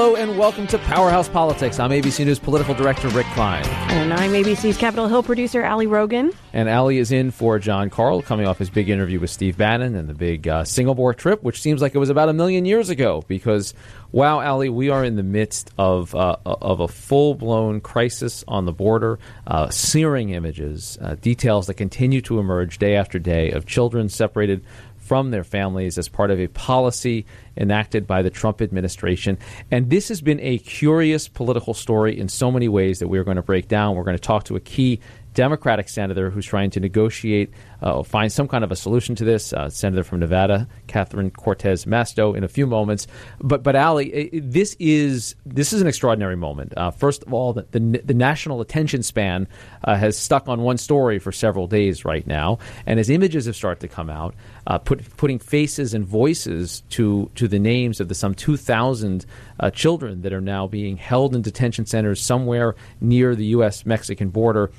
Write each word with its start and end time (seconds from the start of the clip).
Hello 0.00 0.16
and 0.16 0.38
welcome 0.38 0.66
to 0.68 0.78
Powerhouse 0.78 1.28
Politics. 1.28 1.78
I'm 1.78 1.90
ABC 1.90 2.24
News 2.24 2.38
political 2.38 2.72
director 2.72 3.08
Rick 3.08 3.26
Klein. 3.34 3.62
And 3.90 4.14
I'm 4.14 4.30
ABC's 4.30 4.78
Capitol 4.78 5.08
Hill 5.08 5.22
producer 5.22 5.62
Ali 5.62 5.86
Rogin. 5.86 6.34
And 6.54 6.70
Ali 6.70 6.96
is 6.96 7.12
in 7.12 7.30
for 7.30 7.58
Jon 7.58 7.90
Karl, 7.90 8.22
coming 8.22 8.46
off 8.46 8.56
his 8.56 8.70
big 8.70 8.88
interview 8.88 9.20
with 9.20 9.28
Steve 9.28 9.58
Bannon 9.58 9.94
and 9.94 10.08
the 10.08 10.14
big 10.14 10.48
uh, 10.48 10.64
Singapore 10.64 11.12
trip, 11.12 11.42
which 11.42 11.60
seems 11.60 11.82
like 11.82 11.94
it 11.94 11.98
was 11.98 12.08
about 12.08 12.30
a 12.30 12.32
million 12.32 12.64
years 12.64 12.88
ago. 12.88 13.22
Because, 13.28 13.74
wow, 14.10 14.40
Ali, 14.40 14.70
we 14.70 14.88
are 14.88 15.04
in 15.04 15.16
the 15.16 15.22
midst 15.22 15.70
of 15.76 16.14
uh, 16.14 16.36
of 16.46 16.80
a 16.80 16.88
full 16.88 17.34
blown 17.34 17.82
crisis 17.82 18.42
on 18.48 18.64
the 18.64 18.72
border. 18.72 19.18
Uh, 19.46 19.68
searing 19.68 20.30
images, 20.30 20.96
uh, 21.02 21.14
details 21.16 21.66
that 21.66 21.74
continue 21.74 22.22
to 22.22 22.38
emerge 22.38 22.78
day 22.78 22.96
after 22.96 23.18
day 23.18 23.50
of 23.50 23.66
children 23.66 24.08
separated 24.08 24.64
from 25.10 25.32
their 25.32 25.42
families 25.42 25.98
as 25.98 26.08
part 26.08 26.30
of 26.30 26.38
a 26.38 26.46
policy 26.46 27.26
enacted 27.56 28.06
by 28.06 28.22
the 28.22 28.30
Trump 28.30 28.62
administration. 28.62 29.36
And 29.68 29.90
this 29.90 30.06
has 30.06 30.20
been 30.20 30.38
a 30.38 30.58
curious 30.58 31.26
political 31.26 31.74
story 31.74 32.16
in 32.16 32.28
so 32.28 32.52
many 32.52 32.68
ways 32.68 33.00
that 33.00 33.08
we're 33.08 33.24
going 33.24 33.36
to 33.36 33.42
break 33.42 33.66
down. 33.66 33.96
We're 33.96 34.04
going 34.04 34.16
to 34.16 34.22
talk 34.22 34.44
to 34.44 34.54
a 34.54 34.60
key 34.60 35.00
Democratic 35.34 35.88
senator 35.88 36.30
who's 36.30 36.46
trying 36.46 36.70
to 36.70 36.78
negotiate, 36.78 37.52
uh, 37.82 38.02
find 38.02 38.32
some 38.32 38.48
kind 38.48 38.64
of 38.64 38.70
a 38.70 38.76
solution 38.76 39.14
to 39.16 39.24
this. 39.24 39.52
Uh, 39.52 39.68
senator 39.70 40.04
from 40.04 40.20
Nevada, 40.20 40.68
Catherine 40.86 41.30
Cortez 41.30 41.84
Masto, 41.84 42.36
in 42.36 42.44
a 42.44 42.48
few 42.48 42.66
moments. 42.66 43.06
But 43.40 43.62
but 43.62 43.74
Ali, 43.76 44.30
this 44.32 44.76
is 44.78 45.34
this 45.46 45.72
is 45.72 45.80
an 45.80 45.86
extraordinary 45.86 46.36
moment. 46.36 46.74
Uh, 46.76 46.90
first 46.90 47.22
of 47.24 47.32
all, 47.32 47.52
the, 47.52 47.66
the, 47.70 47.80
the 48.04 48.14
national 48.14 48.60
attention 48.60 49.02
span 49.02 49.48
uh, 49.84 49.96
has 49.96 50.16
stuck 50.18 50.48
on 50.48 50.60
one 50.62 50.78
story 50.78 51.18
for 51.18 51.32
several 51.32 51.66
days 51.66 52.04
right 52.04 52.26
now, 52.26 52.58
and 52.86 53.00
as 53.00 53.10
images 53.10 53.46
have 53.46 53.56
started 53.56 53.80
to 53.80 53.88
come 53.88 54.10
out, 54.10 54.34
uh, 54.66 54.78
put, 54.78 55.16
putting 55.16 55.38
faces 55.38 55.94
and 55.94 56.04
voices 56.04 56.82
to 56.90 57.30
to 57.34 57.48
the 57.48 57.58
names 57.58 58.00
of 58.00 58.08
the 58.08 58.14
some 58.14 58.34
two 58.34 58.56
thousand 58.56 59.24
uh, 59.58 59.70
children 59.70 60.22
that 60.22 60.32
are 60.32 60.40
now 60.40 60.66
being 60.66 60.96
held 60.96 61.34
in 61.34 61.42
detention 61.42 61.86
centers 61.86 62.20
somewhere 62.20 62.74
near 63.00 63.34
the 63.34 63.46
U.S. 63.46 63.86
Mexican 63.86 64.30
border. 64.30 64.70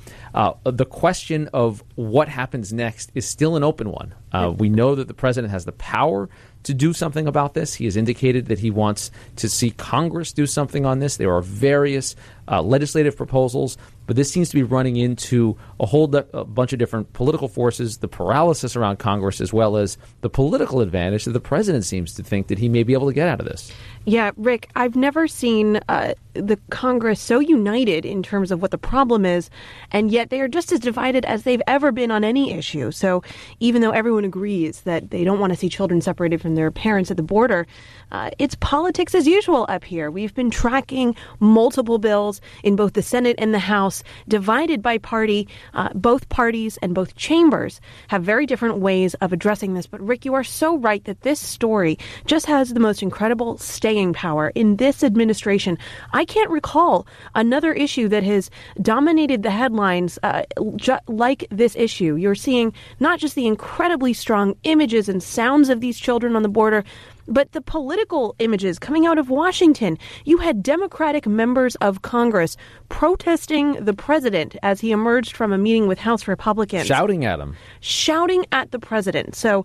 The 0.64 0.86
question 0.86 1.48
of 1.52 1.82
what 2.08 2.28
happens 2.28 2.72
next 2.72 3.10
is 3.14 3.26
still 3.26 3.56
an 3.56 3.62
open 3.62 3.90
one. 3.90 4.14
Uh, 4.32 4.52
we 4.56 4.68
know 4.68 4.94
that 4.94 5.08
the 5.08 5.14
president 5.14 5.50
has 5.50 5.64
the 5.64 5.72
power 5.72 6.28
to 6.62 6.74
do 6.74 6.92
something 6.92 7.26
about 7.26 7.54
this. 7.54 7.74
He 7.74 7.84
has 7.86 7.96
indicated 7.96 8.46
that 8.46 8.58
he 8.58 8.70
wants 8.70 9.10
to 9.36 9.48
see 9.48 9.70
Congress 9.70 10.32
do 10.32 10.46
something 10.46 10.86
on 10.86 11.00
this. 11.00 11.16
There 11.16 11.34
are 11.34 11.42
various 11.42 12.14
uh, 12.48 12.62
legislative 12.62 13.16
proposals, 13.16 13.76
but 14.06 14.16
this 14.16 14.30
seems 14.30 14.48
to 14.50 14.54
be 14.54 14.62
running 14.62 14.96
into 14.96 15.56
a 15.80 15.86
whole 15.86 16.06
de- 16.06 16.26
a 16.32 16.44
bunch 16.44 16.72
of 16.72 16.78
different 16.78 17.12
political 17.12 17.48
forces, 17.48 17.98
the 17.98 18.08
paralysis 18.08 18.76
around 18.76 18.98
Congress, 18.98 19.40
as 19.40 19.52
well 19.52 19.76
as 19.76 19.98
the 20.20 20.30
political 20.30 20.80
advantage 20.80 21.24
that 21.24 21.32
the 21.32 21.40
president 21.40 21.84
seems 21.84 22.14
to 22.14 22.22
think 22.22 22.46
that 22.48 22.58
he 22.58 22.68
may 22.68 22.82
be 22.82 22.92
able 22.92 23.08
to 23.08 23.14
get 23.14 23.28
out 23.28 23.40
of 23.40 23.46
this. 23.46 23.72
Yeah, 24.04 24.32
Rick, 24.36 24.68
I've 24.74 24.96
never 24.96 25.28
seen 25.28 25.78
uh, 25.88 26.14
the 26.34 26.58
Congress 26.70 27.20
so 27.20 27.38
united 27.38 28.04
in 28.04 28.22
terms 28.22 28.50
of 28.50 28.60
what 28.60 28.70
the 28.70 28.78
problem 28.78 29.24
is, 29.24 29.50
and 29.90 30.10
yet 30.10 30.30
they 30.30 30.40
are 30.40 30.48
just 30.48 30.72
as 30.72 30.80
divided 30.80 31.24
as 31.24 31.42
they've 31.42 31.62
ever 31.66 31.92
been 31.92 32.10
on 32.10 32.24
any 32.24 32.52
issue. 32.52 32.90
So 32.90 33.22
even 33.60 33.82
though 33.82 33.90
everyone 33.90 34.24
agrees 34.24 34.80
that 34.82 35.10
they 35.10 35.24
don't 35.24 35.38
want 35.38 35.52
to 35.52 35.58
see 35.58 35.68
children 35.68 36.00
separated 36.00 36.40
from 36.40 36.54
their 36.54 36.70
parents 36.70 37.10
at 37.10 37.16
the 37.16 37.22
border, 37.22 37.66
uh, 38.10 38.30
it's 38.38 38.56
politics 38.56 39.14
as 39.14 39.26
usual 39.26 39.66
up 39.68 39.84
here. 39.84 40.10
We've 40.10 40.34
been 40.34 40.50
tracking 40.50 41.14
multiple 41.38 41.98
bills 41.98 42.40
in 42.62 42.76
both 42.76 42.94
the 42.94 43.02
Senate 43.02 43.36
and 43.38 43.54
the 43.54 43.58
House, 43.58 44.02
divided 44.26 44.82
by 44.82 44.98
party. 44.98 45.48
Uh, 45.74 45.90
both 45.94 46.28
parties 46.28 46.78
and 46.82 46.94
both 46.94 47.14
chambers 47.14 47.80
have 48.08 48.24
very 48.24 48.46
different 48.46 48.78
ways 48.78 49.14
of 49.14 49.32
addressing 49.32 49.74
this. 49.74 49.86
But 49.86 50.00
Rick, 50.00 50.24
you 50.24 50.34
are 50.34 50.44
so 50.44 50.76
right 50.76 51.04
that 51.04 51.20
this 51.20 51.40
story 51.40 51.98
just 52.26 52.46
has 52.46 52.72
the 52.72 52.80
most 52.80 53.02
incredible 53.02 53.58
staying 53.92 54.14
power 54.14 54.50
in 54.54 54.76
this 54.76 55.04
administration. 55.04 55.76
I 56.14 56.24
can't 56.24 56.48
recall 56.48 57.06
another 57.34 57.74
issue 57.74 58.08
that 58.08 58.22
has 58.22 58.48
dominated 58.80 59.42
the 59.42 59.50
headlines 59.50 60.18
uh, 60.22 60.44
ju- 60.76 60.96
like 61.08 61.46
this 61.50 61.76
issue. 61.76 62.14
You're 62.14 62.34
seeing 62.34 62.72
not 63.00 63.18
just 63.18 63.34
the 63.34 63.46
incredibly 63.46 64.14
strong 64.14 64.56
images 64.62 65.10
and 65.10 65.22
sounds 65.22 65.68
of 65.68 65.82
these 65.82 65.98
children 65.98 66.36
on 66.36 66.42
the 66.42 66.48
border, 66.48 66.84
but 67.26 67.52
the 67.52 67.60
political 67.60 68.34
images 68.38 68.78
coming 68.78 69.06
out 69.06 69.18
of 69.18 69.30
Washington, 69.30 69.98
you 70.24 70.38
had 70.38 70.62
Democratic 70.62 71.26
members 71.26 71.76
of 71.76 72.02
Congress 72.02 72.56
protesting 72.88 73.72
the 73.84 73.94
president 73.94 74.56
as 74.62 74.80
he 74.80 74.92
emerged 74.92 75.36
from 75.36 75.52
a 75.52 75.58
meeting 75.58 75.86
with 75.86 75.98
House 75.98 76.28
Republicans, 76.28 76.86
shouting 76.86 77.24
at 77.24 77.40
him, 77.40 77.56
shouting 77.80 78.44
at 78.52 78.70
the 78.70 78.78
president. 78.78 79.34
So 79.34 79.64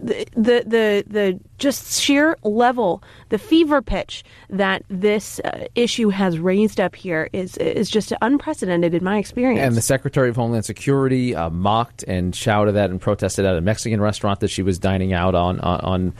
the 0.00 0.26
the 0.34 0.64
the, 0.66 1.04
the 1.06 1.40
just 1.58 2.00
sheer 2.00 2.36
level, 2.42 3.02
the 3.30 3.38
fever 3.38 3.80
pitch 3.80 4.24
that 4.50 4.84
this 4.88 5.40
uh, 5.40 5.66
issue 5.74 6.10
has 6.10 6.38
raised 6.38 6.80
up 6.80 6.94
here 6.94 7.28
is 7.32 7.56
is 7.56 7.88
just 7.88 8.12
unprecedented 8.20 8.94
in 8.94 9.02
my 9.02 9.18
experience. 9.18 9.60
And 9.60 9.74
the 9.74 9.82
Secretary 9.82 10.28
of 10.28 10.36
Homeland 10.36 10.64
Security 10.64 11.34
uh, 11.34 11.50
mocked 11.50 12.02
and 12.04 12.34
shouted 12.34 12.76
at 12.76 12.90
and 12.90 13.00
protested 13.00 13.44
at 13.44 13.56
a 13.56 13.60
Mexican 13.60 14.00
restaurant 14.00 14.40
that 14.40 14.48
she 14.48 14.62
was 14.62 14.78
dining 14.78 15.12
out 15.12 15.34
on 15.34 15.60
on 15.60 15.80
on 15.80 16.12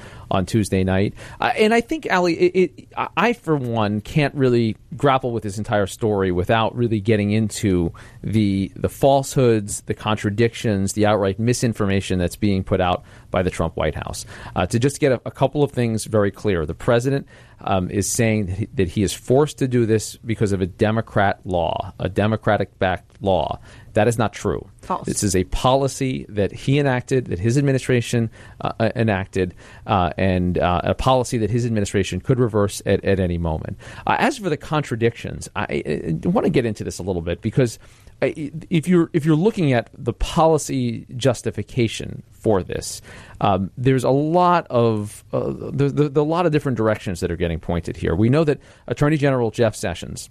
Tuesday 0.47 0.85
night. 0.85 1.15
Uh, 1.41 1.53
and 1.57 1.75
I 1.75 1.81
think 1.81 2.07
Ali, 2.11 2.35
it, 2.35 2.71
it, 2.79 2.89
I 3.17 3.33
for 3.33 3.57
one 3.57 4.01
can't 4.01 4.35
really 4.35 4.77
grapple 4.97 5.33
with 5.33 5.43
this 5.43 5.59
entire 5.59 5.87
story 5.87 6.33
without 6.33 6.75
really 6.75 7.01
getting 7.01 7.31
into 7.31 7.93
the 8.23 8.73
the 8.77 8.89
falsehoods, 8.89 9.83
the 9.83 9.95
contradictions, 9.95 10.95
the 10.95 11.07
outright 11.07 11.39
misinformation 11.39 12.19
that's 12.19 12.37
being 12.37 12.65
put 12.65 12.81
out 12.81 13.05
by 13.31 13.43
the 13.43 13.51
Trump 13.51 13.77
White 13.77 13.95
House. 13.95 14.25
Uh, 14.55 14.67
to 14.67 14.79
just 14.79 15.01
get 15.01 15.13
a, 15.13 15.21
a, 15.27 15.31
couple 15.31 15.63
of 15.63 15.73
things 15.73 16.07
very 16.07 16.31
clear, 16.31 16.65
the 16.65 16.75
president 16.75 17.27
um, 17.61 17.91
is 17.91 18.11
saying 18.11 18.47
that 18.47 18.57
he, 18.57 18.67
that 18.75 18.89
he 18.89 19.03
is 19.03 19.13
forced 19.13 19.59
to 19.59 19.69
do 19.69 19.87
this 19.87 20.17
because 20.17 20.53
of 20.53 20.61
a 20.61 20.67
Democrat 20.67 21.41
law, 21.45 21.93
a 21.99 22.09
Democratic 22.09 22.79
backed 22.79 23.23
law. 23.23 23.59
That 23.93 24.09
is 24.09 24.19
not 24.19 24.33
true. 24.33 24.69
False. 24.87 25.07
This 25.07 25.23
is 25.23 25.35
a 25.35 25.45
policy 25.45 26.25
that 26.29 26.53
he 26.53 26.79
enacted, 26.79 27.27
that 27.27 27.39
his 27.39 27.59
administration 27.59 28.31
uh, 28.61 28.73
uh 28.79 28.91
enacted, 28.95 29.55
uh, 29.87 30.13
and 30.17 30.59
uh, 30.59 30.81
a 30.85 30.95
policy 30.95 31.39
that 31.39 31.51
his 31.51 31.67
administration 31.67 32.21
could 32.21 32.39
reverse 32.39 32.81
at, 32.87 33.05
at 33.05 33.19
any 33.19 33.37
moment. 33.37 33.79
Uh, 34.07 34.17
as 34.19 34.39
for 34.39 34.49
the 34.49 34.57
contradictions, 34.57 35.49
I, 35.57 35.83
I 36.25 36.29
want 36.29 36.45
to 36.45 36.51
get 36.51 36.65
into 36.65 36.85
this 36.85 36.99
a 36.99 37.03
little 37.03 37.23
bit 37.23 37.43
because 37.43 37.79
if 38.23 38.89
you're 38.89 39.11
if 39.13 39.25
you're 39.25 39.37
looking 39.37 39.73
at 39.73 39.91
the 39.93 40.13
policy 40.13 41.07
justification 41.17 42.23
for 42.33 42.63
this, 42.63 43.03
um, 43.41 43.71
there's 43.77 44.05
a 44.05 44.11
lot 44.11 44.67
of 44.71 45.25
uh, 45.33 45.53
there's, 45.73 45.93
there's 45.93 46.17
a 46.17 46.23
lot 46.23 46.47
of 46.47 46.53
different 46.53 46.79
directions 46.79 47.21
that 47.21 47.31
are 47.31 47.37
getting 47.37 47.61
pointed 47.61 47.97
here. 47.97 48.15
We 48.15 48.29
know 48.29 48.45
that 48.45 48.61
Attorney 48.87 49.17
General 49.17 49.51
Jeff 49.51 49.75
Sessions 49.75 50.31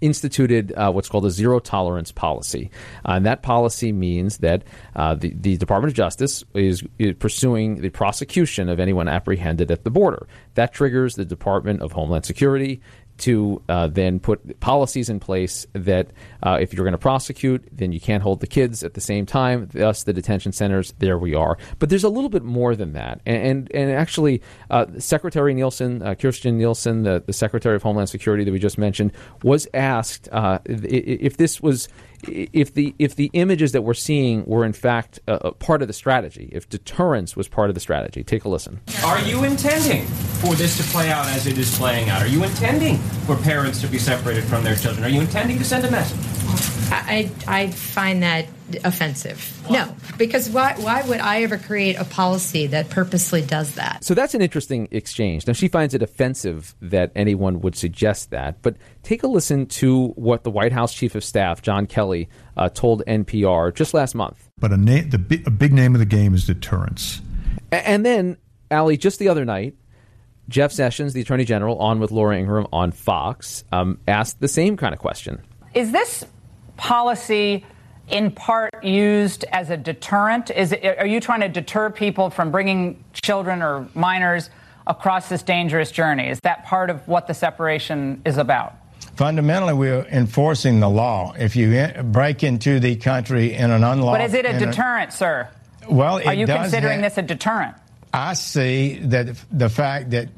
instituted 0.00 0.72
uh, 0.72 0.90
what's 0.92 1.08
called 1.08 1.26
a 1.26 1.30
zero 1.30 1.58
tolerance 1.58 2.12
policy. 2.12 2.70
Uh, 3.04 3.12
and 3.12 3.26
that 3.26 3.42
policy 3.42 3.92
means 3.92 4.38
that 4.38 4.64
uh, 4.96 5.14
the, 5.14 5.32
the 5.34 5.56
Department 5.56 5.90
of 5.92 5.96
Justice 5.96 6.44
is, 6.54 6.84
is, 6.98 7.14
pursuing 7.18 7.80
the 7.80 7.90
prosecution 7.90 8.68
of 8.68 8.80
anyone 8.80 9.08
apprehended 9.08 9.70
at 9.70 9.84
the 9.84 9.90
border. 9.90 10.26
That 10.54 10.72
triggers 10.72 11.14
the 11.14 11.24
Department 11.24 11.82
of 11.82 11.92
Homeland 11.92 12.24
Security 12.24 12.80
to 13.18 13.62
uh, 13.68 13.88
then 13.88 14.20
put 14.20 14.60
policies 14.60 15.08
in 15.08 15.20
place 15.20 15.66
that 15.72 16.10
uh, 16.42 16.58
if 16.60 16.72
you're 16.72 16.84
going 16.84 16.92
to 16.92 16.98
prosecute, 16.98 17.66
then 17.72 17.92
you 17.92 18.00
can't 18.00 18.22
hold 18.22 18.40
the 18.40 18.46
kids 18.46 18.82
at 18.82 18.94
the 18.94 19.00
same 19.00 19.26
time. 19.26 19.68
Thus, 19.72 20.04
the 20.04 20.12
detention 20.12 20.52
centers. 20.52 20.94
There 20.98 21.18
we 21.18 21.34
are. 21.34 21.58
But 21.78 21.90
there's 21.90 22.04
a 22.04 22.08
little 22.08 22.30
bit 22.30 22.42
more 22.44 22.74
than 22.76 22.92
that. 22.92 23.20
And 23.26 23.48
and, 23.48 23.72
and 23.74 23.90
actually, 23.90 24.42
uh, 24.70 24.86
Secretary 24.98 25.54
Nielsen, 25.54 26.02
uh, 26.02 26.14
Kirstjen 26.14 26.54
Nielsen, 26.54 27.02
the, 27.02 27.22
the 27.24 27.32
Secretary 27.32 27.76
of 27.76 27.82
Homeland 27.82 28.08
Security 28.08 28.44
that 28.44 28.52
we 28.52 28.58
just 28.58 28.78
mentioned, 28.78 29.12
was 29.42 29.66
asked 29.74 30.28
uh, 30.32 30.58
if 30.64 31.36
this 31.36 31.60
was 31.60 31.88
if 32.24 32.74
the 32.74 32.94
if 32.98 33.14
the 33.16 33.30
images 33.32 33.72
that 33.72 33.82
we're 33.82 33.94
seeing 33.94 34.44
were 34.44 34.64
in 34.64 34.72
fact 34.72 35.20
a, 35.26 35.52
part 35.52 35.82
of 35.82 35.88
the 35.88 35.94
strategy, 35.94 36.48
if 36.52 36.68
deterrence 36.68 37.36
was 37.36 37.48
part 37.48 37.70
of 37.70 37.74
the 37.74 37.80
strategy. 37.80 38.24
Take 38.24 38.44
a 38.44 38.48
listen. 38.48 38.80
Are 39.04 39.20
you 39.20 39.44
intending 39.44 40.04
for 40.04 40.54
this 40.54 40.76
to 40.78 40.82
play 40.84 41.10
out 41.10 41.26
as 41.26 41.46
it 41.46 41.58
is 41.58 41.76
playing 41.76 42.08
out? 42.08 42.22
Are 42.22 42.28
you 42.28 42.44
intending 42.44 42.98
for 43.26 43.36
parents 43.36 43.80
to 43.80 43.86
be 43.86 43.98
separated 43.98 44.44
from 44.44 44.64
their 44.64 44.76
children? 44.76 45.04
Are 45.04 45.08
you 45.08 45.20
intending 45.20 45.58
to 45.58 45.64
send 45.64 45.84
a 45.84 45.90
message? 45.90 46.77
I 46.90 47.30
I 47.46 47.68
find 47.68 48.22
that 48.22 48.46
offensive. 48.84 49.54
No, 49.70 49.94
because 50.16 50.50
why 50.50 50.74
why 50.78 51.02
would 51.02 51.20
I 51.20 51.42
ever 51.42 51.58
create 51.58 51.96
a 51.96 52.04
policy 52.04 52.66
that 52.68 52.90
purposely 52.90 53.42
does 53.42 53.74
that? 53.74 54.04
So 54.04 54.14
that's 54.14 54.34
an 54.34 54.42
interesting 54.42 54.88
exchange. 54.90 55.46
Now 55.46 55.52
she 55.52 55.68
finds 55.68 55.94
it 55.94 56.02
offensive 56.02 56.74
that 56.80 57.12
anyone 57.14 57.60
would 57.60 57.76
suggest 57.76 58.30
that, 58.30 58.62
but 58.62 58.76
take 59.02 59.22
a 59.22 59.26
listen 59.26 59.66
to 59.66 60.08
what 60.08 60.44
the 60.44 60.50
White 60.50 60.72
House 60.72 60.92
Chief 60.94 61.14
of 61.14 61.24
Staff 61.24 61.62
John 61.62 61.86
Kelly 61.86 62.28
uh, 62.56 62.68
told 62.68 63.02
NPR 63.06 63.74
just 63.74 63.94
last 63.94 64.14
month. 64.14 64.48
But 64.58 64.72
a, 64.72 64.76
na- 64.76 65.02
the, 65.08 65.42
a 65.46 65.50
big 65.50 65.72
name 65.72 65.94
of 65.94 66.00
the 66.00 66.06
game 66.06 66.34
is 66.34 66.46
deterrence. 66.46 67.20
And 67.70 68.04
then, 68.04 68.36
Ali, 68.70 68.96
just 68.96 69.18
the 69.18 69.28
other 69.28 69.44
night, 69.44 69.76
Jeff 70.48 70.72
Sessions, 70.72 71.12
the 71.12 71.20
Attorney 71.20 71.44
General, 71.44 71.78
on 71.78 72.00
with 72.00 72.10
Laura 72.10 72.36
Ingraham 72.36 72.66
on 72.72 72.90
Fox, 72.92 73.64
um, 73.70 74.00
asked 74.08 74.40
the 74.40 74.48
same 74.48 74.76
kind 74.76 74.94
of 74.94 74.98
question. 74.98 75.42
Is 75.74 75.92
this 75.92 76.24
policy 76.78 77.66
in 78.08 78.30
part 78.30 78.82
used 78.82 79.44
as 79.52 79.68
a 79.68 79.76
deterrent? 79.76 80.50
Is 80.50 80.72
it, 80.72 80.98
are 80.98 81.06
you 81.06 81.20
trying 81.20 81.40
to 81.40 81.48
deter 81.48 81.90
people 81.90 82.30
from 82.30 82.50
bringing 82.50 83.04
children 83.12 83.60
or 83.60 83.86
minors 83.94 84.48
across 84.86 85.28
this 85.28 85.42
dangerous 85.42 85.90
journey? 85.90 86.28
Is 86.28 86.40
that 86.40 86.64
part 86.64 86.88
of 86.88 87.06
what 87.06 87.26
the 87.26 87.34
separation 87.34 88.22
is 88.24 88.38
about? 88.38 88.74
Fundamentally, 89.16 89.74
we're 89.74 90.06
enforcing 90.06 90.80
the 90.80 90.88
law. 90.88 91.34
If 91.38 91.56
you 91.56 91.88
break 92.04 92.42
into 92.42 92.80
the 92.80 92.96
country 92.96 93.52
in 93.52 93.70
an 93.70 93.84
unlawful, 93.84 94.12
but 94.12 94.20
is 94.22 94.32
it 94.32 94.46
a 94.46 94.58
deterrent, 94.58 95.10
a, 95.10 95.16
sir? 95.16 95.48
Well, 95.88 96.26
are 96.26 96.34
you 96.34 96.46
considering 96.46 97.00
have, 97.00 97.14
this 97.14 97.18
a 97.18 97.22
deterrent? 97.22 97.74
I 98.14 98.34
see 98.34 99.00
that 99.04 99.28
the 99.50 99.68
fact 99.68 100.10
that 100.10 100.28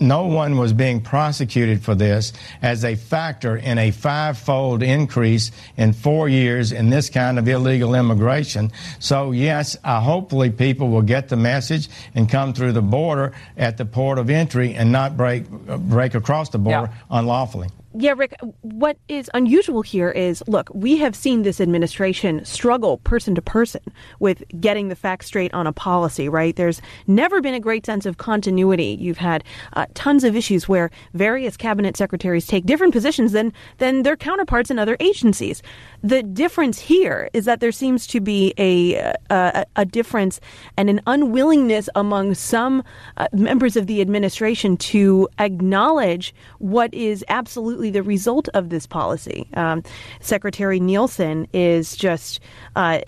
no 0.00 0.24
one 0.24 0.56
was 0.56 0.72
being 0.72 1.00
prosecuted 1.00 1.82
for 1.82 1.94
this 1.94 2.32
as 2.62 2.84
a 2.84 2.94
factor 2.96 3.56
in 3.56 3.78
a 3.78 3.90
five-fold 3.90 4.82
increase 4.82 5.52
in 5.76 5.92
four 5.92 6.28
years 6.28 6.72
in 6.72 6.90
this 6.90 7.10
kind 7.10 7.38
of 7.38 7.46
illegal 7.46 7.94
immigration. 7.94 8.72
So 8.98 9.32
yes, 9.32 9.76
uh, 9.84 10.00
hopefully 10.00 10.50
people 10.50 10.88
will 10.88 11.02
get 11.02 11.28
the 11.28 11.36
message 11.36 11.88
and 12.14 12.28
come 12.28 12.52
through 12.52 12.72
the 12.72 12.82
border 12.82 13.32
at 13.56 13.76
the 13.76 13.84
port 13.84 14.18
of 14.18 14.30
entry 14.30 14.74
and 14.74 14.90
not 14.90 15.16
break 15.16 15.44
uh, 15.68 15.76
break 15.76 16.14
across 16.14 16.48
the 16.50 16.58
border 16.58 16.90
yeah. 16.92 17.18
unlawfully. 17.18 17.68
Yeah, 17.92 18.14
Rick, 18.16 18.36
what 18.60 18.98
is 19.08 19.28
unusual 19.34 19.82
here 19.82 20.10
is 20.12 20.44
look, 20.46 20.70
we 20.72 20.98
have 20.98 21.16
seen 21.16 21.42
this 21.42 21.60
administration 21.60 22.44
struggle 22.44 22.98
person 22.98 23.34
to 23.34 23.42
person 23.42 23.80
with 24.20 24.44
getting 24.60 24.86
the 24.86 24.94
facts 24.94 25.26
straight 25.26 25.52
on 25.52 25.66
a 25.66 25.72
policy, 25.72 26.28
right? 26.28 26.54
There's 26.54 26.80
never 27.08 27.40
been 27.40 27.54
a 27.54 27.58
great 27.58 27.84
sense 27.84 28.06
of 28.06 28.16
continuity. 28.16 28.96
You've 29.00 29.18
had 29.18 29.42
uh, 29.72 29.86
tons 29.94 30.22
of 30.22 30.36
issues 30.36 30.68
where 30.68 30.88
various 31.14 31.56
cabinet 31.56 31.96
secretaries 31.96 32.46
take 32.46 32.64
different 32.64 32.92
positions 32.92 33.32
than, 33.32 33.52
than 33.78 34.04
their 34.04 34.16
counterparts 34.16 34.70
in 34.70 34.78
other 34.78 34.96
agencies. 35.00 35.60
The 36.00 36.22
difference 36.22 36.78
here 36.78 37.28
is 37.32 37.44
that 37.46 37.58
there 37.58 37.72
seems 37.72 38.06
to 38.06 38.20
be 38.20 38.54
a, 38.56 39.14
a, 39.30 39.66
a 39.74 39.84
difference 39.84 40.38
and 40.76 40.88
an 40.88 41.00
unwillingness 41.08 41.88
among 41.96 42.34
some 42.34 42.84
uh, 43.16 43.26
members 43.32 43.74
of 43.74 43.88
the 43.88 44.00
administration 44.00 44.76
to 44.76 45.28
acknowledge 45.40 46.32
what 46.58 46.94
is 46.94 47.24
absolutely 47.28 47.79
absolutely 47.80 47.98
the 47.98 48.02
result 48.02 48.48
of 48.52 48.68
this 48.68 48.86
policy. 48.86 49.48
Um, 49.54 49.82
Secretary 50.20 50.78
Nielsen 50.80 51.46
is 51.54 51.96
just 51.96 52.40
uh, 52.76 53.00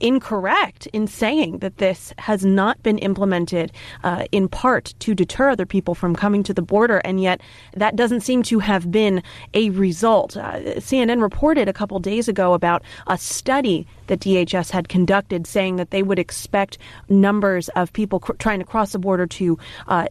incorrect 0.00 0.86
in 0.94 1.06
saying 1.06 1.58
that 1.58 1.76
this 1.76 2.14
has 2.16 2.42
not 2.42 2.82
been 2.82 2.96
implemented 2.98 3.70
uh, 4.02 4.24
in 4.32 4.48
part 4.48 4.94
to 5.00 5.14
deter 5.14 5.50
other 5.50 5.66
people 5.66 5.94
from 5.94 6.16
coming 6.16 6.42
to 6.44 6.54
the 6.54 6.62
border, 6.62 6.98
and 7.04 7.20
yet 7.20 7.42
that 7.76 7.96
doesn't 7.96 8.22
seem 8.22 8.42
to 8.44 8.60
have 8.60 8.90
been 8.90 9.22
a 9.52 9.68
result. 9.70 10.38
Uh, 10.38 10.80
CNN 10.80 11.20
reported 11.20 11.68
a 11.68 11.74
couple 11.74 11.98
days 11.98 12.26
ago 12.26 12.54
about 12.54 12.82
a 13.06 13.18
study 13.18 13.86
that 14.06 14.20
DHS 14.20 14.70
had 14.70 14.88
conducted 14.88 15.46
saying 15.46 15.76
that 15.76 15.90
they 15.90 16.02
would 16.02 16.18
expect 16.18 16.78
numbers 17.08 17.68
of 17.70 17.92
people 17.92 18.20
cr- 18.20 18.32
trying 18.34 18.58
to 18.58 18.64
cross 18.64 18.92
the 18.92 18.98
border 18.98 19.26
to 19.26 19.58
uh, 19.88 20.06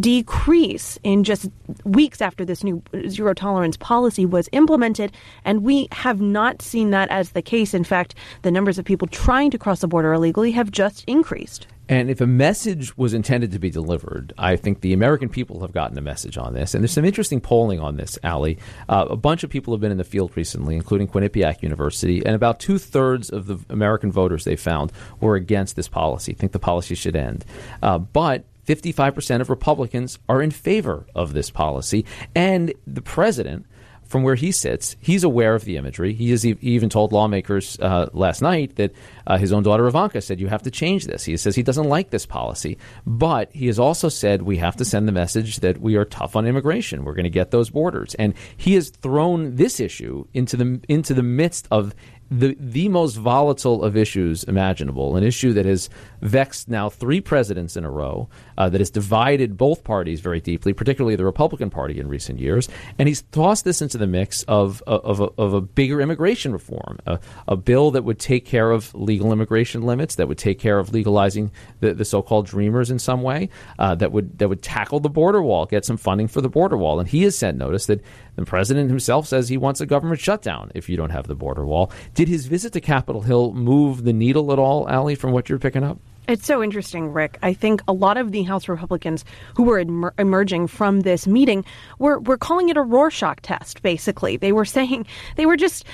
decrease 0.00 0.98
in 1.02 1.24
just 1.24 1.48
weeks 1.84 2.20
after 2.20 2.44
this 2.44 2.64
new 2.64 2.82
zero 3.08 3.34
tolerance 3.34 3.76
policy 3.76 4.26
was 4.26 4.48
implemented. 4.52 5.12
And 5.44 5.62
we 5.62 5.88
have 5.92 6.20
not 6.20 6.62
seen 6.62 6.90
that 6.90 7.08
as 7.10 7.30
the 7.30 7.42
case. 7.42 7.74
In 7.74 7.84
fact, 7.84 8.14
the 8.42 8.50
numbers 8.50 8.78
of 8.78 8.84
people 8.84 9.08
trying 9.08 9.50
to 9.50 9.58
cross 9.58 9.80
the 9.80 9.88
border 9.88 10.12
illegally 10.12 10.52
have 10.52 10.70
just 10.70 11.04
increased. 11.06 11.66
And 11.88 12.10
if 12.10 12.20
a 12.20 12.26
message 12.26 12.96
was 12.96 13.14
intended 13.14 13.52
to 13.52 13.58
be 13.58 13.70
delivered, 13.70 14.32
I 14.36 14.56
think 14.56 14.80
the 14.80 14.92
American 14.92 15.28
people 15.28 15.60
have 15.60 15.72
gotten 15.72 15.96
a 15.96 16.00
message 16.00 16.36
on 16.36 16.54
this. 16.54 16.74
And 16.74 16.82
there's 16.82 16.92
some 16.92 17.04
interesting 17.04 17.40
polling 17.40 17.80
on 17.80 17.96
this, 17.96 18.18
Ali. 18.24 18.58
Uh, 18.88 19.06
a 19.10 19.16
bunch 19.16 19.44
of 19.44 19.50
people 19.50 19.72
have 19.72 19.80
been 19.80 19.92
in 19.92 19.98
the 19.98 20.04
field 20.04 20.36
recently, 20.36 20.74
including 20.74 21.08
Quinnipiac 21.08 21.62
University, 21.62 22.24
and 22.24 22.34
about 22.34 22.58
two 22.58 22.78
thirds 22.78 23.30
of 23.30 23.46
the 23.46 23.58
American 23.70 24.10
voters 24.10 24.44
they 24.44 24.56
found 24.56 24.92
were 25.20 25.36
against 25.36 25.76
this 25.76 25.88
policy, 25.88 26.32
think 26.32 26.52
the 26.52 26.58
policy 26.58 26.94
should 26.94 27.16
end. 27.16 27.44
Uh, 27.82 27.98
but 27.98 28.44
55% 28.66 29.40
of 29.40 29.48
Republicans 29.48 30.18
are 30.28 30.42
in 30.42 30.50
favor 30.50 31.06
of 31.14 31.32
this 31.32 31.50
policy. 31.50 32.04
And 32.34 32.74
the 32.86 33.02
president 33.02 33.66
from 34.08 34.22
where 34.22 34.34
he 34.34 34.52
sits, 34.52 34.96
he's 35.00 35.24
aware 35.24 35.54
of 35.54 35.64
the 35.64 35.76
imagery. 35.76 36.12
He 36.12 36.30
has 36.30 36.44
even 36.46 36.88
told 36.88 37.12
lawmakers 37.12 37.78
uh, 37.80 38.08
last 38.12 38.42
night 38.42 38.76
that 38.76 38.92
uh, 39.26 39.38
his 39.38 39.52
own 39.52 39.62
daughter 39.62 39.86
Ivanka 39.86 40.20
said, 40.20 40.40
You 40.40 40.48
have 40.48 40.62
to 40.62 40.70
change 40.70 41.06
this. 41.06 41.24
He 41.24 41.36
says 41.36 41.56
he 41.56 41.62
doesn't 41.62 41.88
like 41.88 42.10
this 42.10 42.26
policy. 42.26 42.78
But 43.06 43.50
he 43.52 43.66
has 43.66 43.78
also 43.78 44.08
said 44.08 44.42
we 44.42 44.58
have 44.58 44.76
to 44.76 44.84
send 44.84 45.08
the 45.08 45.12
message 45.12 45.60
that 45.60 45.80
we 45.80 45.96
are 45.96 46.04
tough 46.04 46.36
on 46.36 46.46
immigration. 46.46 47.04
We're 47.04 47.14
going 47.14 47.24
to 47.24 47.30
get 47.30 47.50
those 47.50 47.70
borders. 47.70 48.14
And 48.14 48.34
he 48.56 48.74
has 48.74 48.90
thrown 48.90 49.56
this 49.56 49.80
issue 49.80 50.26
into 50.34 50.56
the, 50.56 50.80
into 50.88 51.14
the 51.14 51.22
midst 51.22 51.66
of 51.70 51.94
the 52.30 52.56
the 52.58 52.88
most 52.88 53.16
volatile 53.16 53.82
of 53.82 53.96
issues 53.96 54.44
imaginable, 54.44 55.16
an 55.16 55.22
issue 55.22 55.52
that 55.52 55.64
has 55.64 55.88
vexed 56.22 56.68
now 56.68 56.88
three 56.88 57.20
presidents 57.20 57.76
in 57.76 57.84
a 57.84 57.90
row, 57.90 58.28
uh, 58.58 58.68
that 58.68 58.80
has 58.80 58.90
divided 58.90 59.56
both 59.56 59.84
parties 59.84 60.20
very 60.20 60.40
deeply, 60.40 60.72
particularly 60.72 61.16
the 61.16 61.24
Republican 61.24 61.70
Party 61.70 61.98
in 61.98 62.08
recent 62.08 62.40
years, 62.40 62.68
and 62.98 63.08
he's 63.08 63.22
tossed 63.22 63.64
this 63.64 63.80
into 63.80 63.98
the 63.98 64.06
mix 64.06 64.42
of 64.44 64.82
of, 64.86 65.04
of, 65.04 65.20
a, 65.20 65.42
of 65.42 65.54
a 65.54 65.60
bigger 65.60 66.00
immigration 66.00 66.52
reform, 66.52 66.98
a, 67.06 67.18
a, 67.48 67.56
bill 67.56 67.90
that 67.92 68.04
would 68.04 68.18
take 68.18 68.44
care 68.44 68.70
of 68.70 68.94
legal 68.94 69.32
immigration 69.32 69.82
limits, 69.82 70.16
that 70.16 70.28
would 70.28 70.38
take 70.38 70.58
care 70.58 70.78
of 70.78 70.92
legalizing 70.92 71.50
the, 71.80 71.94
the 71.94 72.04
so-called 72.04 72.46
dreamers 72.46 72.90
in 72.90 72.98
some 72.98 73.22
way, 73.22 73.48
uh, 73.78 73.94
that 73.94 74.12
would 74.12 74.38
that 74.38 74.48
would 74.48 74.62
tackle 74.62 75.00
the 75.00 75.08
border 75.08 75.42
wall, 75.42 75.66
get 75.66 75.84
some 75.84 75.96
funding 75.96 76.28
for 76.28 76.40
the 76.40 76.48
border 76.48 76.76
wall, 76.76 76.98
and 76.98 77.08
he 77.08 77.22
has 77.22 77.36
sent 77.36 77.56
notice 77.56 77.86
that 77.86 78.00
the 78.36 78.44
president 78.44 78.90
himself 78.90 79.26
says 79.26 79.48
he 79.48 79.56
wants 79.56 79.80
a 79.80 79.86
government 79.86 80.20
shutdown 80.20 80.70
if 80.74 80.88
you 80.88 80.96
don't 80.96 81.10
have 81.10 81.26
the 81.26 81.34
border 81.34 81.64
wall. 81.64 81.90
Did 82.14 82.28
his 82.28 82.46
visit 82.46 82.72
to 82.74 82.80
Capitol 82.80 83.22
Hill 83.22 83.52
move 83.52 84.04
the 84.04 84.12
needle 84.12 84.52
at 84.52 84.58
all, 84.58 84.86
Ali, 84.86 85.14
from 85.14 85.32
what 85.32 85.48
you're 85.48 85.58
picking 85.58 85.82
up? 85.82 85.98
It's 86.28 86.44
so 86.44 86.60
interesting, 86.60 87.12
Rick. 87.12 87.38
I 87.42 87.52
think 87.52 87.82
a 87.86 87.92
lot 87.92 88.16
of 88.16 88.32
the 88.32 88.42
House 88.42 88.68
Republicans 88.68 89.24
who 89.54 89.62
were 89.62 89.78
emer- 89.78 90.14
emerging 90.18 90.66
from 90.66 91.00
this 91.00 91.26
meeting 91.26 91.64
were, 92.00 92.18
were 92.18 92.36
calling 92.36 92.68
it 92.68 92.76
a 92.76 92.82
Rorschach 92.82 93.40
test, 93.42 93.80
basically. 93.82 94.36
They 94.36 94.50
were 94.50 94.64
saying, 94.64 95.06
they 95.36 95.46
were 95.46 95.56
just 95.56 95.84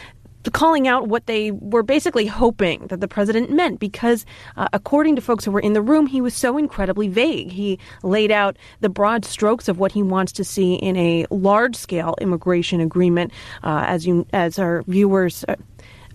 calling 0.51 0.89
out 0.89 1.09
what 1.09 1.27
they 1.27 1.51
were 1.53 1.83
basically 1.83 2.27
hoping 2.27 2.87
that 2.89 3.01
the 3.01 3.09
president 3.09 3.51
meant 3.51 3.79
because, 3.79 4.25
uh, 4.57 4.69
according 4.73 5.17
to 5.17 5.23
folks 5.23 5.45
who 5.45 5.51
were 5.51 5.61
in 5.61 5.73
the 5.73 5.83
room, 5.83 6.07
he 6.07 6.21
was 6.21 6.35
so 6.35 6.59
incredibly 6.59 7.09
vague. 7.09 7.51
He 7.51 7.79
laid 8.03 8.31
out 8.31 8.57
the 8.81 8.89
broad 8.89 9.25
strokes 9.25 9.69
of 9.69 9.79
what 9.79 9.93
he 9.93 10.03
wants 10.03 10.33
to 10.33 10.45
see 10.45 10.75
in 10.75 10.97
a 10.97 11.27
large 11.31 11.77
scale 11.77 12.15
immigration 12.21 12.81
agreement. 12.81 13.33
Uh, 13.63 13.85
as 13.87 14.07
you, 14.07 14.27
as 14.33 14.59
our 14.59 14.83
viewers, 14.87 15.45
uh, 15.49 15.57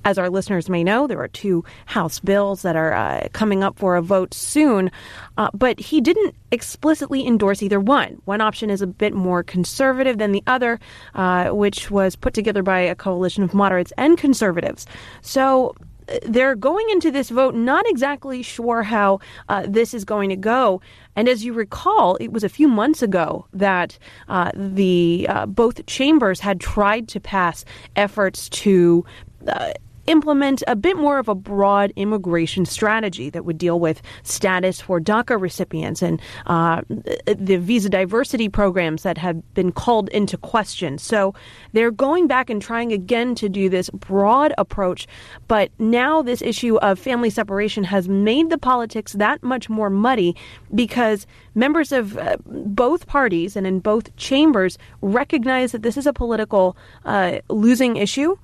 as 0.08 0.18
our 0.18 0.30
listeners 0.30 0.70
may 0.70 0.86
know, 0.86 1.06
there 1.06 1.20
are 1.20 1.28
two 1.28 1.66
House 1.86 2.22
bills 2.22 2.62
that 2.62 2.78
are 2.78 2.94
uh, 2.94 3.28
coming 3.34 3.62
up 3.62 3.78
for 3.78 3.98
a 3.98 4.02
vote 4.02 4.34
soon, 4.34 4.90
uh, 5.38 5.50
but 5.54 5.78
he 5.82 6.00
didn't 6.00 6.34
explicitly 6.50 7.28
endorse 7.28 7.62
either 7.62 7.82
one. 7.82 8.22
One 8.24 8.40
option 8.40 8.70
is 8.70 8.82
a 8.82 8.88
bit 8.88 9.14
more 9.14 9.44
conservative 9.44 10.18
than 10.18 10.32
the 10.32 10.44
other, 10.48 10.80
uh, 11.14 11.50
which 11.50 11.92
was 11.92 12.16
put 12.16 12.34
together 12.34 12.64
by 12.64 12.80
a 12.80 12.96
coalition 12.96 13.44
of 13.44 13.54
moderates 13.54 13.92
and 13.98 14.18
conservatives. 14.18 14.86
So 15.22 15.76
uh, 16.08 16.20
they're 16.24 16.56
going 16.56 16.90
into 16.90 17.12
this 17.12 17.30
vote 17.30 17.54
not 17.54 17.84
exactly 17.90 18.42
sure 18.42 18.84
how 18.84 19.20
uh, 19.50 19.66
this 19.68 19.94
is 19.94 20.06
going 20.06 20.30
to 20.30 20.38
go. 20.38 20.80
And 21.18 21.28
as 21.28 21.44
you 21.44 21.52
recall, 21.52 22.16
it 22.22 22.32
was 22.32 22.46
a 22.46 22.50
few 22.50 22.70
months 22.70 23.02
ago 23.02 23.46
that 23.52 24.00
uh, 24.30 24.52
the 24.56 25.26
uh, 25.28 25.48
both 25.48 25.86
chambers 25.86 26.40
had 26.40 26.62
tried 26.62 27.10
to 27.10 27.20
pass 27.20 27.66
efforts 27.98 28.48
to 28.64 29.04
uh, 29.48 29.74
implement 30.08 30.64
a 30.68 30.76
bit 30.76 30.98
more 30.98 31.20
of 31.20 31.28
a 31.28 31.36
broad 31.36 31.92
immigration 31.96 32.66
strategy 32.66 33.30
that 33.30 33.46
would 33.46 33.58
deal 33.58 33.80
with 33.80 34.02
status 34.24 34.82
for 34.82 35.00
DACA 35.00 35.40
recipients 35.40 36.02
and 36.02 36.22
uh, 36.48 36.82
the 37.26 37.58
visa 37.58 37.90
diversity 37.90 38.50
programs 38.50 39.04
that 39.04 39.18
have 39.18 39.54
been 39.54 39.72
called 39.72 40.10
into 40.10 40.38
question. 40.38 40.98
So 40.98 41.34
they're 41.74 41.92
going 41.92 42.28
back 42.28 42.50
and 42.50 42.62
trying 42.62 42.92
again 42.92 43.36
to 43.36 43.50
do 43.50 43.70
this 43.70 43.90
broad 43.92 44.54
approach. 44.58 45.08
But 45.48 45.72
now 45.80 46.22
this 46.22 46.42
issue 46.42 46.78
of 46.78 46.98
family 46.98 47.30
separation 47.30 47.84
has 47.84 48.08
made 48.10 48.50
the 48.50 48.58
politics 48.58 49.14
that 49.14 49.44
much 49.44 49.70
more 49.70 49.90
muddy 49.90 50.36
because 50.74 51.28
members 51.56 51.92
of 51.92 52.18
uh, 52.18 52.38
both 52.46 53.08
parties 53.08 53.56
and 53.56 53.68
in 53.68 53.80
both 53.80 54.16
chambers 54.16 54.78
recognize 55.02 55.72
that 55.72 55.84
this 55.84 55.98
is 55.98 56.08
a 56.08 56.14
political 56.14 56.78
uh, 57.06 57.40
losing 57.50 57.98
issue. 57.98 58.38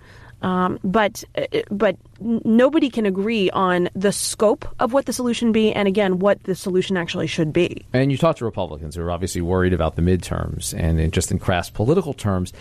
Um, 0.43 0.77
but 0.83 1.23
uh, 1.37 1.61
but 1.71 1.97
nobody 2.19 2.89
can 2.89 3.05
agree 3.05 3.49
on 3.51 3.89
the 3.95 4.11
scope 4.11 4.67
of 4.79 4.93
what 4.93 5.05
the 5.05 5.13
solution 5.13 5.51
be, 5.51 5.73
and 5.73 5.87
again, 5.87 6.19
what 6.19 6.43
the 6.43 6.53
solution 6.53 6.97
actually 6.97 7.27
should 7.27 7.53
be. 7.53 7.85
And 7.93 8.11
you 8.11 8.17
talk 8.17 8.35
to 8.37 8.45
Republicans 8.45 8.95
who 8.95 9.01
are 9.01 9.11
obviously 9.11 9.41
worried 9.41 9.73
about 9.73 9.95
the 9.95 10.01
midterms, 10.01 10.77
and 10.77 10.99
in 10.99 11.11
just 11.11 11.31
in 11.31 11.39
crass 11.39 11.69
political 11.69 12.13
terms, 12.13 12.51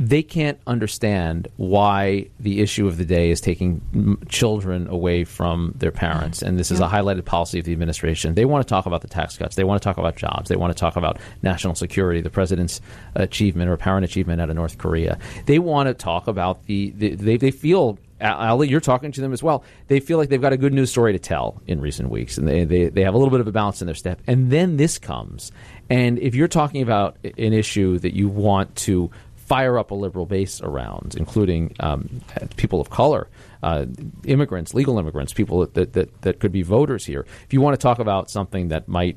they 0.00 0.22
can't 0.22 0.58
understand 0.66 1.46
why 1.58 2.26
the 2.40 2.62
issue 2.62 2.86
of 2.86 2.96
the 2.96 3.04
day 3.04 3.30
is 3.30 3.38
taking 3.38 3.82
m- 3.94 4.18
children 4.30 4.86
away 4.88 5.24
from 5.24 5.74
their 5.76 5.90
parents. 5.90 6.40
And 6.40 6.58
this 6.58 6.70
is 6.70 6.80
yeah. 6.80 6.86
a 6.86 6.88
highlighted 6.88 7.26
policy 7.26 7.58
of 7.58 7.66
the 7.66 7.72
administration. 7.72 8.34
They 8.34 8.46
want 8.46 8.66
to 8.66 8.68
talk 8.68 8.86
about 8.86 9.02
the 9.02 9.08
tax 9.08 9.36
cuts. 9.36 9.56
They 9.56 9.64
want 9.64 9.80
to 9.82 9.84
talk 9.84 9.98
about 9.98 10.16
jobs. 10.16 10.48
They 10.48 10.56
want 10.56 10.74
to 10.74 10.80
talk 10.80 10.96
about 10.96 11.18
national 11.42 11.74
security, 11.74 12.22
the 12.22 12.30
president's 12.30 12.80
achievement 13.14 13.68
or 13.68 13.74
apparent 13.74 14.06
achievement 14.06 14.40
out 14.40 14.48
of 14.48 14.56
North 14.56 14.78
Korea. 14.78 15.18
They 15.44 15.58
want 15.58 15.88
to 15.88 15.94
talk 15.94 16.28
about 16.28 16.64
the, 16.64 16.94
the 16.96 17.14
they, 17.16 17.36
they 17.36 17.50
feel 17.50 17.98
Ali, 18.22 18.68
you're 18.68 18.80
talking 18.80 19.12
to 19.12 19.20
them 19.20 19.32
as 19.32 19.42
well. 19.42 19.64
They 19.88 20.00
feel 20.00 20.18
like 20.18 20.28
they've 20.28 20.40
got 20.40 20.52
a 20.52 20.58
good 20.58 20.74
news 20.74 20.90
story 20.90 21.12
to 21.12 21.18
tell 21.18 21.60
in 21.66 21.80
recent 21.80 22.10
weeks, 22.10 22.36
and 22.36 22.46
they, 22.46 22.64
they, 22.64 22.88
they 22.88 23.02
have 23.02 23.14
a 23.14 23.16
little 23.16 23.30
bit 23.30 23.40
of 23.40 23.48
a 23.48 23.52
balance 23.52 23.80
in 23.80 23.86
their 23.86 23.94
step. 23.94 24.20
And 24.26 24.50
then 24.50 24.76
this 24.76 24.98
comes. 24.98 25.52
And 25.88 26.18
if 26.18 26.34
you're 26.34 26.48
talking 26.48 26.82
about 26.82 27.16
an 27.24 27.52
issue 27.54 27.98
that 27.98 28.14
you 28.14 28.28
want 28.28 28.76
to 28.76 29.10
fire 29.50 29.76
up 29.76 29.90
a 29.90 29.94
liberal 29.96 30.26
base 30.26 30.60
around, 30.60 31.16
including 31.16 31.74
um, 31.80 32.20
people 32.54 32.80
of 32.80 32.88
color, 32.88 33.26
uh, 33.64 33.84
immigrants, 34.24 34.74
legal 34.74 34.96
immigrants, 34.96 35.32
people 35.32 35.66
that, 35.66 35.92
that, 35.92 36.22
that 36.22 36.38
could 36.38 36.52
be 36.52 36.62
voters 36.62 37.04
here. 37.04 37.26
If 37.46 37.52
you 37.52 37.60
want 37.60 37.74
to 37.74 37.82
talk 37.82 37.98
about 37.98 38.30
something 38.30 38.68
that 38.68 38.86
might 38.86 39.16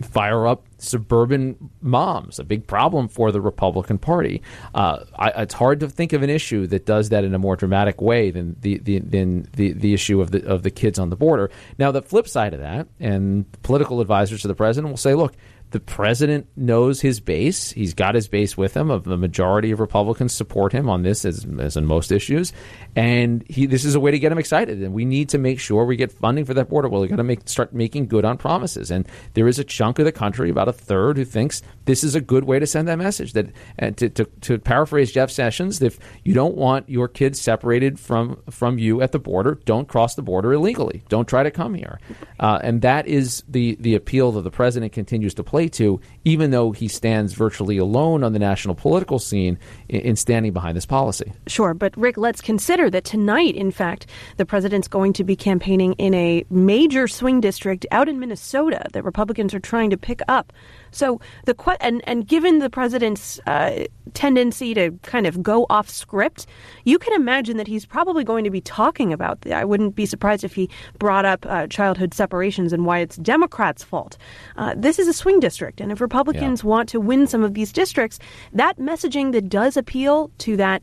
fire 0.00 0.46
up 0.46 0.64
suburban 0.78 1.70
moms, 1.82 2.38
a 2.38 2.44
big 2.44 2.68
problem 2.68 3.08
for 3.08 3.32
the 3.32 3.40
Republican 3.40 3.98
Party. 3.98 4.42
Uh, 4.74 5.04
I, 5.18 5.42
it's 5.42 5.54
hard 5.54 5.80
to 5.80 5.88
think 5.88 6.12
of 6.12 6.22
an 6.22 6.30
issue 6.30 6.68
that 6.68 6.86
does 6.86 7.08
that 7.08 7.24
in 7.24 7.34
a 7.34 7.38
more 7.38 7.56
dramatic 7.56 8.00
way 8.00 8.30
than 8.30 8.56
the, 8.60 8.78
the 8.78 9.00
than 9.00 9.48
the, 9.56 9.72
the 9.72 9.92
issue 9.92 10.20
of 10.20 10.30
the 10.30 10.46
of 10.46 10.62
the 10.62 10.70
kids 10.70 11.00
on 11.00 11.10
the 11.10 11.16
border. 11.16 11.50
Now, 11.78 11.90
the 11.90 12.00
flip 12.02 12.28
side 12.28 12.54
of 12.54 12.60
that, 12.60 12.86
and 13.00 13.50
political 13.62 14.00
advisors 14.00 14.42
to 14.42 14.48
the 14.48 14.54
president 14.54 14.90
will 14.90 14.96
say, 14.96 15.14
look, 15.14 15.34
the 15.74 15.80
president 15.80 16.46
knows 16.54 17.00
his 17.00 17.18
base. 17.18 17.72
He's 17.72 17.94
got 17.94 18.14
his 18.14 18.28
base 18.28 18.56
with 18.56 18.76
him. 18.76 18.92
Of 18.92 19.02
The 19.02 19.16
majority 19.16 19.72
of 19.72 19.80
Republicans 19.80 20.32
support 20.32 20.72
him 20.72 20.88
on 20.88 21.02
this, 21.02 21.24
as, 21.24 21.44
as 21.58 21.76
in 21.76 21.84
most 21.84 22.12
issues. 22.12 22.52
And 22.94 23.44
he, 23.50 23.66
this 23.66 23.84
is 23.84 23.96
a 23.96 24.00
way 24.00 24.12
to 24.12 24.20
get 24.20 24.30
him 24.30 24.38
excited. 24.38 24.80
And 24.80 24.94
we 24.94 25.04
need 25.04 25.30
to 25.30 25.38
make 25.38 25.58
sure 25.58 25.84
we 25.84 25.96
get 25.96 26.12
funding 26.12 26.44
for 26.44 26.54
that 26.54 26.68
border. 26.68 26.88
Well, 26.88 27.00
we 27.00 27.08
got 27.08 27.16
to 27.16 27.24
make 27.24 27.48
start 27.48 27.74
making 27.74 28.06
good 28.06 28.24
on 28.24 28.38
promises. 28.38 28.92
And 28.92 29.08
there 29.32 29.48
is 29.48 29.58
a 29.58 29.64
chunk 29.64 29.98
of 29.98 30.04
the 30.04 30.12
country, 30.12 30.48
about 30.48 30.68
a 30.68 30.72
third, 30.72 31.16
who 31.16 31.24
thinks 31.24 31.60
this 31.86 32.04
is 32.04 32.14
a 32.14 32.20
good 32.20 32.44
way 32.44 32.60
to 32.60 32.68
send 32.68 32.86
that 32.86 32.98
message. 32.98 33.32
That 33.32 33.48
and 33.76 33.96
to, 33.96 34.08
to, 34.10 34.26
to 34.42 34.58
paraphrase 34.60 35.10
Jeff 35.10 35.32
Sessions, 35.32 35.82
if 35.82 35.98
you 36.22 36.34
don't 36.34 36.54
want 36.54 36.88
your 36.88 37.08
kids 37.08 37.40
separated 37.40 37.98
from 37.98 38.40
from 38.48 38.78
you 38.78 39.02
at 39.02 39.10
the 39.10 39.18
border, 39.18 39.58
don't 39.64 39.88
cross 39.88 40.14
the 40.14 40.22
border 40.22 40.52
illegally. 40.52 41.02
Don't 41.08 41.26
try 41.26 41.42
to 41.42 41.50
come 41.50 41.74
here. 41.74 41.98
Uh, 42.38 42.60
and 42.62 42.80
that 42.82 43.08
is 43.08 43.42
the 43.48 43.76
the 43.80 43.96
appeal 43.96 44.30
that 44.30 44.42
the 44.42 44.52
president 44.52 44.92
continues 44.92 45.34
to 45.34 45.42
play 45.42 45.63
play 45.64 45.68
to, 45.86 46.00
even 46.24 46.50
though 46.50 46.72
he 46.72 46.88
stands 46.88 47.32
virtually 47.32 47.78
alone 47.78 48.24
on 48.24 48.32
the 48.32 48.38
national 48.38 48.74
political 48.74 49.18
scene 49.18 49.58
in, 49.88 50.00
in 50.00 50.16
standing 50.16 50.52
behind 50.52 50.76
this 50.76 50.86
policy. 50.86 51.32
Sure, 51.46 51.74
but 51.74 51.96
Rick, 51.96 52.16
let's 52.16 52.40
consider 52.40 52.90
that 52.90 53.04
tonight, 53.04 53.54
in 53.54 53.70
fact, 53.70 54.06
the 54.36 54.44
president's 54.44 54.88
going 54.88 55.12
to 55.14 55.24
be 55.24 55.36
campaigning 55.36 55.94
in 55.94 56.14
a 56.14 56.44
major 56.50 57.08
swing 57.08 57.40
district 57.40 57.86
out 57.90 58.08
in 58.08 58.18
Minnesota 58.18 58.84
that 58.92 59.04
Republicans 59.04 59.54
are 59.54 59.60
trying 59.60 59.90
to 59.90 59.96
pick 59.96 60.20
up. 60.28 60.52
So 60.90 61.20
the 61.44 61.54
and 61.80 62.02
and 62.06 62.26
given 62.26 62.60
the 62.60 62.70
president's 62.70 63.40
uh, 63.46 63.84
tendency 64.14 64.74
to 64.74 64.92
kind 65.02 65.26
of 65.26 65.42
go 65.42 65.66
off 65.68 65.90
script, 65.90 66.46
you 66.84 66.98
can 66.98 67.12
imagine 67.14 67.56
that 67.56 67.66
he's 67.66 67.84
probably 67.84 68.22
going 68.22 68.44
to 68.44 68.50
be 68.50 68.60
talking 68.60 69.12
about. 69.12 69.40
The, 69.40 69.54
I 69.54 69.64
wouldn't 69.64 69.96
be 69.96 70.06
surprised 70.06 70.44
if 70.44 70.54
he 70.54 70.70
brought 70.98 71.24
up 71.24 71.44
uh, 71.46 71.66
childhood 71.66 72.14
separations 72.14 72.72
and 72.72 72.86
why 72.86 73.00
it's 73.00 73.16
Democrats' 73.16 73.82
fault. 73.82 74.16
Uh, 74.56 74.74
this 74.76 74.98
is 74.98 75.08
a 75.08 75.12
swing 75.12 75.40
district, 75.44 75.80
and 75.80 75.92
if 75.92 76.00
Republicans 76.00 76.62
yeah. 76.62 76.70
want 76.70 76.88
to 76.88 76.98
win 77.10 77.26
some 77.26 77.44
of 77.44 77.52
these 77.52 77.72
districts, 77.72 78.18
that 78.52 78.78
messaging 78.78 79.32
that 79.32 79.48
does 79.50 79.76
appeal 79.76 80.30
to 80.38 80.56
that 80.56 80.80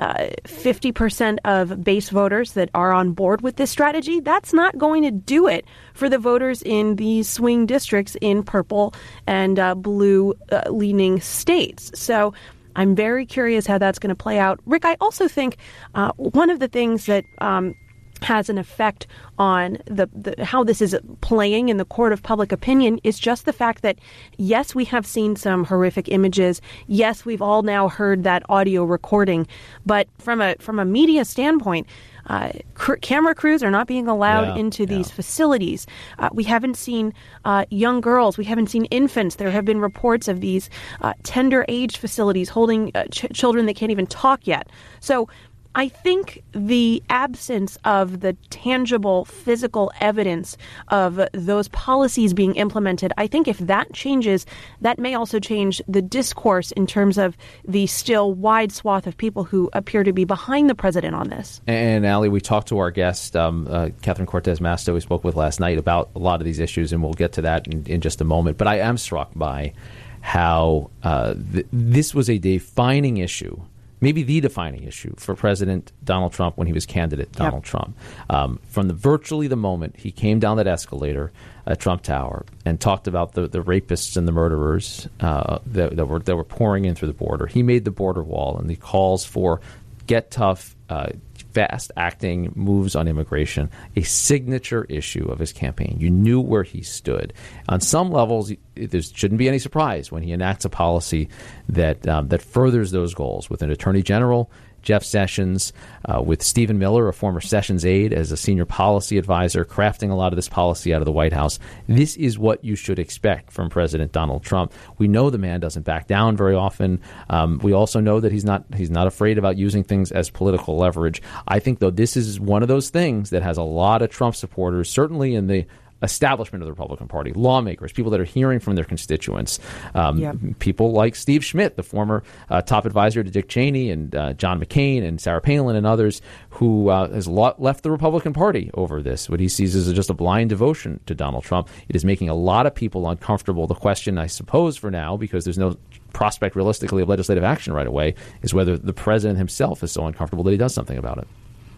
uh, 0.00 0.30
50% 0.44 1.38
of 1.44 1.84
base 1.84 2.08
voters 2.08 2.54
that 2.54 2.70
are 2.74 2.92
on 2.92 3.12
board 3.12 3.42
with 3.42 3.56
this 3.56 3.70
strategy, 3.70 4.18
that's 4.20 4.52
not 4.52 4.78
going 4.78 5.02
to 5.02 5.10
do 5.10 5.46
it 5.46 5.64
for 5.94 6.08
the 6.08 6.18
voters 6.18 6.62
in 6.62 6.96
these 6.96 7.28
swing 7.28 7.66
districts 7.66 8.16
in 8.20 8.42
purple 8.42 8.94
and 9.26 9.58
uh, 9.58 9.74
blue 9.74 10.34
uh, 10.50 10.62
leaning 10.70 11.20
states. 11.20 11.90
So 11.94 12.32
I'm 12.76 12.96
very 12.96 13.26
curious 13.26 13.66
how 13.66 13.78
that's 13.78 13.98
going 13.98 14.08
to 14.08 14.22
play 14.24 14.38
out. 14.38 14.58
Rick, 14.64 14.86
I 14.86 14.96
also 15.00 15.28
think 15.28 15.58
uh, 15.94 16.12
one 16.16 16.50
of 16.50 16.60
the 16.60 16.68
things 16.68 17.06
that 17.06 17.24
um, 17.38 17.74
has 18.22 18.48
an 18.48 18.58
effect 18.58 19.06
on 19.38 19.78
the, 19.86 20.08
the, 20.14 20.44
how 20.44 20.64
this 20.64 20.80
is 20.80 20.96
playing 21.20 21.68
in 21.68 21.76
the 21.76 21.84
court 21.84 22.12
of 22.12 22.22
public 22.22 22.52
opinion 22.52 23.00
is 23.04 23.18
just 23.18 23.44
the 23.44 23.52
fact 23.52 23.82
that 23.82 23.98
yes, 24.36 24.74
we 24.74 24.84
have 24.86 25.06
seen 25.06 25.36
some 25.36 25.64
horrific 25.64 26.08
images. 26.08 26.60
Yes, 26.86 27.24
we've 27.24 27.42
all 27.42 27.62
now 27.62 27.88
heard 27.88 28.24
that 28.24 28.42
audio 28.48 28.84
recording, 28.84 29.46
but 29.86 30.08
from 30.18 30.40
a 30.40 30.56
from 30.60 30.78
a 30.78 30.84
media 30.84 31.24
standpoint. 31.24 31.86
Uh, 32.26 32.52
cr- 32.74 32.94
camera 32.96 33.34
crews 33.34 33.60
are 33.60 33.70
not 33.72 33.88
being 33.88 34.06
allowed 34.06 34.54
yeah, 34.54 34.60
into 34.60 34.86
these 34.86 35.08
yeah. 35.08 35.14
facilities. 35.14 35.86
Uh, 36.18 36.28
we 36.32 36.44
haven't 36.44 36.76
seen 36.76 37.12
uh, 37.44 37.64
young 37.70 38.00
girls. 38.00 38.38
We 38.38 38.44
haven't 38.44 38.68
seen 38.68 38.84
infants. 38.86 39.36
There 39.36 39.50
have 39.50 39.64
been 39.64 39.80
reports 39.80 40.28
of 40.28 40.40
these 40.40 40.70
uh, 41.00 41.14
tender 41.24 41.64
age 41.66 41.96
facilities 41.96 42.48
holding 42.48 42.92
uh, 42.94 43.06
ch- 43.06 43.26
children 43.32 43.66
that 43.66 43.74
can't 43.74 43.90
even 43.90 44.06
talk 44.06 44.46
yet. 44.46 44.68
So 45.00 45.28
I 45.74 45.88
think 45.88 46.42
the 46.52 47.02
absence 47.10 47.78
of 47.84 48.20
the 48.20 48.32
tangible 48.50 49.24
physical 49.24 49.92
evidence 50.00 50.56
of 50.88 51.20
those 51.32 51.68
policies 51.68 52.34
being 52.34 52.56
implemented, 52.56 53.12
I 53.16 53.28
think 53.28 53.46
if 53.46 53.58
that 53.58 53.92
changes, 53.92 54.46
that 54.80 54.98
may 54.98 55.14
also 55.14 55.38
change 55.38 55.80
the 55.86 56.02
discourse 56.02 56.72
in 56.72 56.86
terms 56.86 57.18
of 57.18 57.36
the 57.64 57.86
still 57.86 58.34
wide 58.34 58.72
swath 58.72 59.06
of 59.06 59.16
people 59.16 59.44
who 59.44 59.70
appear 59.72 60.02
to 60.02 60.12
be 60.12 60.24
behind 60.24 60.68
the 60.68 60.74
president 60.74 61.14
on 61.14 61.28
this. 61.28 61.60
And, 61.68 62.04
Ali, 62.04 62.28
we 62.28 62.40
talked 62.40 62.68
to 62.68 62.78
our 62.78 62.90
guest, 62.90 63.36
um, 63.36 63.68
uh, 63.70 63.90
Catherine 64.02 64.26
Cortez 64.26 64.58
Masto, 64.58 64.92
we 64.92 65.00
spoke 65.00 65.22
with 65.22 65.36
last 65.36 65.60
night 65.60 65.78
about 65.78 66.10
a 66.16 66.18
lot 66.18 66.40
of 66.40 66.44
these 66.44 66.58
issues, 66.58 66.92
and 66.92 67.00
we'll 67.00 67.12
get 67.12 67.32
to 67.34 67.42
that 67.42 67.68
in, 67.68 67.86
in 67.86 68.00
just 68.00 68.20
a 68.20 68.24
moment. 68.24 68.58
But 68.58 68.66
I 68.66 68.78
am 68.78 68.98
struck 68.98 69.30
by 69.36 69.72
how 70.20 70.90
uh, 71.02 71.34
th- 71.52 71.66
this 71.72 72.14
was 72.14 72.28
a 72.28 72.38
defining 72.38 73.18
issue 73.18 73.60
maybe 74.00 74.22
the 74.22 74.40
defining 74.40 74.84
issue 74.84 75.14
for 75.16 75.34
President 75.34 75.92
Donald 76.02 76.32
Trump 76.32 76.56
when 76.56 76.66
he 76.66 76.72
was 76.72 76.86
candidate 76.86 77.32
Donald 77.32 77.64
yep. 77.64 77.70
Trump. 77.70 77.96
Um, 78.28 78.60
from 78.64 78.88
the 78.88 78.94
virtually 78.94 79.46
the 79.46 79.56
moment 79.56 79.96
he 79.96 80.10
came 80.10 80.38
down 80.38 80.56
that 80.56 80.66
escalator 80.66 81.32
at 81.66 81.78
Trump 81.78 82.02
Tower 82.02 82.44
and 82.64 82.80
talked 82.80 83.06
about 83.06 83.32
the, 83.32 83.46
the 83.46 83.60
rapists 83.60 84.16
and 84.16 84.26
the 84.26 84.32
murderers 84.32 85.08
uh, 85.20 85.58
that, 85.66 85.96
that, 85.96 86.06
were 86.06 86.20
that 86.20 86.36
were 86.36 86.44
pouring 86.44 86.84
in 86.84 86.94
through 86.94 87.08
the 87.08 87.14
border, 87.14 87.46
he 87.46 87.62
made 87.62 87.84
the 87.84 87.90
border 87.90 88.22
wall 88.22 88.58
and 88.58 88.68
the 88.68 88.76
calls 88.76 89.24
for 89.24 89.60
get 90.06 90.30
tough. 90.30 90.74
Uh, 90.88 91.10
fast 91.52 91.92
acting 91.96 92.52
moves 92.54 92.94
on 92.96 93.08
immigration, 93.08 93.70
a 93.96 94.02
signature 94.02 94.84
issue 94.88 95.28
of 95.30 95.38
his 95.38 95.52
campaign. 95.52 95.96
You 95.98 96.10
knew 96.10 96.40
where 96.40 96.62
he 96.62 96.82
stood. 96.82 97.32
On 97.68 97.80
some 97.80 98.10
levels, 98.10 98.52
there 98.74 99.02
shouldn't 99.02 99.38
be 99.38 99.48
any 99.48 99.58
surprise 99.58 100.10
when 100.10 100.22
he 100.22 100.32
enacts 100.32 100.64
a 100.64 100.70
policy 100.70 101.28
that 101.68 102.06
um, 102.08 102.28
that 102.28 102.42
furthers 102.42 102.90
those 102.90 103.14
goals 103.14 103.50
with 103.50 103.62
an 103.62 103.70
attorney 103.70 104.02
general 104.02 104.50
Jeff 104.82 105.02
Sessions, 105.04 105.72
uh, 106.04 106.22
with 106.22 106.42
Stephen 106.42 106.78
Miller, 106.78 107.08
a 107.08 107.12
former 107.12 107.40
Sessions 107.40 107.84
aide, 107.84 108.12
as 108.12 108.32
a 108.32 108.36
senior 108.36 108.64
policy 108.64 109.18
advisor, 109.18 109.64
crafting 109.64 110.10
a 110.10 110.14
lot 110.14 110.32
of 110.32 110.36
this 110.36 110.48
policy 110.48 110.94
out 110.94 111.00
of 111.00 111.06
the 111.06 111.12
White 111.12 111.32
House. 111.32 111.58
This 111.86 112.16
is 112.16 112.38
what 112.38 112.64
you 112.64 112.76
should 112.76 112.98
expect 112.98 113.52
from 113.52 113.70
President 113.70 114.12
Donald 114.12 114.42
Trump. 114.42 114.72
We 114.98 115.08
know 115.08 115.30
the 115.30 115.38
man 115.38 115.60
doesn't 115.60 115.84
back 115.84 116.06
down 116.06 116.36
very 116.36 116.54
often. 116.54 117.00
Um, 117.28 117.58
we 117.62 117.72
also 117.72 118.00
know 118.00 118.20
that 118.20 118.32
he's 118.32 118.44
not 118.44 118.64
he's 118.74 118.90
not 118.90 119.06
afraid 119.06 119.38
about 119.38 119.56
using 119.56 119.84
things 119.84 120.12
as 120.12 120.30
political 120.30 120.76
leverage. 120.76 121.22
I 121.46 121.58
think 121.58 121.78
though 121.78 121.90
this 121.90 122.16
is 122.16 122.40
one 122.40 122.62
of 122.62 122.68
those 122.68 122.90
things 122.90 123.30
that 123.30 123.42
has 123.42 123.58
a 123.58 123.62
lot 123.62 124.02
of 124.02 124.10
Trump 124.10 124.36
supporters, 124.36 124.90
certainly 124.90 125.34
in 125.34 125.46
the 125.46 125.66
establishment 126.02 126.62
of 126.62 126.66
the 126.66 126.72
Republican 126.72 127.08
Party, 127.08 127.32
lawmakers, 127.32 127.92
people 127.92 128.10
that 128.10 128.20
are 128.20 128.24
hearing 128.24 128.60
from 128.60 128.74
their 128.74 128.84
constituents, 128.84 129.58
um, 129.94 130.18
yep. 130.18 130.36
people 130.58 130.92
like 130.92 131.14
Steve 131.14 131.44
Schmidt, 131.44 131.76
the 131.76 131.82
former 131.82 132.22
uh, 132.48 132.62
top 132.62 132.86
advisor 132.86 133.22
to 133.22 133.30
Dick 133.30 133.48
Cheney, 133.48 133.90
and 133.90 134.14
uh, 134.14 134.32
John 134.34 134.60
McCain, 134.60 135.06
and 135.06 135.20
Sarah 135.20 135.40
Palin, 135.40 135.76
and 135.76 135.86
others, 135.86 136.22
who 136.50 136.88
uh, 136.88 137.08
has 137.10 137.28
left 137.28 137.82
the 137.82 137.90
Republican 137.90 138.32
Party 138.32 138.70
over 138.74 139.02
this. 139.02 139.28
What 139.28 139.40
he 139.40 139.48
sees 139.48 139.74
is 139.74 139.92
just 139.92 140.10
a 140.10 140.14
blind 140.14 140.50
devotion 140.50 141.00
to 141.06 141.14
Donald 141.14 141.44
Trump. 141.44 141.68
It 141.88 141.96
is 141.96 142.04
making 142.04 142.28
a 142.28 142.34
lot 142.34 142.66
of 142.66 142.74
people 142.74 143.08
uncomfortable. 143.08 143.66
The 143.66 143.74
question, 143.74 144.18
I 144.18 144.26
suppose, 144.26 144.76
for 144.76 144.90
now, 144.90 145.16
because 145.16 145.44
there's 145.44 145.58
no 145.58 145.76
prospect 146.12 146.56
realistically 146.56 147.02
of 147.02 147.08
legislative 147.08 147.44
action 147.44 147.72
right 147.72 147.86
away, 147.86 148.14
is 148.42 148.52
whether 148.52 148.76
the 148.76 148.92
president 148.92 149.38
himself 149.38 149.82
is 149.82 149.92
so 149.92 150.06
uncomfortable 150.06 150.44
that 150.44 150.50
he 150.50 150.56
does 150.56 150.74
something 150.74 150.98
about 150.98 151.18
it. 151.18 151.28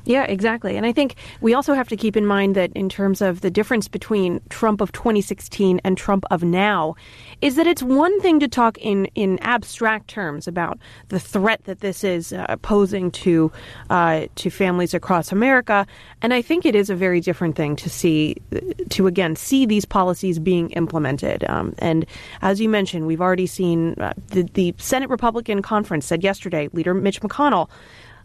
Yeah, 0.05 0.25
exactly. 0.25 0.77
And 0.77 0.85
I 0.85 0.93
think 0.93 1.15
we 1.41 1.55
also 1.55 1.75
have 1.75 1.89
to 1.89 1.97
keep 1.97 2.17
in 2.17 2.27
mind 2.27 2.57
that 2.57 2.73
in 2.73 2.89
terms 2.89 3.23
of 3.23 3.41
the 3.41 3.51
difference 3.51 3.87
between 3.87 4.41
Trump 4.49 4.81
of 4.81 4.91
2016 4.93 5.81
and 5.85 5.97
Trump 5.97 6.25
of 6.31 6.43
now, 6.43 6.97
is 7.41 7.55
that 7.57 7.67
it's 7.67 7.83
one 7.83 8.21
thing 8.21 8.41
to 8.41 8.49
talk 8.49 8.79
in, 8.79 9.07
in 9.15 9.39
abstract 9.41 10.09
terms 10.09 10.49
about 10.49 10.79
the 11.09 11.21
threat 11.21 11.63
that 11.65 11.81
this 11.81 12.03
is 12.03 12.33
uh, 12.33 12.57
posing 12.63 13.11
to 13.11 13.53
uh, 13.91 14.27
to 14.37 14.51
families 14.51 14.95
across 14.95 15.31
America, 15.31 15.87
and 16.21 16.35
I 16.35 16.43
think 16.43 16.67
it 16.67 16.75
is 16.75 16.91
a 16.91 16.97
very 16.97 17.21
different 17.21 17.57
thing 17.57 17.77
to 17.77 17.91
see 17.91 18.37
to 18.91 19.07
again 19.07 19.37
see 19.37 19.67
these 19.67 19.85
policies 19.85 20.39
being 20.39 20.71
implemented. 20.71 21.45
Um, 21.49 21.75
and 21.79 22.07
as 22.43 22.61
you 22.61 22.69
mentioned, 22.69 23.07
we've 23.07 23.21
already 23.21 23.47
seen 23.47 23.95
uh, 24.01 24.15
the, 24.29 24.43
the 24.55 24.75
Senate 24.79 25.11
Republican 25.11 25.63
Conference 25.63 26.07
said 26.07 26.25
yesterday, 26.25 26.69
Leader 26.73 26.95
Mitch 26.95 27.21
McConnell 27.21 27.69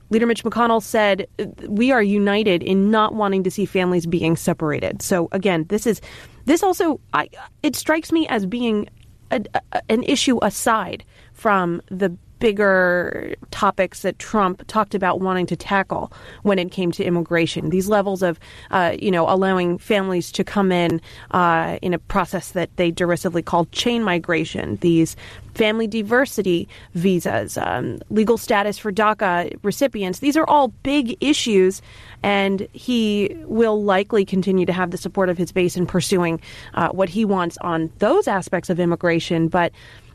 Leader 0.09 0.25
Mitch 0.25 0.43
McConnell 0.43 0.81
said, 0.81 1.27
uh, 1.39 1.45
"We 1.67 1.91
are 1.91 2.01
united 2.01 2.63
in 2.63 2.91
not 2.91 3.13
wanting 3.15 3.43
to 3.43 3.51
see 3.51 3.65
families 3.65 4.05
being 4.05 4.35
separated." 4.35 5.01
So 5.01 5.27
again, 5.31 5.65
this 5.69 5.85
is 5.85 6.01
this 6.45 6.63
also 6.63 6.99
I, 7.13 7.29
it 7.63 7.75
strikes 7.75 8.11
me 8.11 8.27
as 8.27 8.45
being 8.45 8.89
a, 9.31 9.43
a, 9.53 9.81
an 9.89 10.03
issue 10.03 10.39
aside 10.41 11.03
from 11.33 11.81
the 11.89 12.15
bigger 12.39 13.35
topics 13.51 14.01
that 14.01 14.19
Trump 14.19 14.65
talked 14.67 14.95
about 14.95 15.19
wanting 15.19 15.45
to 15.47 15.55
tackle 15.55 16.11
when 16.43 16.59
it 16.59 16.71
came 16.71 16.91
to 16.91 17.03
immigration. 17.03 17.69
These 17.69 17.89
levels 17.89 18.21
of, 18.21 18.39
uh, 18.71 18.95
you 18.99 19.11
know, 19.11 19.29
allowing 19.29 19.77
families 19.77 20.31
to 20.33 20.43
come 20.43 20.71
in 20.71 21.01
uh, 21.31 21.79
in 21.81 21.93
a 21.93 21.99
process 21.99 22.51
that 22.51 22.75
they 22.77 22.91
derisively 22.91 23.41
called 23.41 23.71
chain 23.71 24.03
migration. 24.03 24.77
These 24.77 25.15
family 25.57 25.87
diversity 25.87 26.69
visas, 26.93 27.57
um, 27.57 27.99
legal 28.09 28.37
status 28.37 28.77
for 28.77 28.91
DACA 28.91 29.57
recipients. 29.63 30.19
These 30.19 30.37
are 30.37 30.47
all 30.47 30.67
big 30.83 31.17
issues, 31.19 31.81
and 32.21 32.67
he 32.73 33.35
will 33.45 33.83
likely 33.83 34.23
continue 34.23 34.67
to 34.67 34.73
have 34.73 34.91
the 34.91 34.97
support 34.97 35.29
of 35.29 35.37
his 35.37 35.51
base 35.51 35.75
in 35.75 35.87
pursuing 35.87 36.39
uh, 36.75 36.89
what 36.89 37.09
he 37.09 37.25
wants 37.25 37.57
on 37.61 37.91
those 37.97 38.27
aspects 38.27 38.69
of 38.69 38.79
immigration. 38.79 39.47
But 39.47 39.71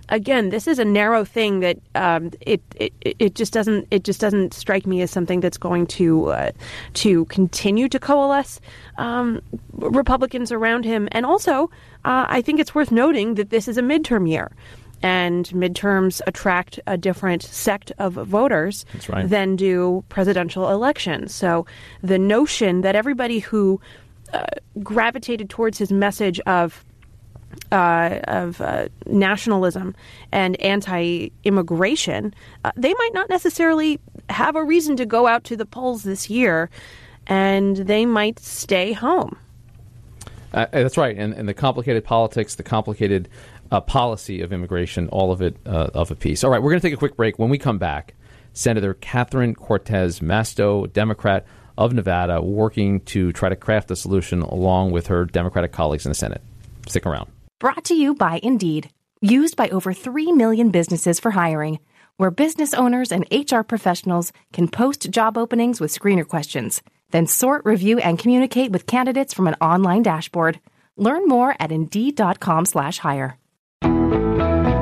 again, 0.09 0.51
this 0.51 0.67
is 0.67 0.79
a 0.79 0.85
narrow 0.85 1.25
thing 1.25 1.61
that 1.61 1.79
um, 1.95 2.31
it, 2.41 2.61
it 2.77 2.93
it 3.01 3.35
just 3.35 3.53
doesn't 3.53 3.87
it 3.91 4.05
just 4.05 4.21
doesn't 4.21 4.55
strike 4.55 4.87
me 4.87 5.03
as 5.03 5.11
something 5.11 5.41
that's 5.41 5.59
going 5.59 5.87
to 5.87 6.27
uh, 6.27 6.53
to 6.95 7.25
continue 7.27 7.89
to 7.89 7.99
coalesce 7.99 8.61
um, 8.99 9.41
Republicans 9.73 10.53
around 10.53 10.85
him. 10.85 11.09
And 11.13 11.27
also, 11.27 11.65
uh, 12.05 12.27
I 12.29 12.43
think 12.43 12.61
it's 12.61 12.75
worth 12.75 12.91
noting 12.91 13.35
that 13.35 13.51
this 13.51 13.69
is 13.69 13.79
a 13.79 13.83
midterm 13.83 14.29
year. 14.29 14.53
And 15.05 15.47
midterms 15.49 16.21
attract 16.29 16.79
a 16.87 16.97
different 16.97 17.43
sect 17.43 17.91
of 17.99 18.13
voters 18.13 18.87
right. 19.09 19.29
than 19.29 19.57
do 19.57 20.05
presidential 20.09 20.71
elections. 20.71 21.35
So 21.35 21.67
the 22.03 22.21
notion 22.21 22.83
that 22.83 22.95
everybody 22.95 23.41
who 23.41 23.81
uh, 24.33 24.45
gravitated 24.81 25.51
towards 25.51 25.77
his 25.77 25.91
message 25.91 26.39
of 26.47 26.85
uh, 27.71 28.21
of 28.25 28.61
uh, 28.61 28.89
nationalism 29.07 29.95
and 30.31 30.61
anti-immigration, 30.61 32.35
uh, 32.65 32.73
they 32.77 32.95
might 32.95 33.15
not 33.15 33.29
necessarily 33.29 34.01
have 34.29 34.57
a 34.57 34.65
reason 34.65 34.97
to 34.97 35.07
go 35.07 35.27
out 35.27 35.45
to 35.45 35.57
the 35.57 35.67
polls 35.67 36.03
this 36.03 36.29
year, 36.29 36.71
and 37.27 37.77
they 37.77 38.07
might 38.07 38.39
stay 38.39 38.93
home. 38.93 39.37
Uh, 40.53 40.67
that's 40.71 40.99
right, 40.99 41.17
and, 41.17 41.33
and 41.33 41.49
the 41.49 41.55
complicated 41.55 42.05
politics, 42.05 42.57
the 42.57 42.63
complicated 42.63 43.29
uh, 43.71 43.81
policy 43.81 44.43
of 44.43 44.53
immigration, 44.53 45.09
all 45.09 45.33
of 45.33 45.41
it 45.41 45.57
uh, 45.65 45.89
of 45.95 46.11
a 46.11 46.15
piece. 46.15 46.45
All 46.45 46.51
right, 46.51 46.63
we're 46.63 46.71
going 46.71 46.81
to 46.81 46.87
take 46.87 46.95
a 46.95 46.99
quick 46.99 47.17
break. 47.17 47.39
When 47.39 47.49
we 47.49 47.57
come 47.57 47.79
back, 47.79 48.15
Senator 48.53 48.95
Catherine 48.95 49.55
Cortez 49.55 50.21
Masto, 50.21 50.93
Democrat 50.93 51.47
of 51.79 51.95
Nevada, 51.95 52.43
working 52.43 53.01
to 53.01 53.33
try 53.33 53.49
to 53.49 53.57
craft 53.57 53.91
a 53.91 53.97
solution 53.97 54.43
along 54.43 54.91
with 54.91 55.07
her 55.07 55.25
Democratic 55.25 55.73
colleagues 55.73 56.05
in 56.05 56.11
the 56.11 56.15
Senate. 56.15 56.43
Stick 56.87 57.07
around. 57.07 57.31
Brought 57.63 57.85
to 57.85 57.95
you 57.95 58.17
by 58.17 58.41
Indeed, 58.43 58.91
used 59.21 59.55
by 59.55 59.69
over 59.69 59.93
3 59.93 60.33
million 60.33 60.71
businesses 60.71 61.21
for 61.21 61.31
hiring, 61.31 61.79
where 62.17 62.33
business 62.33 62.75
owners 62.75 63.13
and 63.13 63.25
HR 63.31 63.61
professionals 63.61 64.33
can 64.53 64.67
post 64.67 65.09
job 65.09 65.39
openings 65.39 65.81
with 65.81 65.97
screener 65.97 66.27
questions, 66.27 66.83
then 67.13 67.29
sort, 67.29 67.65
review, 67.65 67.99
and 67.99 68.19
communicate 68.19 68.73
with 68.73 68.89
candidates 68.89 69.33
from 69.33 69.47
an 69.47 69.55
online 69.61 70.03
dashboard. 70.03 70.59
Learn 70.97 71.29
more 71.29 71.55
at 71.61 71.71
Indeed.com 71.71 72.65
slash 72.65 72.99
hire. 72.99 73.39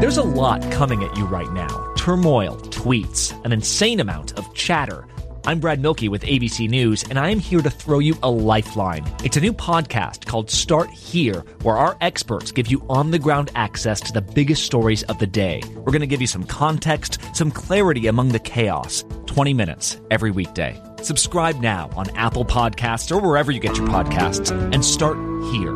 There's 0.00 0.16
a 0.16 0.22
lot 0.22 0.62
coming 0.72 1.04
at 1.04 1.14
you 1.18 1.26
right 1.26 1.52
now 1.52 1.92
turmoil, 1.96 2.56
tweets, 2.70 3.34
an 3.44 3.52
insane 3.52 4.00
amount 4.00 4.38
of 4.38 4.54
chatter. 4.54 5.06
I'm 5.46 5.58
Brad 5.58 5.80
Mielke 5.80 6.10
with 6.10 6.22
ABC 6.22 6.68
News, 6.68 7.02
and 7.04 7.18
I 7.18 7.30
am 7.30 7.38
here 7.38 7.62
to 7.62 7.70
throw 7.70 7.98
you 7.98 8.14
a 8.22 8.30
lifeline. 8.30 9.10
It's 9.24 9.38
a 9.38 9.40
new 9.40 9.54
podcast 9.54 10.26
called 10.26 10.50
Start 10.50 10.90
Here, 10.90 11.42
where 11.62 11.78
our 11.78 11.96
experts 12.02 12.52
give 12.52 12.66
you 12.66 12.84
on 12.90 13.10
the 13.10 13.18
ground 13.18 13.50
access 13.54 14.02
to 14.02 14.12
the 14.12 14.20
biggest 14.20 14.64
stories 14.64 15.02
of 15.04 15.18
the 15.18 15.26
day. 15.26 15.62
We're 15.76 15.92
going 15.92 16.02
to 16.02 16.06
give 16.06 16.20
you 16.20 16.26
some 16.26 16.44
context, 16.44 17.18
some 17.34 17.50
clarity 17.50 18.06
among 18.06 18.28
the 18.28 18.38
chaos. 18.38 19.02
20 19.26 19.54
minutes 19.54 19.98
every 20.10 20.30
weekday. 20.30 20.78
Subscribe 21.00 21.58
now 21.60 21.88
on 21.96 22.14
Apple 22.16 22.44
Podcasts 22.44 23.10
or 23.10 23.26
wherever 23.26 23.50
you 23.50 23.60
get 23.60 23.78
your 23.78 23.88
podcasts, 23.88 24.50
and 24.74 24.84
start 24.84 25.16
here. 25.52 25.72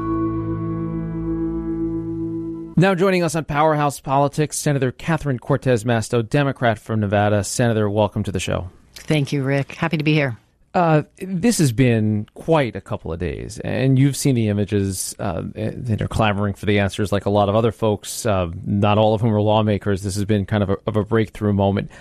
Now 2.77 2.95
joining 2.95 3.23
us 3.23 3.35
on 3.35 3.47
Powerhouse 3.47 3.99
Politics, 3.99 4.59
Senator 4.59 4.93
Catherine 4.93 5.39
Cortez 5.39 5.85
Masto, 5.85 6.29
Democrat 6.29 6.79
from 6.79 7.01
Nevada. 7.01 7.43
Senator, 7.45 7.89
welcome 7.89 8.23
to 8.25 8.33
the 8.33 8.41
show. 8.41 8.69
Thank 9.05 9.33
you, 9.33 9.43
Rick. 9.43 9.73
Happy 9.73 9.97
to 9.97 10.05
be 10.05 10.15
here. 10.15 10.37
Uh, 10.75 11.05
this 11.19 11.59
has 11.59 11.71
been 11.71 12.27
quite 12.35 12.75
a 12.75 12.81
couple 12.81 13.13
of 13.13 13.21
days, 13.21 13.61
and 13.61 13.97
you've 13.97 14.17
seen 14.17 14.35
the 14.35 14.49
images 14.49 15.15
uh, 15.21 15.43
that 15.55 16.03
are 16.03 16.09
clamoring 16.09 16.53
for 16.53 16.67
the 16.67 16.81
answers, 16.81 17.13
like 17.13 17.27
a 17.27 17.31
lot 17.31 17.49
of 17.49 17.55
other 17.55 17.71
folks. 17.71 18.27
Uh, 18.27 18.51
not 18.65 18.99
all 18.99 19.15
of 19.15 19.21
whom 19.21 19.33
are 19.33 19.41
lawmakers. 19.41 20.03
This 20.03 20.17
has 20.17 20.25
been 20.25 20.45
kind 20.45 20.65
of 20.65 20.71
a, 20.71 20.77
of 20.89 20.97
a 20.97 21.05
breakthrough 21.05 21.53
moment. 21.53 21.93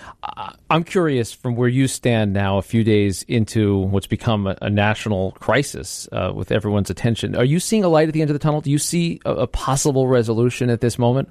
I'm 0.70 0.82
curious, 0.82 1.32
from 1.32 1.54
where 1.54 1.68
you 1.68 1.86
stand 1.86 2.32
now, 2.32 2.58
a 2.58 2.62
few 2.62 2.82
days 2.82 3.22
into 3.28 3.78
what's 3.78 4.08
become 4.08 4.48
a, 4.48 4.58
a 4.60 4.70
national 4.70 5.32
crisis 5.32 6.08
uh, 6.10 6.32
with 6.34 6.50
everyone's 6.50 6.90
attention, 6.90 7.36
are 7.36 7.44
you 7.44 7.60
seeing 7.60 7.84
a 7.84 7.88
light 7.88 8.08
at 8.08 8.14
the 8.14 8.22
end 8.22 8.30
of 8.30 8.34
the 8.34 8.40
tunnel? 8.40 8.60
Do 8.60 8.72
you 8.72 8.78
see 8.78 9.20
a, 9.24 9.34
a 9.34 9.46
possible 9.46 10.08
resolution 10.08 10.68
at 10.68 10.80
this 10.80 10.98
moment? 10.98 11.28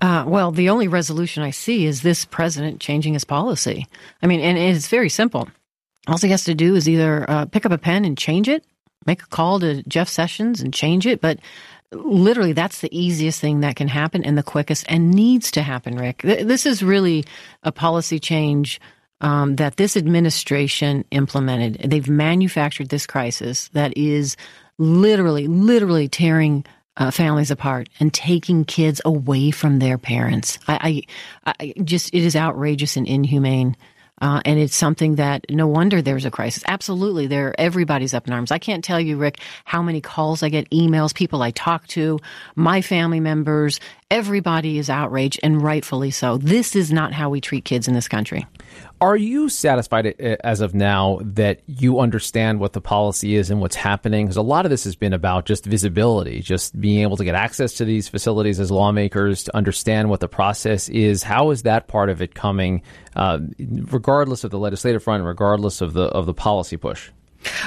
Uh, 0.00 0.24
well, 0.26 0.52
the 0.52 0.68
only 0.68 0.88
resolution 0.88 1.42
I 1.42 1.50
see 1.50 1.86
is 1.86 2.02
this 2.02 2.24
president 2.24 2.80
changing 2.80 3.14
his 3.14 3.24
policy. 3.24 3.86
I 4.22 4.26
mean, 4.26 4.40
and 4.40 4.58
it's 4.58 4.88
very 4.88 5.08
simple. 5.08 5.48
All 6.06 6.18
he 6.18 6.28
has 6.28 6.44
to 6.44 6.54
do 6.54 6.74
is 6.74 6.88
either 6.88 7.28
uh, 7.28 7.46
pick 7.46 7.66
up 7.66 7.72
a 7.72 7.78
pen 7.78 8.04
and 8.04 8.16
change 8.16 8.48
it, 8.48 8.64
make 9.06 9.22
a 9.22 9.26
call 9.26 9.60
to 9.60 9.82
Jeff 9.84 10.08
Sessions 10.08 10.60
and 10.60 10.72
change 10.72 11.06
it. 11.06 11.20
But 11.20 11.38
literally, 11.92 12.52
that's 12.52 12.80
the 12.80 12.96
easiest 12.96 13.40
thing 13.40 13.60
that 13.60 13.76
can 13.76 13.88
happen 13.88 14.24
and 14.24 14.36
the 14.36 14.42
quickest 14.42 14.84
and 14.88 15.10
needs 15.10 15.50
to 15.52 15.62
happen, 15.62 15.96
Rick. 15.96 16.22
This 16.22 16.66
is 16.66 16.82
really 16.82 17.24
a 17.62 17.72
policy 17.72 18.20
change 18.20 18.80
um, 19.20 19.56
that 19.56 19.76
this 19.76 19.96
administration 19.96 21.04
implemented. 21.10 21.90
They've 21.90 22.08
manufactured 22.08 22.90
this 22.90 23.06
crisis 23.06 23.68
that 23.68 23.96
is 23.96 24.36
literally, 24.78 25.46
literally 25.46 26.08
tearing 26.08 26.64
uh, 26.96 27.10
families 27.10 27.50
apart 27.50 27.88
and 28.00 28.12
taking 28.12 28.64
kids 28.64 29.00
away 29.04 29.50
from 29.50 29.78
their 29.78 29.98
parents. 29.98 30.58
I, 30.66 31.04
I, 31.46 31.54
I 31.58 31.74
just, 31.82 32.14
it 32.14 32.22
is 32.22 32.36
outrageous 32.36 32.96
and 32.96 33.06
inhumane. 33.06 33.76
Uh, 34.18 34.40
and 34.46 34.58
it's 34.58 34.74
something 34.74 35.16
that 35.16 35.44
no 35.50 35.66
wonder 35.66 36.00
there's 36.00 36.24
a 36.24 36.30
crisis. 36.30 36.62
Absolutely, 36.66 37.26
there 37.26 37.54
everybody's 37.60 38.14
up 38.14 38.26
in 38.26 38.32
arms. 38.32 38.50
I 38.50 38.58
can't 38.58 38.82
tell 38.82 38.98
you, 38.98 39.18
Rick, 39.18 39.40
how 39.66 39.82
many 39.82 40.00
calls 40.00 40.42
I 40.42 40.48
get, 40.48 40.70
emails, 40.70 41.14
people 41.14 41.42
I 41.42 41.50
talk 41.50 41.86
to, 41.88 42.18
my 42.54 42.80
family 42.80 43.20
members. 43.20 43.78
Everybody 44.08 44.78
is 44.78 44.88
outraged, 44.88 45.40
and 45.42 45.60
rightfully 45.60 46.12
so. 46.12 46.38
This 46.38 46.76
is 46.76 46.92
not 46.92 47.12
how 47.12 47.28
we 47.28 47.40
treat 47.40 47.64
kids 47.64 47.88
in 47.88 47.94
this 47.94 48.06
country. 48.06 48.46
Are 49.00 49.16
you 49.16 49.48
satisfied 49.48 50.06
uh, 50.06 50.36
as 50.44 50.60
of 50.60 50.76
now 50.76 51.18
that 51.22 51.62
you 51.66 51.98
understand 51.98 52.60
what 52.60 52.72
the 52.72 52.80
policy 52.80 53.34
is 53.34 53.50
and 53.50 53.60
what's 53.60 53.74
happening? 53.74 54.26
Because 54.26 54.36
a 54.36 54.42
lot 54.42 54.64
of 54.64 54.70
this 54.70 54.84
has 54.84 54.94
been 54.94 55.12
about 55.12 55.44
just 55.44 55.64
visibility, 55.64 56.40
just 56.40 56.80
being 56.80 57.00
able 57.00 57.16
to 57.16 57.24
get 57.24 57.34
access 57.34 57.72
to 57.74 57.84
these 57.84 58.06
facilities 58.06 58.60
as 58.60 58.70
lawmakers 58.70 59.42
to 59.42 59.56
understand 59.56 60.08
what 60.08 60.20
the 60.20 60.28
process 60.28 60.88
is. 60.88 61.24
How 61.24 61.50
is 61.50 61.64
that 61.64 61.88
part 61.88 62.08
of 62.08 62.22
it 62.22 62.32
coming, 62.32 62.82
uh, 63.16 63.40
regardless 63.58 64.44
of 64.44 64.52
the 64.52 64.58
legislative 64.58 65.02
front, 65.02 65.24
regardless 65.24 65.80
of 65.80 65.94
the 65.94 66.04
of 66.04 66.26
the 66.26 66.34
policy 66.34 66.76
push? 66.76 67.10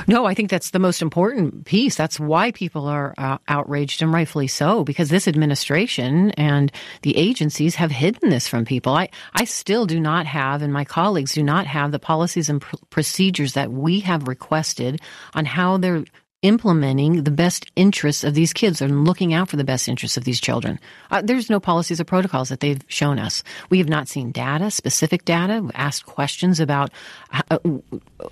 No, 0.07 0.25
I 0.25 0.33
think 0.33 0.49
that's 0.49 0.71
the 0.71 0.79
most 0.79 1.01
important 1.01 1.65
piece. 1.65 1.95
That's 1.95 2.19
why 2.19 2.51
people 2.51 2.87
are 2.87 3.13
uh, 3.17 3.37
outraged 3.47 4.01
and 4.01 4.13
rightfully 4.13 4.47
so, 4.47 4.83
because 4.83 5.09
this 5.09 5.27
administration 5.27 6.31
and 6.31 6.71
the 7.01 7.17
agencies 7.17 7.75
have 7.75 7.91
hidden 7.91 8.29
this 8.29 8.47
from 8.47 8.65
people. 8.65 8.93
I, 8.93 9.09
I 9.33 9.45
still 9.45 9.85
do 9.85 9.99
not 9.99 10.25
have, 10.25 10.61
and 10.61 10.73
my 10.73 10.85
colleagues 10.85 11.33
do 11.33 11.43
not 11.43 11.67
have 11.67 11.91
the 11.91 11.99
policies 11.99 12.49
and 12.49 12.61
pr- 12.61 12.75
procedures 12.89 13.53
that 13.53 13.71
we 13.71 14.01
have 14.01 14.27
requested 14.27 15.01
on 15.33 15.45
how 15.45 15.77
they're 15.77 16.03
implementing 16.41 17.23
the 17.23 17.31
best 17.31 17.65
interests 17.75 18.23
of 18.23 18.33
these 18.33 18.53
kids 18.53 18.81
and 18.81 19.05
looking 19.05 19.33
out 19.33 19.49
for 19.49 19.57
the 19.57 19.63
best 19.63 19.89
interests 19.89 20.15
of 20.15 20.23
these 20.23 20.39
children. 20.39 20.79
Uh, 21.11 21.21
there's 21.21 21.49
no 21.49 21.59
policies 21.59 21.99
or 21.99 22.05
protocols 22.05 22.47
that 22.47 22.61
they've 22.61 22.81
shown 22.87 23.19
us. 23.19 23.43
We 23.69 23.77
have 23.79 23.89
not 23.89 24.07
seen 24.07 24.31
data, 24.31 24.71
specific 24.71 25.25
data. 25.25 25.61
We've 25.61 25.71
asked 25.73 26.05
questions 26.05 26.61
about 26.61 26.91
how, 27.29 27.43
uh, 27.51 27.59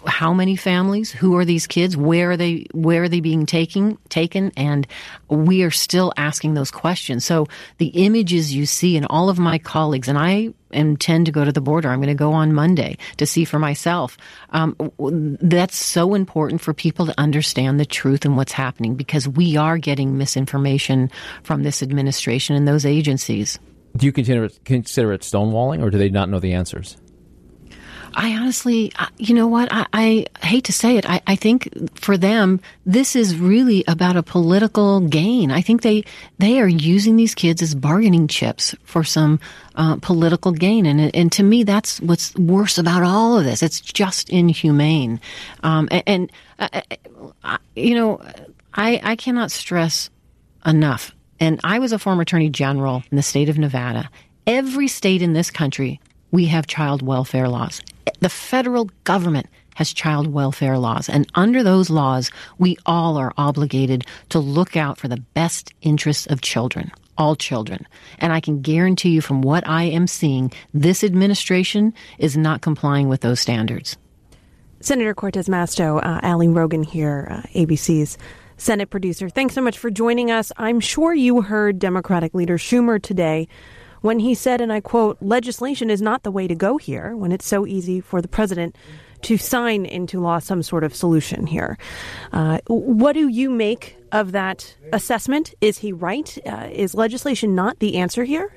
how 0.06 0.34
many 0.34 0.56
families, 0.56 1.12
who 1.12 1.36
are 1.36 1.44
these 1.44 1.68
kids, 1.68 1.98
where 1.98 2.32
are 2.32 2.38
they, 2.38 2.66
where 2.74 3.04
are 3.04 3.10
they 3.10 3.20
being 3.20 3.46
taken, 3.46 3.98
taken, 4.08 4.54
and 4.56 4.88
we 5.28 5.64
are 5.64 5.72
still 5.72 6.14
asking 6.16 6.54
those 6.54 6.72
questions. 6.72 7.26
So 7.26 7.48
the 7.78 7.88
images 7.88 8.56
you 8.56 8.66
see, 8.66 8.96
and 8.96 9.06
all 9.10 9.30
of 9.30 9.38
my 9.38 9.58
colleagues, 9.58 10.08
and 10.08 10.18
I 10.18 10.54
intend 10.72 11.26
to 11.26 11.32
go 11.32 11.46
to 11.46 11.52
the 11.52 11.62
border. 11.62 11.90
I'm 11.90 12.00
going 12.00 12.08
to 12.08 12.14
go 12.14 12.34
on 12.34 12.54
Monday 12.54 12.98
to 13.18 13.26
see 13.26 13.46
for 13.46 13.60
myself. 13.60 14.18
Um, 14.52 14.76
that's 15.42 15.76
so 15.76 16.14
important 16.14 16.62
for 16.62 16.74
people 16.74 17.06
to 17.06 17.14
understand 17.18 17.80
the 17.80 17.86
truth 17.86 18.26
and 18.26 18.38
what's 18.38 18.52
happening 18.52 18.96
because 18.96 19.28
we 19.28 19.58
are 19.58 19.78
getting 19.78 20.18
misinformation 20.18 21.10
from 21.44 21.64
this 21.64 21.82
administration 21.82 22.56
and 22.56 22.68
those 22.68 22.86
agencies. 22.86 23.60
Do 23.96 24.06
you 24.06 24.12
consider 24.12 24.46
it, 24.46 24.60
consider 24.66 25.14
it 25.14 25.22
stonewalling, 25.22 25.82
or 25.82 25.90
do 25.90 25.98
they 25.98 26.10
not 26.10 26.30
know 26.30 26.40
the 26.40 26.54
answers? 26.54 26.98
I 28.20 28.36
honestly, 28.36 28.92
you 29.20 29.36
know 29.36 29.46
what? 29.46 29.70
I, 29.72 29.86
I 29.94 30.26
hate 30.44 30.64
to 30.66 30.74
say 30.74 30.98
it. 30.98 31.08
I, 31.08 31.22
I, 31.28 31.36
think 31.36 31.96
for 32.00 32.18
them, 32.18 32.60
this 32.84 33.16
is 33.16 33.38
really 33.38 33.84
about 33.88 34.18
a 34.18 34.24
political 34.24 35.02
gain. 35.02 35.52
I 35.52 35.62
think 35.62 35.84
they 35.84 36.04
they 36.40 36.60
are 36.60 36.68
using 36.68 37.16
these 37.16 37.36
kids 37.36 37.62
as 37.62 37.76
bargaining 37.76 38.28
chips 38.28 38.74
for 38.84 39.04
some 39.04 39.40
uh, 39.76 39.98
political 39.98 40.52
gain, 40.52 40.88
and 40.88 41.16
and 41.16 41.32
to 41.34 41.44
me, 41.44 41.64
that's 41.64 42.02
what's 42.02 42.34
worse 42.36 42.80
about 42.80 43.04
all 43.04 43.38
of 43.38 43.46
this. 43.46 43.62
It's 43.62 43.80
just 43.80 44.32
inhumane, 44.32 45.22
um, 45.62 45.88
and, 45.92 46.04
and 46.08 46.32
uh, 46.58 46.82
uh 47.44 47.58
you 47.76 47.94
know, 47.94 48.20
I 48.74 49.00
I 49.04 49.16
cannot 49.16 49.52
stress 49.52 50.10
enough. 50.66 51.14
And 51.40 51.60
I 51.64 51.78
was 51.78 51.92
a 51.92 52.00
former 52.00 52.24
attorney 52.24 52.50
general 52.50 53.04
in 53.12 53.16
the 53.16 53.22
state 53.22 53.48
of 53.48 53.60
Nevada. 53.60 54.10
Every 54.48 54.88
state 54.88 55.22
in 55.22 55.34
this 55.34 55.52
country 55.52 56.02
we 56.32 56.48
have 56.48 56.66
child 56.66 57.04
welfare 57.04 57.48
laws. 57.48 57.80
The 58.20 58.30
federal 58.30 58.90
government 59.04 59.48
has 59.76 59.94
child 59.94 60.28
welfare 60.28 60.78
laws. 60.78 61.08
And 61.08 61.30
under 61.36 61.62
those 61.62 61.90
laws, 61.90 62.32
we 62.58 62.78
all 62.86 63.16
are 63.18 63.34
obligated 63.38 64.06
to 64.30 64.40
look 64.40 64.76
out 64.76 64.98
for 64.98 65.08
the 65.08 65.22
best 65.36 65.72
interests 65.82 66.26
of 66.28 66.42
children, 66.42 66.92
all 67.18 67.36
children. 67.36 67.86
And 68.18 68.34
I 68.34 68.40
can 68.40 68.62
guarantee 68.62 69.10
you 69.10 69.22
from 69.22 69.44
what 69.44 69.68
I 69.68 69.84
am 69.84 70.08
seeing, 70.08 70.52
this 70.74 71.04
administration 71.04 71.94
is 72.18 72.36
not 72.36 72.62
complying 72.62 73.08
with 73.08 73.22
those 73.22 73.40
standards. 73.40 73.98
Senator 74.80 75.14
Cortez 75.14 75.48
Masto, 75.48 76.04
uh, 76.04 76.20
Ali 76.24 76.48
Rogin 76.48 76.86
here, 76.86 77.28
uh, 77.30 77.42
ABC's 77.60 78.18
Senate 78.58 78.90
producer. 78.90 79.30
Thanks 79.30 79.54
so 79.54 79.62
much 79.62 79.78
for 79.78 79.92
joining 79.92 80.32
us. 80.32 80.52
I'm 80.58 80.80
sure 80.80 81.14
you 81.14 81.42
heard 81.42 81.78
Democratic 81.78 82.34
leader 82.34 82.58
Schumer 82.58 83.02
today 83.02 83.48
when 84.02 84.20
he 84.20 84.34
said, 84.34 84.62
and 84.62 84.72
I 84.72 84.82
quote, 84.82 85.18
legislation 85.22 85.90
is 85.90 86.02
not 86.02 86.24
the 86.24 86.32
way 86.32 86.48
to 86.48 86.56
go 86.56 86.78
here 86.78 87.16
when 87.16 87.32
it's 87.32 87.46
so 87.46 87.66
easy 87.66 88.02
for 88.02 88.22
the 88.22 88.28
president 88.28 88.76
to 89.24 89.38
sign 89.38 89.86
into 89.86 90.20
law 90.20 90.40
some 90.40 90.62
sort 90.62 90.84
of 90.84 90.96
solution 90.96 91.48
here. 91.48 91.78
Uh, 92.32 92.60
what 92.68 93.14
do 93.14 93.28
you 93.28 93.50
make 93.50 93.98
of 94.12 94.32
that 94.32 94.76
assessment? 94.94 95.54
Is 95.62 95.80
he 95.80 95.92
right? 95.92 96.38
Uh, 96.46 96.70
is 96.72 96.94
legislation 96.94 97.56
not 97.56 97.80
the 97.80 97.98
answer 97.98 98.24
here? 98.24 98.54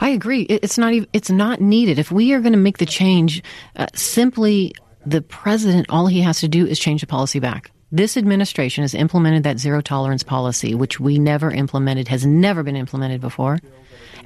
I 0.00 0.10
agree. 0.10 0.42
It's 0.42 0.78
not 0.78 0.92
even, 0.92 1.08
it's 1.12 1.30
not 1.30 1.60
needed. 1.60 1.98
If 1.98 2.10
we 2.10 2.32
are 2.32 2.40
going 2.40 2.52
to 2.52 2.58
make 2.58 2.78
the 2.78 2.86
change, 2.86 3.42
uh, 3.76 3.86
simply 3.94 4.72
the 5.04 5.22
president, 5.22 5.86
all 5.88 6.06
he 6.06 6.20
has 6.20 6.40
to 6.40 6.48
do 6.48 6.66
is 6.66 6.78
change 6.78 7.00
the 7.00 7.06
policy 7.06 7.38
back. 7.38 7.70
This 7.90 8.18
administration 8.18 8.82
has 8.82 8.94
implemented 8.94 9.44
that 9.44 9.58
zero 9.58 9.80
tolerance 9.80 10.22
policy, 10.22 10.74
which 10.74 11.00
we 11.00 11.18
never 11.18 11.50
implemented, 11.50 12.08
has 12.08 12.26
never 12.26 12.62
been 12.62 12.76
implemented 12.76 13.20
before. 13.20 13.58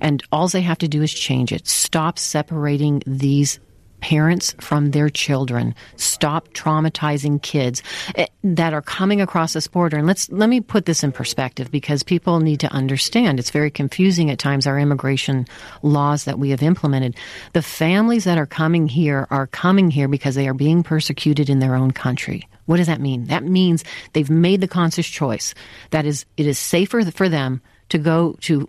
And 0.01 0.21
all 0.33 0.49
they 0.49 0.63
have 0.63 0.79
to 0.79 0.89
do 0.89 1.01
is 1.03 1.13
change 1.13 1.53
it. 1.53 1.69
Stop 1.69 2.19
separating 2.19 3.03
these 3.07 3.61
parents 4.01 4.57
from 4.59 4.91
their 4.91 5.09
children. 5.09 5.77
Stop 5.95 6.49
traumatizing 6.49 7.41
kids 7.41 7.85
eh, 8.17 8.27
that 8.43 8.75
are 8.75 8.83
coming 8.83 9.21
across 9.21 9.53
this 9.53 9.69
border. 9.69 9.97
And 9.97 10.09
let's 10.09 10.29
let 10.33 10.49
me 10.49 10.61
put 10.61 10.87
this 10.87 11.05
in 11.05 11.13
perspective 11.13 11.71
because 11.71 12.03
people 12.03 12.41
need 12.41 12.59
to 12.61 12.73
understand. 12.73 13.39
It's 13.39 13.51
very 13.51 13.71
confusing 13.71 14.29
at 14.29 14.41
times 14.41 14.67
our 14.67 14.77
immigration 14.77 15.47
laws 15.83 16.25
that 16.25 16.41
we 16.41 16.51
have 16.51 16.65
implemented. 16.65 17.15
The 17.53 17.63
families 17.63 18.25
that 18.25 18.39
are 18.39 18.47
coming 18.47 18.89
here 18.89 19.29
are 19.31 19.47
coming 19.47 19.89
here 19.89 20.09
because 20.09 20.35
they 20.35 20.49
are 20.49 20.55
being 20.55 20.83
persecuted 20.83 21.49
in 21.49 21.61
their 21.61 21.77
own 21.77 21.93
country. 21.93 22.49
What 22.73 22.79
does 22.79 22.87
that 22.87 23.03
mean? 23.03 23.27
That 23.27 23.45
means 23.45 23.85
they've 24.15 24.31
made 24.31 24.63
the 24.63 24.67
conscious 24.67 25.07
choice. 25.07 25.53
That 25.91 26.07
is, 26.07 26.25
it 26.39 26.47
is 26.47 26.59
safer 26.59 27.05
for 27.11 27.29
them 27.29 27.61
to 27.91 27.99
go 27.99 28.39
to 28.41 28.67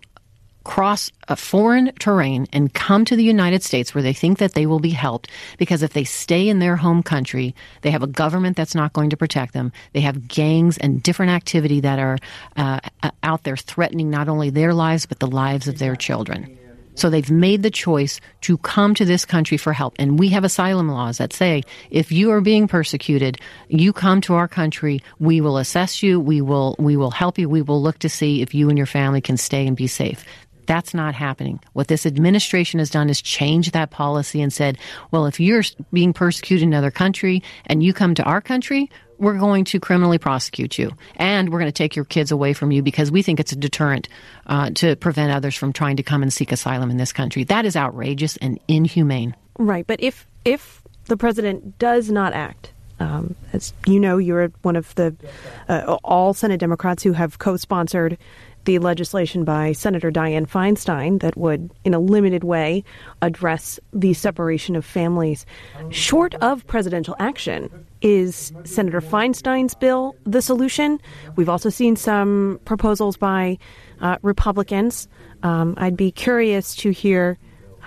cross 0.62 1.10
a 1.28 1.36
foreign 1.36 1.90
terrain 1.98 2.46
and 2.52 2.74
come 2.74 3.06
to 3.06 3.16
the 3.16 3.24
United 3.24 3.62
States 3.62 3.94
where 3.94 4.02
they 4.02 4.12
think 4.12 4.36
that 4.40 4.52
they 4.52 4.66
will 4.66 4.78
be 4.78 4.90
helped 4.90 5.30
because 5.56 5.82
if 5.82 5.94
they 5.94 6.04
stay 6.04 6.50
in 6.50 6.58
their 6.58 6.76
home 6.76 7.02
country, 7.02 7.54
they 7.80 7.90
have 7.90 8.02
a 8.02 8.06
government 8.06 8.58
that's 8.58 8.74
not 8.74 8.92
going 8.92 9.08
to 9.08 9.16
protect 9.16 9.54
them. 9.54 9.72
They 9.94 10.00
have 10.00 10.28
gangs 10.28 10.76
and 10.76 11.02
different 11.02 11.32
activity 11.32 11.80
that 11.80 11.98
are 11.98 12.18
uh, 12.56 12.80
out 13.22 13.44
there 13.44 13.56
threatening 13.56 14.10
not 14.10 14.28
only 14.28 14.50
their 14.50 14.74
lives 14.74 15.06
but 15.06 15.18
the 15.18 15.26
lives 15.26 15.66
of 15.66 15.78
their 15.78 15.96
children. 15.96 16.58
So 16.94 17.10
they've 17.10 17.30
made 17.30 17.62
the 17.62 17.70
choice 17.70 18.20
to 18.42 18.58
come 18.58 18.94
to 18.94 19.04
this 19.04 19.24
country 19.24 19.56
for 19.56 19.72
help. 19.72 19.94
And 19.98 20.18
we 20.18 20.28
have 20.30 20.44
asylum 20.44 20.88
laws 20.88 21.18
that 21.18 21.32
say 21.32 21.62
if 21.90 22.12
you 22.12 22.30
are 22.30 22.40
being 22.40 22.68
persecuted, 22.68 23.38
you 23.68 23.92
come 23.92 24.20
to 24.22 24.34
our 24.34 24.48
country, 24.48 25.02
we 25.18 25.40
will 25.40 25.58
assess 25.58 26.02
you, 26.02 26.20
we 26.20 26.40
will 26.40 26.76
we 26.78 26.96
will 26.96 27.10
help 27.10 27.38
you, 27.38 27.48
we 27.48 27.62
will 27.62 27.82
look 27.82 27.98
to 28.00 28.08
see 28.08 28.42
if 28.42 28.54
you 28.54 28.68
and 28.68 28.78
your 28.78 28.86
family 28.86 29.20
can 29.20 29.36
stay 29.36 29.66
and 29.66 29.76
be 29.76 29.86
safe. 29.86 30.24
That's 30.66 30.94
not 30.94 31.14
happening. 31.14 31.60
What 31.74 31.88
this 31.88 32.06
administration 32.06 32.78
has 32.78 32.90
done 32.90 33.10
is 33.10 33.20
change 33.20 33.72
that 33.72 33.90
policy 33.90 34.40
and 34.40 34.52
said, 34.52 34.78
well, 35.10 35.26
if 35.26 35.38
you're 35.38 35.62
being 35.92 36.12
persecuted 36.12 36.62
in 36.62 36.72
another 36.72 36.90
country 36.90 37.42
and 37.66 37.82
you 37.82 37.92
come 37.92 38.14
to 38.14 38.22
our 38.22 38.40
country, 38.40 38.90
we're 39.18 39.38
going 39.38 39.64
to 39.64 39.80
criminally 39.80 40.18
prosecute 40.18 40.78
you 40.78 40.90
and 41.16 41.50
we're 41.50 41.58
going 41.58 41.68
to 41.68 41.72
take 41.72 41.96
your 41.96 42.04
kids 42.04 42.30
away 42.30 42.52
from 42.52 42.70
you 42.70 42.82
because 42.82 43.10
we 43.10 43.22
think 43.22 43.40
it's 43.40 43.52
a 43.52 43.56
deterrent 43.56 44.08
uh, 44.46 44.70
to 44.70 44.96
prevent 44.96 45.32
others 45.32 45.54
from 45.54 45.72
trying 45.72 45.96
to 45.96 46.02
come 46.02 46.22
and 46.22 46.32
seek 46.32 46.52
asylum 46.52 46.90
in 46.90 46.96
this 46.96 47.12
country. 47.12 47.44
That 47.44 47.64
is 47.64 47.76
outrageous 47.76 48.36
and 48.38 48.58
inhumane. 48.68 49.34
Right, 49.58 49.86
but 49.86 50.00
if 50.00 50.26
if 50.44 50.82
the 51.06 51.16
president 51.16 51.78
does 51.78 52.10
not 52.10 52.32
act, 52.32 52.72
um, 53.00 53.34
as 53.52 53.72
you 53.86 54.00
know, 54.00 54.18
you're 54.18 54.48
one 54.62 54.76
of 54.76 54.94
the 54.94 55.14
uh, 55.68 55.96
all 56.04 56.34
Senate 56.34 56.58
Democrats 56.58 57.02
who 57.02 57.12
have 57.12 57.38
co-sponsored 57.38 58.18
the 58.64 58.78
legislation 58.78 59.44
by 59.44 59.72
Senator 59.72 60.10
Dianne 60.10 60.48
Feinstein 60.48 61.20
that 61.20 61.36
would, 61.36 61.70
in 61.84 61.94
a 61.94 61.98
limited 61.98 62.44
way, 62.44 62.84
address 63.20 63.78
the 63.92 64.14
separation 64.14 64.74
of 64.74 64.84
families. 64.84 65.44
Short 65.90 66.34
of 66.36 66.66
presidential 66.66 67.14
action, 67.18 67.86
is 68.04 68.52
Senator 68.64 69.00
Feinstein's 69.00 69.74
bill 69.74 70.14
the 70.24 70.42
solution? 70.42 71.00
We've 71.36 71.48
also 71.48 71.70
seen 71.70 71.96
some 71.96 72.60
proposals 72.66 73.16
by 73.16 73.58
uh, 74.00 74.18
Republicans. 74.22 75.08
Um, 75.42 75.74
I'd 75.78 75.96
be 75.96 76.12
curious 76.12 76.76
to 76.76 76.90
hear 76.90 77.38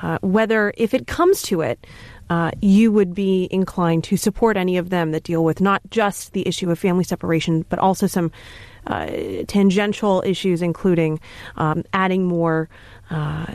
uh, 0.01 0.17
whether, 0.21 0.73
if 0.75 0.93
it 0.93 1.05
comes 1.05 1.43
to 1.43 1.61
it, 1.61 1.85
uh, 2.29 2.51
you 2.61 2.91
would 2.91 3.13
be 3.13 3.47
inclined 3.51 4.03
to 4.05 4.17
support 4.17 4.57
any 4.57 4.77
of 4.77 4.89
them 4.89 5.11
that 5.11 5.23
deal 5.23 5.43
with 5.43 5.61
not 5.61 5.81
just 5.91 6.33
the 6.33 6.45
issue 6.47 6.69
of 6.69 6.79
family 6.79 7.03
separation, 7.03 7.63
but 7.69 7.79
also 7.79 8.07
some 8.07 8.31
uh, 8.87 9.07
tangential 9.47 10.23
issues, 10.25 10.61
including 10.61 11.19
um, 11.57 11.83
adding 11.93 12.25
more 12.25 12.69
uh, 13.11 13.45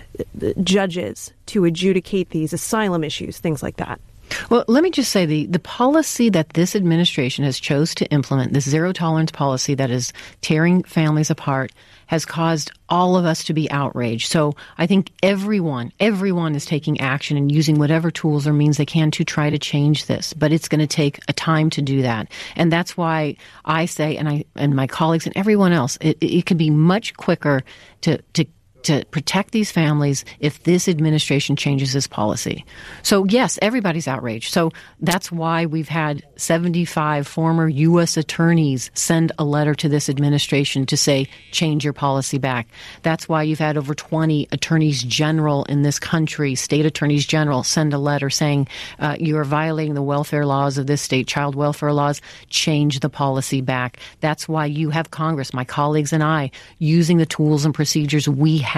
judges 0.63 1.33
to 1.47 1.65
adjudicate 1.65 2.31
these 2.31 2.53
asylum 2.53 3.03
issues, 3.03 3.39
things 3.39 3.63
like 3.63 3.77
that. 3.77 4.01
Well, 4.51 4.65
let 4.69 4.83
me 4.83 4.91
just 4.91 5.13
say 5.13 5.27
the, 5.27 5.47
the 5.47 5.59
policy 5.59 6.29
that 6.31 6.51
this 6.51 6.75
administration 6.75 7.45
has 7.45 7.59
chose 7.59 7.95
to 7.97 8.07
implement, 8.07 8.53
this 8.53 8.69
zero 8.69 8.93
tolerance 8.93 9.31
policy 9.31 9.75
that 9.75 9.91
is 9.91 10.13
tearing 10.41 10.83
families 10.85 11.31
apart, 11.31 11.73
has 12.07 12.25
caused 12.25 12.71
all 12.89 13.17
of 13.17 13.25
us 13.25 13.45
to 13.45 13.55
be 13.55 13.71
outraged. 13.71 14.31
So 14.31 14.55
I 14.77 14.87
think 14.87 15.11
everyone, 15.23 15.93
everyone 15.99 16.55
is 16.55 16.67
taking 16.67 17.01
action 17.01 17.37
and 17.37 17.51
using 17.51 17.79
whatever 17.79 18.11
tools 18.11 18.47
or 18.47 18.53
means 18.53 18.77
they 18.77 18.85
can 18.85 19.11
to 19.13 19.25
try 19.25 19.49
to 19.49 19.59
change 19.59 20.07
this. 20.07 20.35
But 20.35 20.53
it's 20.53 20.69
going 20.69 20.81
to 20.81 20.87
take 20.87 21.21
a 21.29 21.33
time 21.33 21.71
to 21.71 21.83
do 21.83 22.03
that. 22.03 22.31
And 22.55 22.71
that's 22.71 22.97
why 22.97 23.37
I 23.65 23.87
say, 23.87 24.17
and 24.17 24.29
I, 24.29 24.45
and 24.57 24.77
my 24.77 24.87
colleagues 24.87 25.27
and 25.27 25.37
everyone 25.37 25.73
else, 25.73 25.97
it, 26.01 26.19
it 26.21 26.45
could 26.45 26.59
be 26.59 26.71
much 26.71 27.15
quicker 27.15 27.63
to, 28.03 28.19
to 28.35 28.45
to 28.85 29.05
protect 29.11 29.53
these 29.53 29.71
families 29.71 30.25
if 30.41 30.63
this 30.65 30.89
administration 30.89 31.57
changes 31.57 31.93
this 31.93 32.07
policy. 32.07 32.65
So, 33.03 33.25
yes, 33.25 33.59
everybody's 33.63 34.09
outraged. 34.09 34.53
So, 34.53 34.71
that's 35.01 35.31
why 35.31 35.67
we've 35.67 35.89
had 35.89 36.23
75 36.37 37.27
former 37.27 37.69
U.S. 37.69 38.17
attorneys 38.17 38.91
send 38.95 39.33
a 39.39 39.45
letter 39.45 39.75
to 39.77 39.89
this 39.89 40.09
administration 40.09 40.87
to 40.87 40.97
say, 40.97 41.29
change 41.51 41.85
your 41.85 41.93
policy 41.93 42.39
back. 42.39 42.69
That's 43.03 43.29
why 43.29 43.45
you've 43.45 43.59
had 43.59 43.77
over 43.77 43.95
20 43.95 44.49
attorneys 44.53 45.03
general 45.03 45.65
in 45.65 45.83
this 45.83 45.99
country, 45.99 46.55
state 46.55 46.87
attorneys 46.87 47.27
general, 47.27 47.63
send 47.63 47.93
a 47.93 47.99
letter 47.99 48.31
saying, 48.31 48.69
uh, 48.99 49.17
you 49.19 49.37
are 49.39 49.45
violating 49.45 49.95
the 49.95 50.03
welfare 50.03 50.47
laws 50.47 50.79
of 50.79 50.87
this 50.87 51.03
state, 51.03 51.27
child 51.27 51.55
welfare 51.55 51.93
laws, 51.93 52.21
change 52.49 53.01
the 53.01 53.09
policy 53.09 53.61
back. 53.61 53.99
That's 54.21 54.49
why 54.49 54.67
you 54.67 54.91
have 54.91 55.11
Congress, 55.11 55.55
my 55.55 55.65
colleagues 55.65 56.13
and 56.13 56.23
I, 56.23 56.51
using 56.79 57.19
the 57.19 57.27
tools 57.27 57.65
and 57.65 57.75
procedures 57.75 58.29
we 58.29 58.59
have 58.59 58.72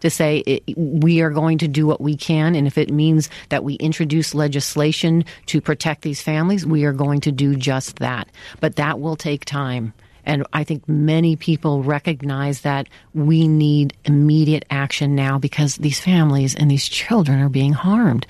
to 0.00 0.10
say 0.10 0.38
it, 0.38 0.62
we 0.76 1.20
are 1.20 1.30
going 1.30 1.58
to 1.58 1.68
do 1.68 1.86
what 1.86 2.00
we 2.00 2.16
can. 2.16 2.54
And 2.54 2.66
if 2.66 2.78
it 2.78 2.90
means 2.90 3.28
that 3.48 3.64
we 3.64 3.74
introduce 3.74 4.34
legislation 4.34 5.24
to 5.46 5.60
protect 5.60 6.02
these 6.02 6.22
families, 6.22 6.66
we 6.66 6.84
are 6.84 6.92
going 6.92 7.20
to 7.22 7.32
do 7.32 7.56
just 7.56 7.98
that. 7.98 8.28
But 8.60 8.76
that 8.76 9.00
will 9.00 9.16
take 9.16 9.44
time. 9.44 9.92
And 10.24 10.46
I 10.52 10.64
think 10.64 10.88
many 10.88 11.36
people 11.36 11.82
recognize 11.82 12.60
that 12.60 12.88
we 13.14 13.48
need 13.48 13.94
immediate 14.04 14.64
action 14.70 15.14
now 15.14 15.38
because 15.38 15.76
these 15.76 16.00
families 16.00 16.54
and 16.54 16.70
these 16.70 16.88
children 16.88 17.40
are 17.40 17.48
being 17.48 17.72
harmed. 17.72 18.26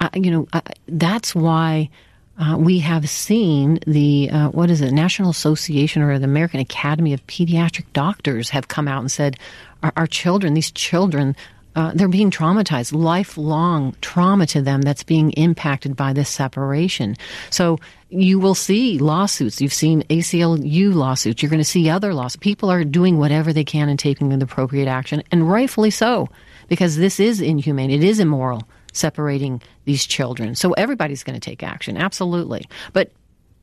Uh, 0.00 0.08
you 0.14 0.30
know, 0.30 0.46
uh, 0.52 0.60
that's 0.86 1.34
why 1.34 1.90
uh, 2.38 2.56
we 2.56 2.78
have 2.78 3.08
seen 3.08 3.78
the 3.86 4.30
uh, 4.30 4.48
what 4.50 4.70
is 4.70 4.80
it 4.80 4.92
national 4.92 5.30
association 5.30 6.00
or 6.00 6.18
the 6.18 6.24
american 6.24 6.60
academy 6.60 7.12
of 7.12 7.24
pediatric 7.26 7.84
doctors 7.92 8.48
have 8.48 8.68
come 8.68 8.88
out 8.88 9.00
and 9.00 9.12
said 9.12 9.36
our, 9.82 9.92
our 9.96 10.06
children 10.06 10.54
these 10.54 10.70
children 10.70 11.36
uh, 11.74 11.92
they're 11.94 12.08
being 12.08 12.30
traumatized, 12.30 12.92
lifelong 12.92 13.96
trauma 14.02 14.46
to 14.46 14.60
them 14.60 14.82
that's 14.82 15.02
being 15.02 15.30
impacted 15.32 15.96
by 15.96 16.12
this 16.12 16.28
separation. 16.28 17.16
So 17.50 17.78
you 18.10 18.38
will 18.38 18.54
see 18.54 18.98
lawsuits. 18.98 19.60
You've 19.60 19.72
seen 19.72 20.02
ACLU 20.04 20.92
lawsuits. 20.92 21.42
You're 21.42 21.50
going 21.50 21.60
to 21.60 21.64
see 21.64 21.88
other 21.88 22.12
lawsuits. 22.12 22.42
People 22.42 22.70
are 22.70 22.84
doing 22.84 23.18
whatever 23.18 23.52
they 23.52 23.64
can 23.64 23.88
and 23.88 23.98
taking 23.98 24.28
the 24.28 24.44
appropriate 24.44 24.88
action, 24.88 25.22
and 25.30 25.50
rightfully 25.50 25.90
so, 25.90 26.28
because 26.68 26.96
this 26.96 27.18
is 27.18 27.40
inhumane. 27.40 27.90
It 27.90 28.04
is 28.04 28.20
immoral 28.20 28.68
separating 28.92 29.62
these 29.86 30.04
children. 30.04 30.54
So 30.54 30.72
everybody's 30.72 31.24
going 31.24 31.40
to 31.40 31.50
take 31.50 31.62
action, 31.62 31.96
absolutely. 31.96 32.66
But 32.92 33.12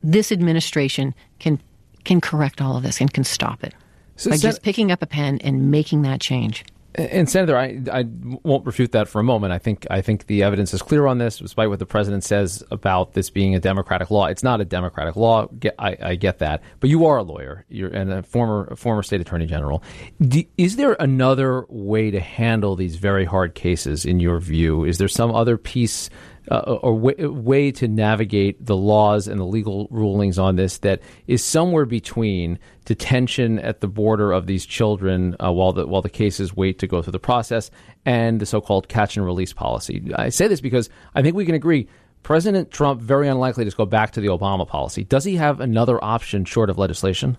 this 0.02 0.32
administration 0.32 1.14
can 1.38 1.60
can 2.02 2.20
correct 2.20 2.62
all 2.62 2.76
of 2.76 2.82
this 2.82 3.00
and 3.00 3.12
can 3.12 3.24
stop 3.24 3.62
it 3.62 3.74
So 4.20 4.30
by 4.30 4.36
Sen- 4.36 4.50
just 4.50 4.62
picking 4.62 4.92
up 4.92 5.00
a 5.00 5.06
pen 5.06 5.38
and 5.42 5.70
making 5.70 6.02
that 6.02 6.20
change. 6.20 6.64
And 6.94 7.30
Senator, 7.30 7.56
I, 7.56 7.80
I 7.90 8.04
won't 8.42 8.66
refute 8.66 8.92
that 8.92 9.08
for 9.08 9.20
a 9.20 9.22
moment. 9.22 9.52
I 9.52 9.58
think 9.58 9.86
I 9.90 10.00
think 10.00 10.26
the 10.26 10.42
evidence 10.42 10.74
is 10.74 10.82
clear 10.82 11.06
on 11.06 11.18
this, 11.18 11.38
despite 11.38 11.68
what 11.68 11.78
the 11.78 11.86
president 11.86 12.24
says 12.24 12.64
about 12.70 13.14
this 13.14 13.30
being 13.30 13.54
a 13.54 13.60
democratic 13.60 14.10
law. 14.10 14.26
It's 14.26 14.42
not 14.42 14.60
a 14.60 14.64
democratic 14.64 15.14
law. 15.16 15.48
I, 15.78 15.96
I 16.02 16.14
get 16.16 16.40
that, 16.40 16.62
but 16.80 16.90
you 16.90 17.06
are 17.06 17.18
a 17.18 17.22
lawyer. 17.22 17.64
You're 17.68 17.90
and 17.90 18.12
a 18.12 18.22
former 18.24 18.66
a 18.72 18.76
former 18.76 19.02
state 19.04 19.20
attorney 19.20 19.46
general. 19.46 19.84
Do, 20.20 20.42
is 20.58 20.76
there 20.76 20.96
another 20.98 21.64
way 21.68 22.10
to 22.10 22.20
handle 22.20 22.74
these 22.76 22.96
very 22.96 23.24
hard 23.24 23.54
cases, 23.54 24.04
in 24.04 24.18
your 24.18 24.40
view? 24.40 24.84
Is 24.84 24.98
there 24.98 25.08
some 25.08 25.32
other 25.32 25.56
piece? 25.56 26.10
Uh, 26.50 26.58
or 26.58 26.94
way, 26.94 27.14
way 27.14 27.70
to 27.72 27.88
navigate 27.88 28.64
the 28.64 28.76
laws 28.76 29.28
and 29.28 29.40
the 29.40 29.44
legal 29.44 29.88
rulings 29.90 30.38
on 30.38 30.56
this 30.56 30.78
that 30.78 31.00
is 31.26 31.44
somewhere 31.44 31.84
between 31.84 32.58
detention 32.84 33.58
at 33.58 33.80
the 33.80 33.88
border 33.88 34.32
of 34.32 34.46
these 34.46 34.66
children 34.66 35.36
uh, 35.38 35.52
while 35.52 35.72
the 35.72 35.86
while 35.86 36.02
the 36.02 36.10
cases 36.10 36.56
wait 36.56 36.78
to 36.78 36.86
go 36.86 37.02
through 37.02 37.12
the 37.12 37.18
process 37.18 37.70
and 38.04 38.40
the 38.40 38.46
so-called 38.46 38.88
catch 38.88 39.16
and 39.16 39.26
release 39.26 39.52
policy. 39.52 40.12
I 40.14 40.30
say 40.30 40.48
this 40.48 40.60
because 40.60 40.88
I 41.14 41.22
think 41.22 41.36
we 41.36 41.44
can 41.44 41.54
agree. 41.54 41.88
President 42.22 42.70
Trump 42.70 43.00
very 43.00 43.28
unlikely 43.28 43.64
to 43.64 43.70
go 43.70 43.86
back 43.86 44.12
to 44.12 44.20
the 44.20 44.28
Obama 44.28 44.66
policy. 44.66 45.04
Does 45.04 45.24
he 45.24 45.36
have 45.36 45.60
another 45.60 46.02
option 46.02 46.44
short 46.44 46.68
of 46.68 46.78
legislation? 46.78 47.38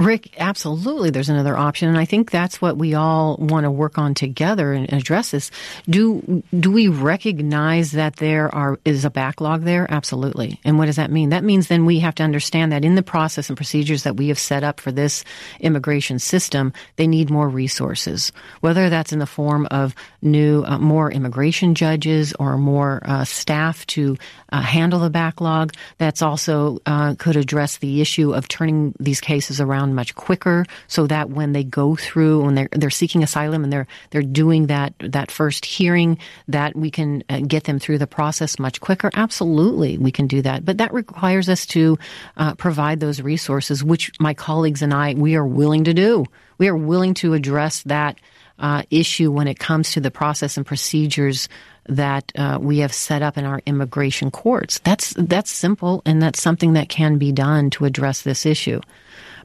Rick, 0.00 0.40
absolutely. 0.40 1.10
There's 1.10 1.28
another 1.28 1.54
option, 1.54 1.90
and 1.90 1.98
I 1.98 2.06
think 2.06 2.30
that's 2.30 2.58
what 2.58 2.78
we 2.78 2.94
all 2.94 3.36
want 3.36 3.64
to 3.64 3.70
work 3.70 3.98
on 3.98 4.14
together 4.14 4.72
and 4.72 4.90
address 4.90 5.32
this. 5.32 5.50
Do 5.90 6.42
do 6.58 6.70
we 6.70 6.88
recognize 6.88 7.92
that 7.92 8.16
there 8.16 8.52
are 8.54 8.78
is 8.86 9.04
a 9.04 9.10
backlog 9.10 9.64
there? 9.64 9.86
Absolutely. 9.92 10.58
And 10.64 10.78
what 10.78 10.86
does 10.86 10.96
that 10.96 11.10
mean? 11.10 11.28
That 11.28 11.44
means 11.44 11.68
then 11.68 11.84
we 11.84 11.98
have 11.98 12.14
to 12.14 12.22
understand 12.22 12.72
that 12.72 12.82
in 12.82 12.94
the 12.94 13.02
process 13.02 13.50
and 13.50 13.58
procedures 13.58 14.04
that 14.04 14.16
we 14.16 14.28
have 14.28 14.38
set 14.38 14.64
up 14.64 14.80
for 14.80 14.90
this 14.90 15.22
immigration 15.60 16.18
system, 16.18 16.72
they 16.96 17.06
need 17.06 17.28
more 17.28 17.50
resources. 17.50 18.32
Whether 18.60 18.88
that's 18.88 19.12
in 19.12 19.18
the 19.18 19.26
form 19.26 19.68
of 19.70 19.94
new, 20.22 20.64
uh, 20.64 20.78
more 20.78 21.12
immigration 21.12 21.74
judges 21.74 22.32
or 22.38 22.56
more 22.56 23.02
uh, 23.04 23.24
staff 23.24 23.86
to 23.88 24.16
uh, 24.52 24.62
handle 24.62 25.00
the 25.00 25.10
backlog. 25.10 25.74
That's 25.98 26.22
also 26.22 26.78
uh, 26.86 27.16
could 27.18 27.36
address 27.36 27.78
the 27.78 28.00
issue 28.00 28.34
of 28.34 28.48
turning 28.48 28.94
these 28.98 29.20
cases 29.20 29.60
around 29.60 29.89
much 29.94 30.14
quicker, 30.14 30.64
so 30.86 31.06
that 31.06 31.30
when 31.30 31.52
they 31.52 31.64
go 31.64 31.96
through 31.96 32.44
when 32.44 32.54
they're 32.54 32.68
they're 32.72 32.90
seeking 32.90 33.22
asylum 33.22 33.64
and 33.64 33.72
they're 33.72 33.86
they're 34.10 34.22
doing 34.22 34.66
that 34.66 34.94
that 34.98 35.30
first 35.30 35.64
hearing, 35.64 36.18
that 36.48 36.76
we 36.76 36.90
can 36.90 37.22
uh, 37.28 37.40
get 37.40 37.64
them 37.64 37.78
through 37.78 37.98
the 37.98 38.06
process 38.06 38.58
much 38.58 38.80
quicker. 38.80 39.10
Absolutely, 39.14 39.98
we 39.98 40.12
can 40.12 40.26
do 40.26 40.42
that, 40.42 40.64
but 40.64 40.78
that 40.78 40.92
requires 40.92 41.48
us 41.48 41.66
to 41.66 41.98
uh, 42.36 42.54
provide 42.54 43.00
those 43.00 43.20
resources, 43.20 43.84
which 43.84 44.10
my 44.20 44.34
colleagues 44.34 44.82
and 44.82 44.94
I 44.94 45.14
we 45.14 45.36
are 45.36 45.46
willing 45.46 45.84
to 45.84 45.94
do. 45.94 46.24
We 46.58 46.68
are 46.68 46.76
willing 46.76 47.14
to 47.14 47.34
address 47.34 47.82
that 47.84 48.18
uh, 48.60 48.82
issue 48.90 49.32
when 49.32 49.48
it 49.48 49.58
comes 49.58 49.92
to 49.92 50.00
the 50.00 50.10
process 50.10 50.56
and 50.56 50.66
procedures 50.66 51.48
that 51.88 52.30
uh, 52.36 52.58
we 52.60 52.78
have 52.78 52.92
set 52.92 53.22
up 53.22 53.38
in 53.38 53.44
our 53.44 53.60
immigration 53.66 54.30
courts. 54.30 54.78
That's 54.84 55.14
that's 55.16 55.50
simple, 55.50 56.02
and 56.04 56.22
that's 56.22 56.40
something 56.40 56.74
that 56.74 56.88
can 56.88 57.18
be 57.18 57.32
done 57.32 57.70
to 57.70 57.86
address 57.86 58.22
this 58.22 58.46
issue. 58.46 58.80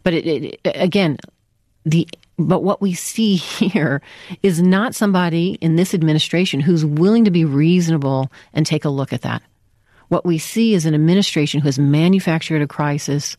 But 0.05 0.13
it, 0.13 0.25
it, 0.25 0.59
again, 0.63 1.17
the 1.83 2.07
but 2.37 2.63
what 2.63 2.81
we 2.81 2.93
see 2.93 3.35
here 3.35 4.01
is 4.43 4.61
not 4.61 4.95
somebody 4.95 5.57
in 5.59 5.75
this 5.75 5.93
administration 5.93 6.61
who's 6.61 6.85
willing 6.85 7.25
to 7.25 7.31
be 7.31 7.43
reasonable 7.43 8.31
and 8.53 8.65
take 8.65 8.85
a 8.85 8.89
look 8.89 9.11
at 9.11 9.23
that. 9.23 9.41
What 10.07 10.25
we 10.25 10.37
see 10.37 10.75
is 10.75 10.85
an 10.85 10.93
administration 10.93 11.59
who 11.59 11.67
has 11.67 11.79
manufactured 11.79 12.61
a 12.61 12.67
crisis 12.67 13.35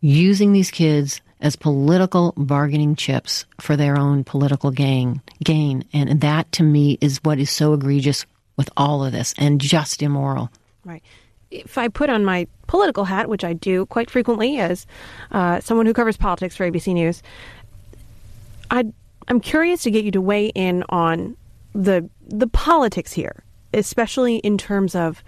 using 0.00 0.52
these 0.52 0.70
kids 0.70 1.20
as 1.40 1.54
political 1.54 2.32
bargaining 2.36 2.96
chips 2.96 3.44
for 3.60 3.76
their 3.76 3.98
own 3.98 4.24
political 4.24 4.70
gain 4.70 5.20
gain 5.44 5.84
and 5.92 6.20
that 6.22 6.50
to 6.52 6.62
me 6.62 6.98
is 7.00 7.20
what 7.22 7.38
is 7.38 7.50
so 7.50 7.74
egregious 7.74 8.26
with 8.56 8.70
all 8.76 9.04
of 9.04 9.12
this 9.12 9.34
and 9.38 9.60
just 9.60 10.02
immoral 10.02 10.50
Right. 10.84 11.02
If 11.50 11.78
I 11.78 11.88
put 11.88 12.10
on 12.10 12.24
my 12.24 12.46
political 12.66 13.04
hat, 13.04 13.28
which 13.28 13.44
I 13.44 13.54
do 13.54 13.86
quite 13.86 14.10
frequently 14.10 14.58
as 14.58 14.86
uh, 15.30 15.60
someone 15.60 15.86
who 15.86 15.94
covers 15.94 16.16
politics 16.16 16.56
for 16.56 16.70
ABC 16.70 16.92
News, 16.92 17.22
I'd, 18.70 18.92
I'm 19.28 19.40
curious 19.40 19.82
to 19.82 19.90
get 19.90 20.04
you 20.04 20.10
to 20.12 20.20
weigh 20.20 20.48
in 20.48 20.84
on 20.88 21.36
the 21.74 22.08
the 22.26 22.46
politics 22.46 23.12
here, 23.12 23.42
especially 23.72 24.36
in 24.36 24.58
terms 24.58 24.94
of 24.94 25.22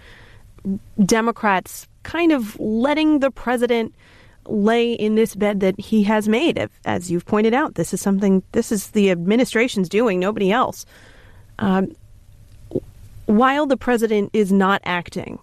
Democrats 1.05 1.87
kind 2.03 2.33
of 2.33 2.59
letting 2.59 3.21
the 3.21 3.31
president 3.31 3.95
lay 4.47 4.93
in 4.93 5.15
this 5.15 5.35
bed 5.35 5.61
that 5.61 5.79
he 5.79 6.03
has 6.05 6.29
made. 6.29 6.69
As 6.85 7.11
you've 7.11 7.27
pointed 7.27 7.55
out, 7.55 7.75
this 7.75 7.95
is 7.95 8.01
something 8.01 8.43
this 8.53 8.73
is 8.73 8.89
the 8.89 9.11
administration's 9.11 9.89
doing, 9.89 10.19
nobody 10.19 10.51
else. 10.51 10.87
Um, 11.59 11.95
while 13.27 13.67
the 13.67 13.77
president 13.77 14.31
is 14.33 14.51
not 14.51 14.81
acting, 14.85 15.39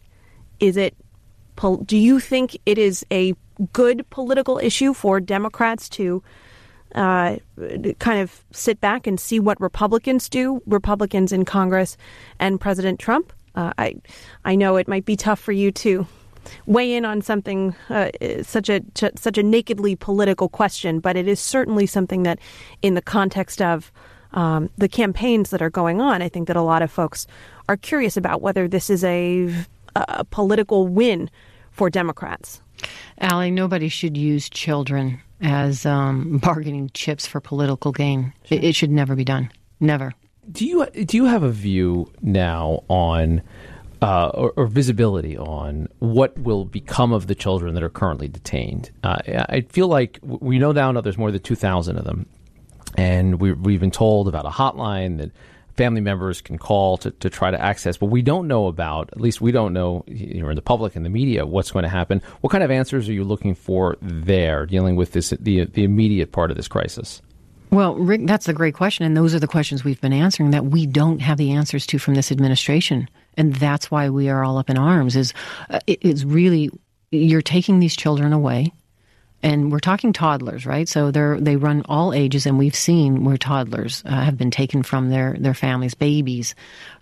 is 0.59 0.77
it? 0.77 0.95
Do 1.85 1.97
you 1.97 2.19
think 2.19 2.57
it 2.65 2.77
is 2.77 3.05
a 3.11 3.33
good 3.73 4.07
political 4.09 4.59
issue 4.59 4.93
for 4.93 5.19
Democrats 5.19 5.89
to 5.89 6.21
uh, 6.93 7.37
kind 7.99 8.21
of 8.21 8.43
sit 8.51 8.79
back 8.79 9.07
and 9.07 9.19
see 9.19 9.39
what 9.39 9.59
Republicans 9.59 10.29
do, 10.29 10.61
Republicans 10.65 11.31
in 11.31 11.45
Congress, 11.45 11.97
and 12.39 12.61
President 12.61 12.99
Trump? 12.99 13.33
Uh, 13.55 13.73
I 13.77 13.95
I 14.45 14.55
know 14.55 14.77
it 14.77 14.87
might 14.87 15.05
be 15.05 15.15
tough 15.15 15.39
for 15.39 15.51
you 15.51 15.71
to 15.71 16.05
weigh 16.65 16.93
in 16.93 17.05
on 17.05 17.21
something 17.21 17.75
uh, 17.89 18.09
such 18.43 18.69
a 18.69 18.81
such 19.15 19.37
a 19.37 19.43
nakedly 19.43 19.95
political 19.95 20.49
question, 20.49 20.99
but 20.99 21.15
it 21.15 21.27
is 21.27 21.39
certainly 21.39 21.85
something 21.85 22.23
that, 22.23 22.39
in 22.81 22.93
the 22.93 23.01
context 23.01 23.61
of 23.61 23.91
um, 24.33 24.69
the 24.77 24.89
campaigns 24.89 25.49
that 25.49 25.61
are 25.61 25.69
going 25.69 26.01
on, 26.01 26.21
I 26.21 26.29
think 26.29 26.47
that 26.47 26.55
a 26.55 26.61
lot 26.61 26.81
of 26.81 26.91
folks 26.91 27.27
are 27.69 27.77
curious 27.77 28.17
about 28.17 28.41
whether 28.41 28.67
this 28.67 28.89
is 28.89 29.03
a, 29.03 29.49
a 30.07 30.23
political 30.23 30.87
win 30.87 31.29
for 31.71 31.89
Democrats. 31.89 32.61
Ali, 33.21 33.51
nobody 33.51 33.89
should 33.89 34.17
use 34.17 34.49
children 34.49 35.19
as 35.41 35.85
um, 35.85 36.37
bargaining 36.43 36.89
chips 36.93 37.25
for 37.25 37.39
political 37.39 37.91
gain. 37.91 38.33
It, 38.49 38.63
it 38.63 38.75
should 38.75 38.91
never 38.91 39.15
be 39.15 39.23
done. 39.23 39.51
Never. 39.79 40.13
Do 40.51 40.65
you 40.65 40.85
do 40.85 41.17
you 41.17 41.25
have 41.25 41.43
a 41.43 41.51
view 41.51 42.11
now 42.21 42.83
on 42.87 43.41
uh, 44.01 44.29
or, 44.29 44.53
or 44.55 44.67
visibility 44.67 45.37
on 45.37 45.87
what 45.99 46.37
will 46.37 46.63
become 46.65 47.11
of 47.11 47.27
the 47.27 47.35
children 47.35 47.73
that 47.73 47.83
are 47.83 47.89
currently 47.89 48.27
detained? 48.29 48.91
Uh, 49.03 49.17
I 49.27 49.65
feel 49.69 49.87
like 49.87 50.19
we 50.21 50.57
know 50.57 50.71
now 50.71 50.99
there's 51.01 51.17
more 51.17 51.31
than 51.31 51.41
two 51.41 51.55
thousand 51.55 51.97
of 51.97 52.05
them, 52.05 52.27
and 52.95 53.41
we, 53.41 53.51
we've 53.51 53.81
been 53.81 53.91
told 53.91 54.29
about 54.29 54.45
a 54.45 54.49
hotline 54.49 55.17
that 55.17 55.31
family 55.77 56.01
members 56.01 56.41
can 56.41 56.57
call 56.57 56.97
to, 56.97 57.11
to 57.11 57.29
try 57.29 57.51
to 57.51 57.61
access, 57.61 57.95
but 57.97 58.07
we 58.07 58.21
don't 58.21 58.47
know 58.47 58.67
about, 58.67 59.09
at 59.11 59.21
least 59.21 59.39
we 59.39 59.51
don't 59.51 59.71
know 59.71 60.03
here 60.07 60.49
in 60.49 60.55
the 60.55 60.61
public 60.61 60.95
and 60.95 61.05
the 61.05 61.09
media, 61.09 61.45
what's 61.45 61.71
going 61.71 61.83
to 61.83 61.89
happen. 61.89 62.21
What 62.41 62.49
kind 62.49 62.63
of 62.63 62.71
answers 62.71 63.07
are 63.07 63.13
you 63.13 63.23
looking 63.23 63.55
for 63.55 63.97
there, 64.01 64.65
dealing 64.65 64.95
with 64.95 65.13
this 65.13 65.29
the 65.39 65.65
the 65.65 65.83
immediate 65.83 66.31
part 66.31 66.51
of 66.51 66.57
this 66.57 66.67
crisis? 66.67 67.21
Well, 67.69 67.95
Rick, 67.95 68.21
that's 68.25 68.47
a 68.47 68.53
great 68.53 68.75
question. 68.75 69.05
And 69.05 69.15
those 69.15 69.35
are 69.35 69.39
the 69.39 69.47
questions 69.47 69.83
we've 69.83 69.99
been 69.99 70.13
answering 70.13 70.51
that 70.51 70.65
we 70.65 70.85
don't 70.85 71.19
have 71.19 71.37
the 71.37 71.51
answers 71.51 71.85
to 71.87 71.99
from 71.99 72.15
this 72.15 72.31
administration. 72.31 73.09
And 73.35 73.53
that's 73.55 73.91
why 73.91 74.09
we 74.09 74.29
are 74.29 74.43
all 74.43 74.57
up 74.57 74.69
in 74.69 74.77
arms 74.77 75.15
is 75.15 75.33
uh, 75.69 75.79
it, 75.85 75.99
it's 76.01 76.23
really, 76.23 76.71
you're 77.11 77.41
taking 77.41 77.79
these 77.79 77.95
children 77.95 78.31
away 78.31 78.71
and 79.47 79.71
we're 79.71 79.79
talking 79.79 80.11
toddlers, 80.11 80.65
right? 80.65 80.89
So 80.89 81.09
they're, 81.09 81.39
they 81.39 81.55
run 81.55 81.83
all 81.87 82.13
ages 82.13 82.45
and 82.45 82.57
we've 82.57 82.75
seen 82.75 83.23
where 83.23 83.37
toddlers 83.37 84.03
uh, 84.05 84.09
have 84.09 84.37
been 84.37 84.51
taken 84.51 84.83
from 84.83 85.09
their, 85.09 85.37
their 85.39 85.53
families, 85.53 85.93
babies. 85.93 86.53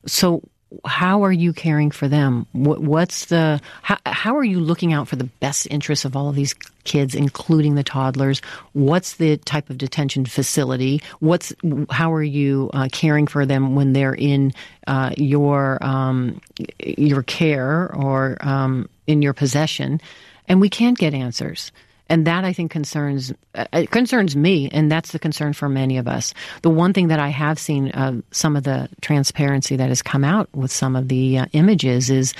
So 0.06 0.44
how 0.86 1.24
are 1.24 1.32
you 1.32 1.54
caring 1.54 1.90
for 1.90 2.08
them? 2.08 2.46
What, 2.52 2.82
what's 2.82 3.26
the 3.26 3.60
how, 3.82 3.98
how 4.06 4.38
are 4.38 4.44
you 4.44 4.60
looking 4.60 4.94
out 4.94 5.08
for 5.08 5.16
the 5.16 5.24
best 5.24 5.68
interests 5.72 6.06
of 6.06 6.16
all 6.16 6.30
of 6.30 6.36
these 6.36 6.54
kids, 6.84 7.16
including 7.16 7.74
the 7.74 7.84
toddlers? 7.84 8.42
What's 8.74 9.16
the 9.16 9.38
type 9.38 9.72
of 9.72 9.80
detention 9.80 10.26
facility? 10.26 11.02
What's 11.20 11.52
how 11.90 12.14
are 12.14 12.24
you 12.24 12.70
uh, 12.76 12.90
caring 12.92 13.26
for 13.26 13.48
them 13.48 13.74
when 13.76 13.94
they're 13.94 14.14
in 14.14 14.54
uh, 14.86 15.12
your 15.18 15.84
um, 15.84 16.42
your 16.80 17.24
care 17.24 17.92
or 17.96 18.38
um, 18.42 18.88
in 19.08 19.24
your 19.24 19.34
possession? 19.34 20.00
And 20.48 20.62
we 20.62 20.70
can't 20.70 20.98
get 20.98 21.16
answers. 21.16 21.72
And 22.08 22.28
that 22.28 22.44
I 22.44 22.54
think 22.54 22.72
concerns 22.72 23.34
uh, 23.56 23.66
it 23.74 23.90
concerns 23.90 24.36
me, 24.36 24.70
and 24.72 24.92
that's 24.92 25.12
the 25.12 25.20
concern 25.20 25.54
for 25.54 25.68
many 25.68 25.98
of 25.98 26.08
us. 26.08 26.34
The 26.62 26.70
one 26.70 26.94
thing 26.94 27.08
that 27.08 27.20
I 27.20 27.30
have 27.30 27.58
seen 27.58 27.92
uh, 27.92 28.22
some 28.32 28.56
of 28.56 28.64
the 28.64 28.90
transparency 29.02 29.76
that 29.76 29.90
has 29.90 30.02
come 30.02 30.24
out 30.24 30.50
with 30.54 30.72
some 30.72 30.96
of 30.96 31.08
the 31.08 31.40
uh, 31.40 31.46
images 31.54 32.10
is 32.10 32.34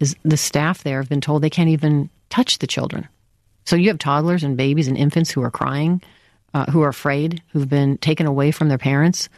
is 0.00 0.16
the 0.24 0.36
staff 0.36 0.82
there 0.82 0.98
have 0.98 1.08
been 1.08 1.20
told 1.20 1.42
they 1.42 1.50
can't 1.50 1.68
even 1.68 2.10
touch 2.30 2.58
the 2.58 2.66
children. 2.66 3.06
So 3.64 3.76
you 3.76 3.88
have 3.88 3.98
toddlers 3.98 4.42
and 4.42 4.56
babies 4.56 4.88
and 4.88 4.98
infants 4.98 5.30
who 5.30 5.42
are 5.42 5.50
crying, 5.50 6.02
uh, 6.52 6.68
who 6.70 6.82
are 6.82 6.88
afraid, 6.88 7.42
who've 7.52 7.68
been 7.68 7.98
taken 7.98 8.26
away 8.26 8.50
from 8.50 8.68
their 8.68 8.78
parents, 8.78 9.28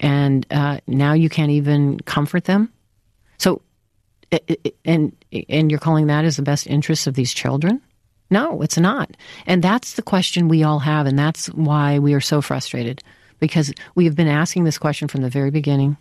and 0.00 0.46
uh, 0.50 0.80
now 0.86 1.12
you 1.12 1.28
can't 1.28 1.50
even 1.50 2.00
comfort 2.00 2.44
them. 2.44 2.72
So, 3.36 3.60
and 4.86 5.14
and 5.50 5.70
you're 5.70 5.80
calling 5.80 6.06
that 6.06 6.24
as 6.24 6.36
the 6.36 6.42
best 6.42 6.66
interests 6.66 7.06
of 7.06 7.14
these 7.14 7.34
children? 7.34 7.82
No, 8.30 8.62
it's 8.62 8.78
not. 8.78 9.16
And 9.46 9.62
that's 9.62 9.94
the 9.94 10.02
question 10.02 10.48
we 10.48 10.62
all 10.62 10.80
have. 10.80 11.06
And 11.06 11.18
that's 11.18 11.46
why 11.48 11.98
we 11.98 12.14
are 12.14 12.20
so 12.20 12.40
frustrated 12.40 13.02
because 13.38 13.72
we 13.94 14.06
have 14.06 14.16
been 14.16 14.28
asking 14.28 14.64
this 14.64 14.78
question 14.78 15.08
from 15.08 15.22
the 15.22 15.28
very 15.28 15.50
beginning 15.50 15.96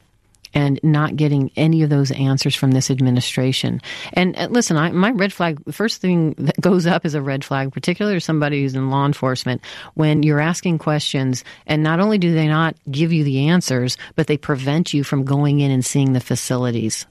and 0.53 0.79
not 0.83 1.15
getting 1.15 1.51
any 1.55 1.81
of 1.81 1.89
those 1.89 2.11
answers 2.11 2.55
from 2.55 2.71
this 2.71 2.91
administration. 2.91 3.81
And 4.13 4.37
uh, 4.37 4.47
listen, 4.51 4.77
I, 4.77 4.91
my 4.91 5.11
red 5.11 5.33
flag, 5.33 5.63
the 5.65 5.73
first 5.73 5.99
thing 5.99 6.35
that 6.37 6.59
goes 6.61 6.85
up 6.85 7.05
is 7.05 7.15
a 7.15 7.21
red 7.21 7.43
flag, 7.43 7.73
particularly 7.73 8.17
to 8.17 8.21
somebody 8.21 8.61
who's 8.61 8.75
in 8.75 8.89
law 8.89 9.05
enforcement, 9.05 9.61
when 9.95 10.23
you're 10.23 10.39
asking 10.39 10.77
questions 10.77 11.43
and 11.65 11.81
not 11.81 11.99
only 11.99 12.17
do 12.17 12.33
they 12.33 12.47
not 12.47 12.75
give 12.89 13.11
you 13.11 13.23
the 13.23 13.47
answers, 13.47 13.97
but 14.15 14.27
they 14.27 14.37
prevent 14.37 14.93
you 14.93 15.03
from 15.03 15.25
going 15.25 15.59
in 15.59 15.71
and 15.71 15.83
seeing 15.83 16.13
the 16.13 16.19
facilities 16.19 17.05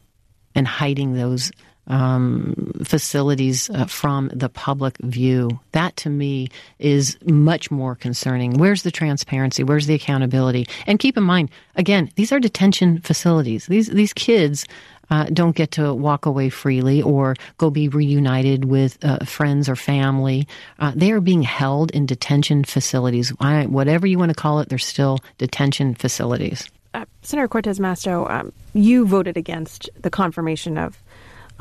and 0.55 0.69
hiding 0.69 1.15
those 1.15 1.51
um, 1.87 2.73
facilities 2.85 3.71
uh, 3.71 3.87
from 3.87 4.31
the 4.33 4.49
public 4.49 4.97
view. 4.99 5.61
That 5.73 5.97
to 5.99 6.11
me 6.11 6.49
is 6.79 7.19
much 7.25 7.71
more 7.71 7.95
concerning. 7.95 8.59
Where's 8.59 8.83
the 8.83 8.91
transparency? 8.91 9.65
Where's 9.65 9.87
the 9.87 9.95
accountability? 9.95 10.67
And 10.87 10.99
keep 10.99 11.17
in 11.17 11.25
mind, 11.25 11.51
again, 11.77 12.11
these 12.17 12.33
are 12.33 12.41
detention 12.41 13.01
facilities. 13.01 13.67
These 13.67 13.89
these 13.89 14.13
kids. 14.13 14.67
Uh, 15.11 15.25
don't 15.25 15.55
get 15.55 15.73
to 15.73 15.93
walk 15.93 16.25
away 16.25 16.49
freely 16.49 17.03
or 17.03 17.37
go 17.59 17.69
be 17.69 17.87
reunited 17.87 18.65
with 18.65 18.97
uh, 19.05 19.19
friends 19.27 19.69
or 19.69 19.77
family. 19.77 20.49
Uh, 20.79 20.91
they 20.97 21.13
are 21.13 21.21
being 21.21 21.43
held 21.43 21.91
in 21.91 22.07
detention 22.07 22.65
facilities. 22.65 23.31
I, 23.39 23.67
whatever 23.67 24.07
you 24.07 24.19
want 24.19 24.31
to 24.31 24.35
call 24.35 24.61
it, 24.61 24.71
they're 24.71 24.79
still 24.79 25.19
detention 25.37 25.95
facilities. 25.97 26.67
Uh, 26.95 27.05
Senator 27.21 27.49
Cortez 27.49 27.79
Masto, 27.79 28.31
um, 28.31 28.53
you 28.73 29.07
voted 29.07 29.37
against 29.37 29.91
the 30.01 30.09
confirmation 30.09 30.79
of 30.79 30.99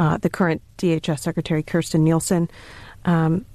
uh, 0.01 0.17
the 0.17 0.31
current 0.31 0.63
DHS 0.79 1.19
Secretary 1.19 1.61
Kirstjen 1.61 1.99
Nielsen. 1.99 2.49
Um, 3.05 3.45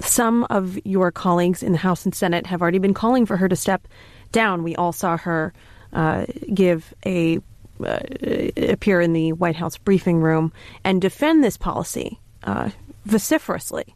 some 0.00 0.46
of 0.48 0.78
your 0.86 1.12
colleagues 1.12 1.62
in 1.62 1.72
the 1.72 1.78
House 1.78 2.06
and 2.06 2.14
Senate 2.14 2.46
have 2.46 2.62
already 2.62 2.78
been 2.78 2.94
calling 2.94 3.26
for 3.26 3.36
her 3.36 3.46
to 3.46 3.54
step 3.54 3.86
down. 4.32 4.62
We 4.62 4.74
all 4.74 4.92
saw 4.92 5.18
her 5.18 5.52
uh, 5.92 6.24
give 6.54 6.94
a 7.04 7.40
uh, 7.84 7.98
appear 8.56 9.02
in 9.02 9.12
the 9.12 9.32
White 9.32 9.56
House 9.56 9.76
briefing 9.76 10.22
room 10.22 10.50
and 10.82 11.02
defend 11.02 11.44
this 11.44 11.58
policy 11.58 12.18
uh, 12.44 12.70
vociferously. 13.04 13.94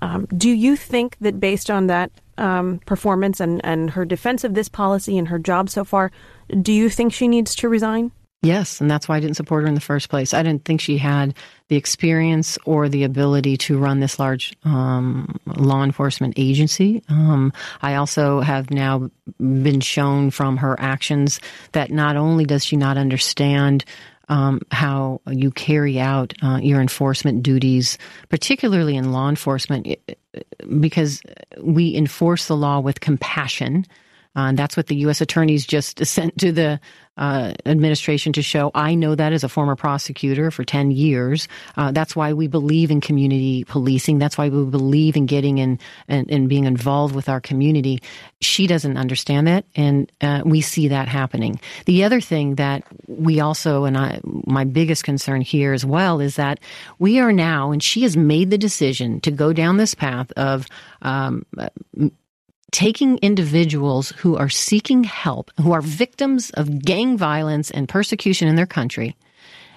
Um, 0.00 0.28
do 0.36 0.48
you 0.48 0.76
think 0.76 1.16
that 1.20 1.40
based 1.40 1.70
on 1.70 1.88
that 1.88 2.12
um, 2.38 2.78
performance 2.86 3.40
and, 3.40 3.60
and 3.64 3.90
her 3.90 4.04
defense 4.04 4.44
of 4.44 4.54
this 4.54 4.68
policy 4.68 5.18
and 5.18 5.26
her 5.26 5.40
job 5.40 5.70
so 5.70 5.84
far, 5.84 6.12
do 6.60 6.72
you 6.72 6.88
think 6.88 7.12
she 7.12 7.26
needs 7.26 7.56
to 7.56 7.68
resign? 7.68 8.12
Yes, 8.44 8.80
and 8.80 8.90
that's 8.90 9.08
why 9.08 9.16
I 9.16 9.20
didn't 9.20 9.36
support 9.36 9.62
her 9.62 9.68
in 9.68 9.74
the 9.74 9.80
first 9.80 10.08
place. 10.08 10.34
I 10.34 10.42
didn't 10.42 10.64
think 10.64 10.80
she 10.80 10.98
had 10.98 11.34
the 11.68 11.76
experience 11.76 12.58
or 12.64 12.88
the 12.88 13.04
ability 13.04 13.56
to 13.58 13.78
run 13.78 14.00
this 14.00 14.18
large 14.18 14.52
um, 14.64 15.38
law 15.46 15.84
enforcement 15.84 16.34
agency. 16.36 17.04
Um, 17.08 17.52
I 17.82 17.94
also 17.94 18.40
have 18.40 18.72
now 18.72 19.10
been 19.38 19.80
shown 19.80 20.32
from 20.32 20.56
her 20.56 20.74
actions 20.80 21.38
that 21.70 21.92
not 21.92 22.16
only 22.16 22.44
does 22.44 22.64
she 22.64 22.76
not 22.76 22.98
understand 22.98 23.84
um, 24.28 24.60
how 24.72 25.20
you 25.30 25.52
carry 25.52 26.00
out 26.00 26.34
uh, 26.42 26.58
your 26.60 26.80
enforcement 26.80 27.44
duties, 27.44 27.96
particularly 28.28 28.96
in 28.96 29.12
law 29.12 29.28
enforcement, 29.28 29.86
because 30.80 31.22
we 31.60 31.94
enforce 31.94 32.48
the 32.48 32.56
law 32.56 32.80
with 32.80 33.00
compassion. 33.00 33.86
Uh, 34.34 34.48
and 34.48 34.58
that's 34.58 34.76
what 34.76 34.86
the 34.86 34.96
U.S. 34.96 35.20
attorneys 35.20 35.66
just 35.66 36.04
sent 36.04 36.38
to 36.38 36.52
the 36.52 36.80
uh, 37.16 37.52
administration 37.66 38.32
to 38.32 38.42
show. 38.42 38.70
I 38.74 38.94
know 38.94 39.14
that 39.14 39.34
as 39.34 39.44
a 39.44 39.48
former 39.48 39.76
prosecutor 39.76 40.50
for 40.50 40.64
10 40.64 40.90
years. 40.90 41.46
Uh, 41.76 41.92
that's 41.92 42.16
why 42.16 42.32
we 42.32 42.48
believe 42.48 42.90
in 42.90 43.02
community 43.02 43.64
policing. 43.64 44.18
That's 44.18 44.38
why 44.38 44.48
we 44.48 44.64
believe 44.64 45.16
in 45.16 45.26
getting 45.26 45.58
in 45.58 45.78
and, 46.08 46.48
being 46.48 46.64
involved 46.64 47.14
with 47.14 47.28
our 47.28 47.40
community. 47.40 48.02
She 48.40 48.66
doesn't 48.66 48.96
understand 48.96 49.46
that, 49.46 49.66
and 49.76 50.10
uh, 50.20 50.42
we 50.44 50.62
see 50.62 50.88
that 50.88 51.06
happening. 51.06 51.60
The 51.84 52.04
other 52.04 52.20
thing 52.20 52.54
that 52.56 52.84
we 53.06 53.40
also, 53.40 53.84
and 53.84 53.96
I, 53.96 54.20
my 54.24 54.64
biggest 54.64 55.04
concern 55.04 55.42
here 55.42 55.72
as 55.72 55.84
well, 55.84 56.20
is 56.20 56.36
that 56.36 56.60
we 56.98 57.20
are 57.20 57.32
now, 57.32 57.72
and 57.72 57.82
she 57.82 58.02
has 58.02 58.16
made 58.16 58.50
the 58.50 58.58
decision 58.58 59.20
to 59.20 59.30
go 59.30 59.52
down 59.52 59.76
this 59.76 59.94
path 59.94 60.32
of 60.32 60.66
um, 61.02 61.44
taking 62.72 63.18
individuals 63.18 64.10
who 64.16 64.36
are 64.36 64.48
seeking 64.48 65.04
help, 65.04 65.50
who 65.60 65.72
are 65.72 65.82
victims 65.82 66.50
of 66.50 66.82
gang 66.82 67.16
violence 67.16 67.70
and 67.70 67.88
persecution 67.88 68.48
in 68.48 68.56
their 68.56 68.66
country, 68.66 69.14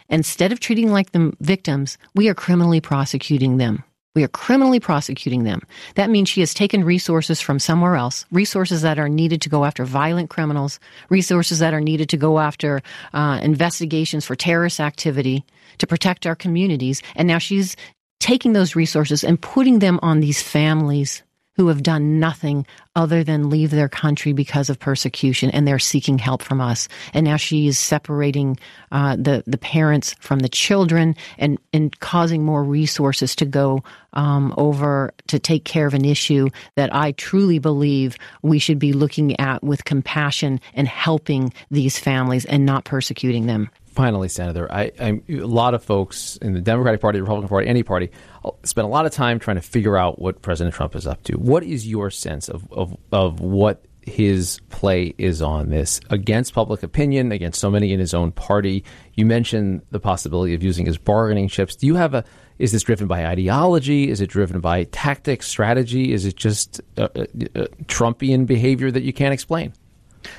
instead 0.10 0.52
of 0.52 0.60
treating 0.60 0.92
like 0.92 1.12
them 1.12 1.36
victims, 1.42 1.98
we 2.16 2.30
are 2.30 2.34
criminally 2.34 2.82
prosecuting 2.82 3.58
them. 3.58 3.84
We 4.16 4.24
are 4.24 4.30
criminally 4.30 4.80
prosecuting 4.80 5.44
them. 5.44 5.62
That 5.96 6.10
means 6.10 6.30
she 6.30 6.40
has 6.40 6.54
taken 6.54 6.86
resources 6.86 7.42
from 7.42 7.60
somewhere 7.60 7.98
else, 7.98 8.26
resources 8.32 8.82
that 8.82 8.98
are 8.98 9.10
needed 9.10 9.42
to 9.42 9.50
go 9.50 9.66
after 9.66 9.84
violent 9.84 10.30
criminals, 10.30 10.80
resources 11.10 11.60
that 11.60 11.74
are 11.74 11.82
needed 11.82 12.08
to 12.10 12.18
go 12.18 12.40
after 12.40 12.82
uh, 13.14 13.42
investigations 13.44 14.24
for 14.24 14.36
terrorist 14.36 14.80
activity, 14.80 15.44
to 15.80 15.88
protect 15.88 16.26
our 16.26 16.36
communities. 16.36 17.02
And 17.18 17.28
now 17.28 17.40
she's 17.40 17.76
taking 18.22 18.54
those 18.54 18.74
resources 18.74 19.22
and 19.22 19.42
putting 19.42 19.80
them 19.80 20.00
on 20.02 20.22
these 20.22 20.42
families 20.42 21.22
who 21.56 21.68
have 21.68 21.84
done 21.84 22.20
nothing 22.20 22.66
other 22.96 23.24
than 23.24 23.50
leave 23.50 23.72
their 23.72 23.90
country 23.90 24.34
because 24.34 24.70
of 24.70 24.80
persecution, 24.80 25.50
and 25.52 25.68
they're 25.68 25.80
seeking 25.80 26.18
help 26.18 26.42
from 26.42 26.62
us. 26.62 26.88
And 27.14 27.26
now 27.26 27.38
she 27.38 27.68
is 27.68 27.78
separating 27.78 28.58
uh, 28.92 29.16
the 29.16 29.44
the 29.48 29.58
parents 29.58 30.16
from 30.20 30.40
the 30.40 30.50
children, 30.50 31.16
and 31.38 31.58
and 31.74 31.98
causing 32.00 32.44
more 32.44 32.64
resources 32.64 33.36
to 33.38 33.46
go 33.46 33.84
um, 34.14 34.54
over 34.58 35.14
to 35.28 35.40
take 35.40 35.66
care 35.66 35.88
of 35.88 35.94
an 35.94 36.06
issue 36.06 36.50
that 36.76 36.94
I 36.94 37.12
truly 37.14 37.60
believe 37.60 38.18
we 38.42 38.60
should 38.60 38.80
be 38.80 38.94
looking 38.94 39.40
at 39.40 39.64
with 39.64 39.86
compassion 39.86 40.60
and 40.74 40.88
helping 40.88 41.54
these 41.72 42.00
families 42.00 42.46
and 42.46 42.66
not 42.66 42.86
persecuting 42.86 43.46
them 43.46 43.70
finally, 43.96 44.28
Senator, 44.28 44.68
a 44.70 45.22
lot 45.30 45.74
of 45.74 45.84
folks 45.84 46.38
in 46.38 46.54
the 46.54 46.62
Democratic 46.62 47.02
Party, 47.02 47.20
Republican 47.22 47.50
Party, 47.50 47.68
any 47.68 47.84
party, 47.84 48.12
uh, 48.44 48.52
spend 48.64 48.86
a 48.86 48.90
lot 48.90 49.06
of 49.06 49.12
time 49.12 49.40
trying 49.40 49.56
to 49.56 49.62
figure 49.62 49.98
out 49.98 50.20
what 50.20 50.42
President 50.42 50.76
Trump 50.76 50.96
is 50.96 51.08
up 51.08 51.24
to. 51.24 51.34
What 51.38 51.64
is 51.64 51.88
your 51.88 52.12
sense 52.12 52.50
of, 52.50 52.72
of, 52.72 52.96
of 53.12 53.40
what 53.40 53.86
his 54.02 54.60
play 54.70 55.16
is 55.18 55.42
on 55.42 55.70
this 55.70 56.00
against 56.12 56.54
public 56.54 56.84
opinion, 56.84 57.32
against 57.32 57.60
so 57.60 57.72
many 57.72 57.94
in 57.94 58.00
his 58.00 58.14
own 58.14 58.32
party? 58.32 58.84
You 59.14 59.26
mentioned 59.26 59.82
the 59.92 60.00
possibility 60.00 60.54
of 60.54 60.62
using 60.62 60.86
his 60.86 60.98
bargaining 60.98 61.48
chips. 61.48 61.76
Do 61.76 61.88
you 61.88 61.96
have 61.96 62.14
a 62.14 62.24
is 62.58 62.72
this 62.72 62.84
driven 62.84 63.08
by 63.08 63.26
ideology? 63.26 64.10
Is 64.10 64.22
it 64.22 64.28
driven 64.28 64.62
by 64.62 64.86
tactics, 64.86 65.46
strategy? 65.46 66.14
Is 66.14 66.26
it 66.26 66.38
just 66.38 66.80
uh, 66.98 67.10
uh, 67.14 67.26
uh 67.54 67.66
Trumpian 67.86 68.46
behavior 68.46 68.92
that 68.92 69.04
you 69.04 69.12
can't 69.12 69.34
explain? 69.34 69.74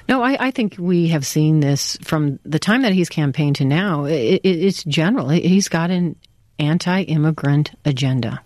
No, 0.09 0.23
I, 0.23 0.37
I, 0.47 0.51
think 0.51 0.77
we 0.79 1.09
have 1.09 1.27
seen 1.27 1.61
this 1.61 1.97
from 2.03 2.39
the 2.45 2.59
time 2.59 2.83
that 2.83 2.93
he's 2.93 3.09
campaigned 3.09 3.57
to 3.57 3.65
now. 3.65 4.05
It, 4.05 4.41
it, 4.43 4.45
it's 4.45 4.85
general. 4.85 5.29
He's 5.29 5.69
got 5.69 5.91
an 5.91 6.17
anti 6.59 7.03
immigrant 7.03 7.73
agenda. 7.85 8.43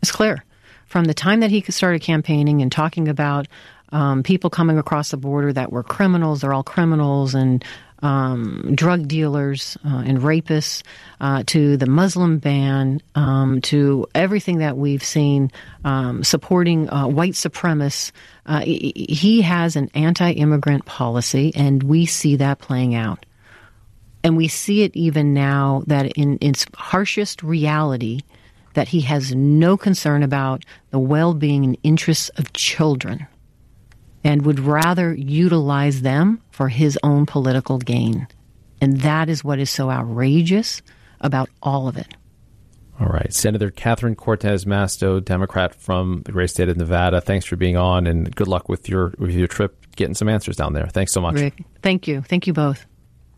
It's 0.00 0.12
clear. 0.12 0.44
From 0.86 1.04
the 1.04 1.14
time 1.14 1.40
that 1.40 1.50
he 1.50 1.62
started 1.62 2.02
campaigning 2.02 2.60
and 2.60 2.70
talking 2.70 3.08
about 3.08 3.48
um, 3.90 4.22
people 4.22 4.50
coming 4.50 4.78
across 4.78 5.10
the 5.10 5.16
border 5.16 5.52
that 5.52 5.72
were 5.72 5.82
criminals, 5.82 6.40
they're 6.40 6.52
all 6.52 6.62
criminals, 6.62 7.34
and 7.34 7.64
um, 8.02 8.74
drug 8.74 9.08
dealers 9.08 9.78
uh, 9.84 10.02
and 10.04 10.18
rapists, 10.18 10.82
uh, 11.20 11.44
to 11.46 11.76
the 11.76 11.86
Muslim 11.86 12.38
ban, 12.38 13.00
um, 13.14 13.60
to 13.62 14.06
everything 14.14 14.58
that 14.58 14.76
we've 14.76 15.04
seen 15.04 15.50
um, 15.84 16.24
supporting 16.24 16.90
uh, 16.90 17.06
white 17.06 17.34
supremacists. 17.34 18.12
Uh, 18.44 18.60
he 18.60 19.42
has 19.42 19.76
an 19.76 19.88
anti 19.94 20.32
immigrant 20.32 20.84
policy, 20.84 21.52
and 21.54 21.82
we 21.82 22.06
see 22.06 22.36
that 22.36 22.58
playing 22.58 22.94
out. 22.94 23.24
And 24.24 24.36
we 24.36 24.48
see 24.48 24.82
it 24.82 24.94
even 24.94 25.34
now 25.34 25.82
that 25.86 26.12
in 26.12 26.38
its 26.40 26.66
harshest 26.74 27.42
reality, 27.42 28.20
that 28.74 28.88
he 28.88 29.02
has 29.02 29.34
no 29.34 29.76
concern 29.76 30.22
about 30.22 30.64
the 30.90 30.98
well 30.98 31.34
being 31.34 31.64
and 31.64 31.78
interests 31.82 32.28
of 32.30 32.52
children 32.52 33.26
and 34.24 34.44
would 34.46 34.60
rather 34.60 35.14
utilize 35.14 36.02
them 36.02 36.40
for 36.50 36.68
his 36.68 36.98
own 37.02 37.26
political 37.26 37.78
gain. 37.78 38.26
And 38.80 39.00
that 39.00 39.28
is 39.28 39.44
what 39.44 39.58
is 39.58 39.70
so 39.70 39.90
outrageous 39.90 40.82
about 41.20 41.48
all 41.62 41.88
of 41.88 41.96
it. 41.96 42.08
All 43.00 43.08
right. 43.08 43.32
Senator 43.32 43.70
Catherine 43.70 44.14
Cortez 44.14 44.64
Masto, 44.64 45.24
Democrat 45.24 45.74
from 45.74 46.22
the 46.24 46.32
great 46.32 46.50
state 46.50 46.68
of 46.68 46.76
Nevada. 46.76 47.20
Thanks 47.20 47.46
for 47.46 47.56
being 47.56 47.76
on 47.76 48.06
and 48.06 48.34
good 48.34 48.48
luck 48.48 48.68
with 48.68 48.88
your 48.88 49.14
with 49.18 49.30
your 49.30 49.48
trip 49.48 49.76
getting 49.96 50.14
some 50.14 50.28
answers 50.28 50.56
down 50.56 50.72
there. 50.72 50.86
Thanks 50.86 51.12
so 51.12 51.20
much. 51.20 51.34
Rick, 51.34 51.64
thank 51.82 52.06
you. 52.06 52.22
Thank 52.22 52.46
you 52.46 52.52
both. 52.52 52.86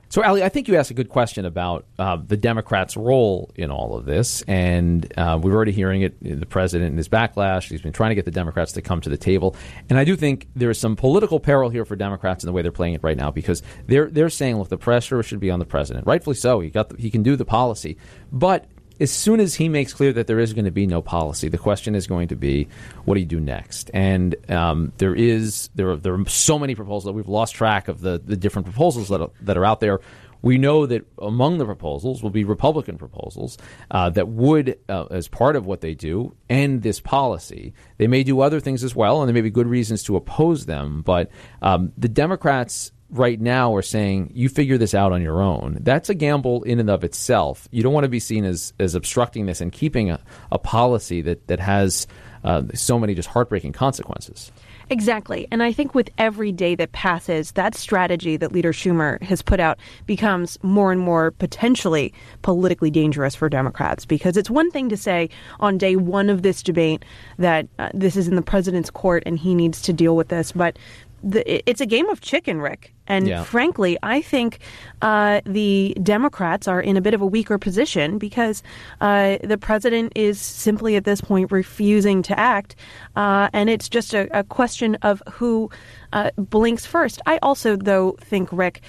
So, 0.09 0.23
Ali, 0.23 0.43
I 0.43 0.49
think 0.49 0.69
you 0.69 0.77
asked 0.77 0.91
a 0.91 0.95
good 0.95 1.09
question 1.09 1.45
about 1.45 1.87
uh, 1.99 2.17
the 2.17 2.37
Democrats' 2.37 2.97
role 2.97 3.51
in 3.57 3.71
all 3.71 3.97
of 3.97 4.05
this, 4.05 4.43
and 4.43 5.13
uh, 5.19 5.39
we're 5.43 5.55
already 5.55 5.73
hearing 5.73 6.03
it. 6.03 6.17
The 6.23 6.47
president 6.47 6.91
and 6.91 6.99
his 6.99 7.09
backlash. 7.09 7.69
He's 7.69 7.83
been 7.83 7.93
trying 7.93 8.11
to 8.11 8.15
get 8.15 8.25
the 8.25 8.31
Democrats 8.31 8.73
to 8.73 8.83
come 8.83 9.01
to 9.01 9.11
the 9.11 9.17
table, 9.17 9.57
and 9.89 9.99
I 9.99 10.05
do 10.05 10.17
think 10.17 10.49
there 10.55 10.71
is 10.71 10.79
some 10.79 10.97
political 10.97 11.41
peril 11.41 11.71
here 11.71 11.85
for 11.85 11.97
Democrats 11.97 12.45
in 12.45 12.47
the 12.47 12.53
way 12.53 12.63
they're 12.63 12.73
playing 12.73 12.95
it 12.95 13.03
right 13.03 13.17
now 13.17 13.31
because 13.31 13.63
they're 13.87 14.11
they're 14.11 14.31
saying, 14.31 14.59
look, 14.59 14.69
the 14.69 14.79
pressure 14.79 15.23
should 15.23 15.41
be 15.41 15.51
on 15.51 15.59
the 15.59 15.65
president, 15.65 16.07
rightfully 16.07 16.37
so. 16.37 16.61
He 16.61 16.71
got 16.71 16.91
the, 16.91 16.97
he 16.97 17.11
can 17.11 17.23
do 17.23 17.37
the 17.37 17.45
policy, 17.45 17.97
but 18.31 18.67
as 19.01 19.11
soon 19.11 19.41
as 19.41 19.55
he 19.55 19.69
makes 19.69 19.93
clear 19.93 20.13
that 20.13 20.27
there 20.27 20.39
is 20.39 20.53
going 20.53 20.65
to 20.65 20.71
be 20.71 20.87
no 20.87 21.03
policy, 21.03 21.49
the 21.49 21.59
question 21.59 21.95
is 21.95 22.07
going 22.07 22.29
to 22.29 22.37
be, 22.37 22.69
what 23.05 23.15
do 23.15 23.21
you 23.21 23.27
do 23.27 23.41
next? 23.41 23.91
And 23.93 24.35
um, 24.51 24.93
there 24.99 25.15
is 25.15 25.71
there 25.75 25.91
are, 25.91 25.97
there 25.97 26.15
are 26.15 26.29
so 26.29 26.59
many 26.59 26.75
proposals 26.75 27.05
that 27.05 27.13
we've 27.13 27.29
lost 27.29 27.55
track 27.55 27.89
of 27.89 28.01
the, 28.01 28.21
the 28.25 28.37
different 28.37 28.67
proposals 28.67 29.09
that 29.09 29.21
are, 29.21 29.31
that 29.43 29.57
are 29.57 29.65
out 29.65 29.81
there. 29.81 30.01
We 30.43 30.59
know 30.59 30.85
that 30.85 31.07
among 31.23 31.57
the 31.57 31.65
proposals 31.65 32.23
will 32.23 32.29
be 32.29 32.45
Republican 32.45 32.99
proposals 32.99 33.57
uh, 33.91 34.11
that 34.11 34.29
would, 34.29 34.79
uh, 34.91 35.07
as 35.11 35.27
part 35.27 35.57
of 35.57 35.65
what 35.65 35.81
they 35.81 35.95
do, 35.95 36.37
end 36.51 36.83
this 36.83 37.01
policy. 37.01 37.73
They 37.97 38.09
may 38.09 38.25
do 38.25 38.41
other 38.41 38.61
things 38.61 38.85
as 38.85 38.95
well, 38.95 39.23
and 39.23 39.29
there 39.29 39.35
may 39.35 39.41
be 39.41 39.49
good 39.49 39.67
reasons 39.67 40.03
to 40.03 40.17
oppose 40.17 40.67
them. 40.67 41.01
But 41.01 41.31
um, 41.63 41.93
the 41.97 42.11
Democrats 42.11 42.93
right 43.15 43.41
now 43.41 43.75
are 43.75 43.83
saying 43.83 44.31
you 44.35 44.49
figure 44.49 44.77
this 44.77 44.93
out 44.93 45.13
on 45.13 45.23
your 45.23 45.41
own. 45.41 45.79
That's 45.81 46.11
a 46.11 46.15
gamble 46.15 46.65
in 46.65 46.81
and 46.81 46.91
of 46.91 47.05
itself. 47.05 47.69
You 47.71 47.83
don't 47.83 47.93
want 47.93 48.05
to 48.05 48.09
be 48.09 48.21
seen 48.21 48.45
as 48.45 48.73
as 48.79 48.95
obstructing 48.95 49.47
this 49.47 49.61
and 49.61 49.73
keeping 49.73 50.11
a, 50.11 50.21
a 50.53 50.59
policy 50.59 51.23
that 51.23 51.47
that 51.47 51.61
has 51.61 52.07
uh, 52.43 52.65
so 52.75 52.99
many 52.99 53.15
just 53.15 53.29
heartbreaking 53.29 53.73
consequences. 53.73 54.53
Exactly. 54.91 55.49
And 55.51 55.63
I 55.63 55.73
think 55.73 55.95
with 55.95 56.11
every 56.19 56.53
day 56.53 56.75
that 56.75 56.93
passes, 56.93 57.53
that 57.53 57.75
strategy 57.75 58.37
that 58.37 58.53
Leader 58.53 58.73
Schumer 58.73 59.23
has 59.23 59.41
put 59.41 59.59
out 59.59 59.79
becomes 60.05 60.59
more 60.63 60.93
and 60.93 61.01
more 61.01 61.31
potentially 61.31 62.13
politically 62.43 62.91
dangerous 62.91 63.35
for 63.35 63.49
Democrats 63.49 64.05
because 64.05 64.37
it's 64.37 64.51
one 64.51 64.71
thing 64.71 64.91
to 64.91 64.97
say 64.97 65.31
on 65.61 65.79
day 65.79 65.97
one 65.97 66.29
of 66.29 66.43
this 66.43 66.63
debate 66.63 67.03
that 67.39 67.67
uh, 67.79 67.89
this 67.95 68.15
is 68.15 68.29
in 68.29 68.37
the 68.37 68.43
president's 68.43 68.91
court 68.91 69.23
and 69.25 69.39
he 69.39 69.55
needs 69.55 69.81
to 69.81 69.93
deal 69.95 70.17
with 70.17 70.29
this. 70.29 70.53
But 70.53 70.79
the, 71.25 71.69
it's 71.69 71.81
a 71.81 71.87
game 71.87 72.09
of 72.09 72.21
chicken, 72.21 72.61
Rick. 72.61 72.93
And 73.07 73.29
Yeah. 73.29 73.45
frankly, 73.45 73.99
I 74.03 74.23
think 74.23 74.59
uh, 75.03 75.41
the 75.45 75.97
Democrats 76.03 76.69
are 76.69 76.81
in 76.81 76.97
a 76.97 77.01
bit 77.01 77.15
of 77.15 77.21
a 77.21 77.27
weaker 77.27 77.59
position 77.59 78.19
because 78.19 78.63
uh, 79.01 79.37
the 79.43 79.59
president 79.59 80.13
is 80.15 80.41
simply 80.41 80.97
at 80.97 81.05
this 81.05 81.21
point 81.21 81.53
refusing 81.53 82.23
to 82.23 82.39
act. 82.39 82.77
Uh, 83.17 83.49
and 83.53 83.69
it's 83.69 83.89
just 83.89 84.15
a, 84.15 84.29
a 84.39 84.45
question 84.45 84.97
of 85.03 85.23
who 85.31 85.71
uh, 86.13 86.31
blinks 86.37 86.87
first. 86.87 87.21
I 87.27 87.39
also, 87.43 87.77
though, 87.77 88.17
think, 88.21 88.49
Rick, 88.53 88.81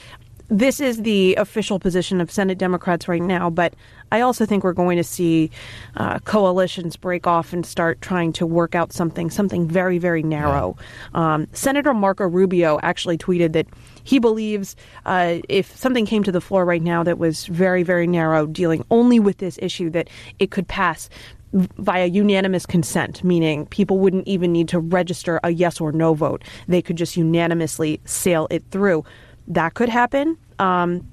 this 0.49 0.79
is 0.79 1.01
the 1.01 1.35
official 1.35 1.79
position 1.79 2.21
of 2.21 2.31
Senate 2.31 2.57
Democrats 2.57 3.07
right 3.07 3.21
now, 3.21 3.49
but 3.49 3.73
I 4.11 4.21
also 4.21 4.45
think 4.45 4.63
we're 4.63 4.73
going 4.73 4.97
to 4.97 5.03
see 5.03 5.49
uh, 5.97 6.19
coalitions 6.19 6.95
break 6.95 7.25
off 7.25 7.53
and 7.53 7.65
start 7.65 8.01
trying 8.01 8.31
to 8.33 8.45
work 8.45 8.75
out 8.75 8.93
something, 8.93 9.29
something 9.29 9.67
very, 9.67 9.97
very 9.97 10.23
narrow. 10.23 10.77
Um, 11.13 11.47
Senator 11.53 11.93
Marco 11.93 12.25
Rubio 12.25 12.79
actually 12.83 13.17
tweeted 13.17 13.53
that 13.53 13.67
he 14.03 14.19
believes 14.19 14.75
uh, 15.05 15.39
if 15.49 15.75
something 15.75 16.05
came 16.05 16.23
to 16.23 16.31
the 16.31 16.41
floor 16.41 16.63
right 16.65 16.83
now 16.83 17.03
that 17.03 17.17
was 17.17 17.47
very, 17.47 17.83
very 17.83 18.05
narrow, 18.05 18.45
dealing 18.45 18.85
only 18.91 19.19
with 19.19 19.39
this 19.39 19.57
issue, 19.61 19.89
that 19.89 20.09
it 20.37 20.51
could 20.51 20.67
pass 20.67 21.09
via 21.53 22.05
unanimous 22.05 22.65
consent, 22.65 23.23
meaning 23.23 23.65
people 23.67 23.97
wouldn't 23.97 24.27
even 24.27 24.51
need 24.51 24.67
to 24.67 24.79
register 24.79 25.39
a 25.43 25.51
yes 25.51 25.79
or 25.79 25.91
no 25.91 26.13
vote. 26.13 26.43
They 26.67 26.81
could 26.81 26.97
just 26.97 27.15
unanimously 27.15 28.01
sail 28.05 28.47
it 28.49 28.63
through. 28.71 29.05
That 29.47 29.73
could 29.73 29.89
happen. 29.89 30.37
Um, 30.59 31.07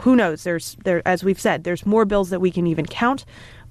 who 0.00 0.16
knows? 0.16 0.44
There's 0.44 0.76
there, 0.84 1.02
as 1.06 1.22
we've 1.22 1.40
said, 1.40 1.64
there's 1.64 1.86
more 1.86 2.04
bills 2.04 2.30
that 2.30 2.40
we 2.40 2.50
can 2.50 2.66
even 2.66 2.86
count. 2.86 3.24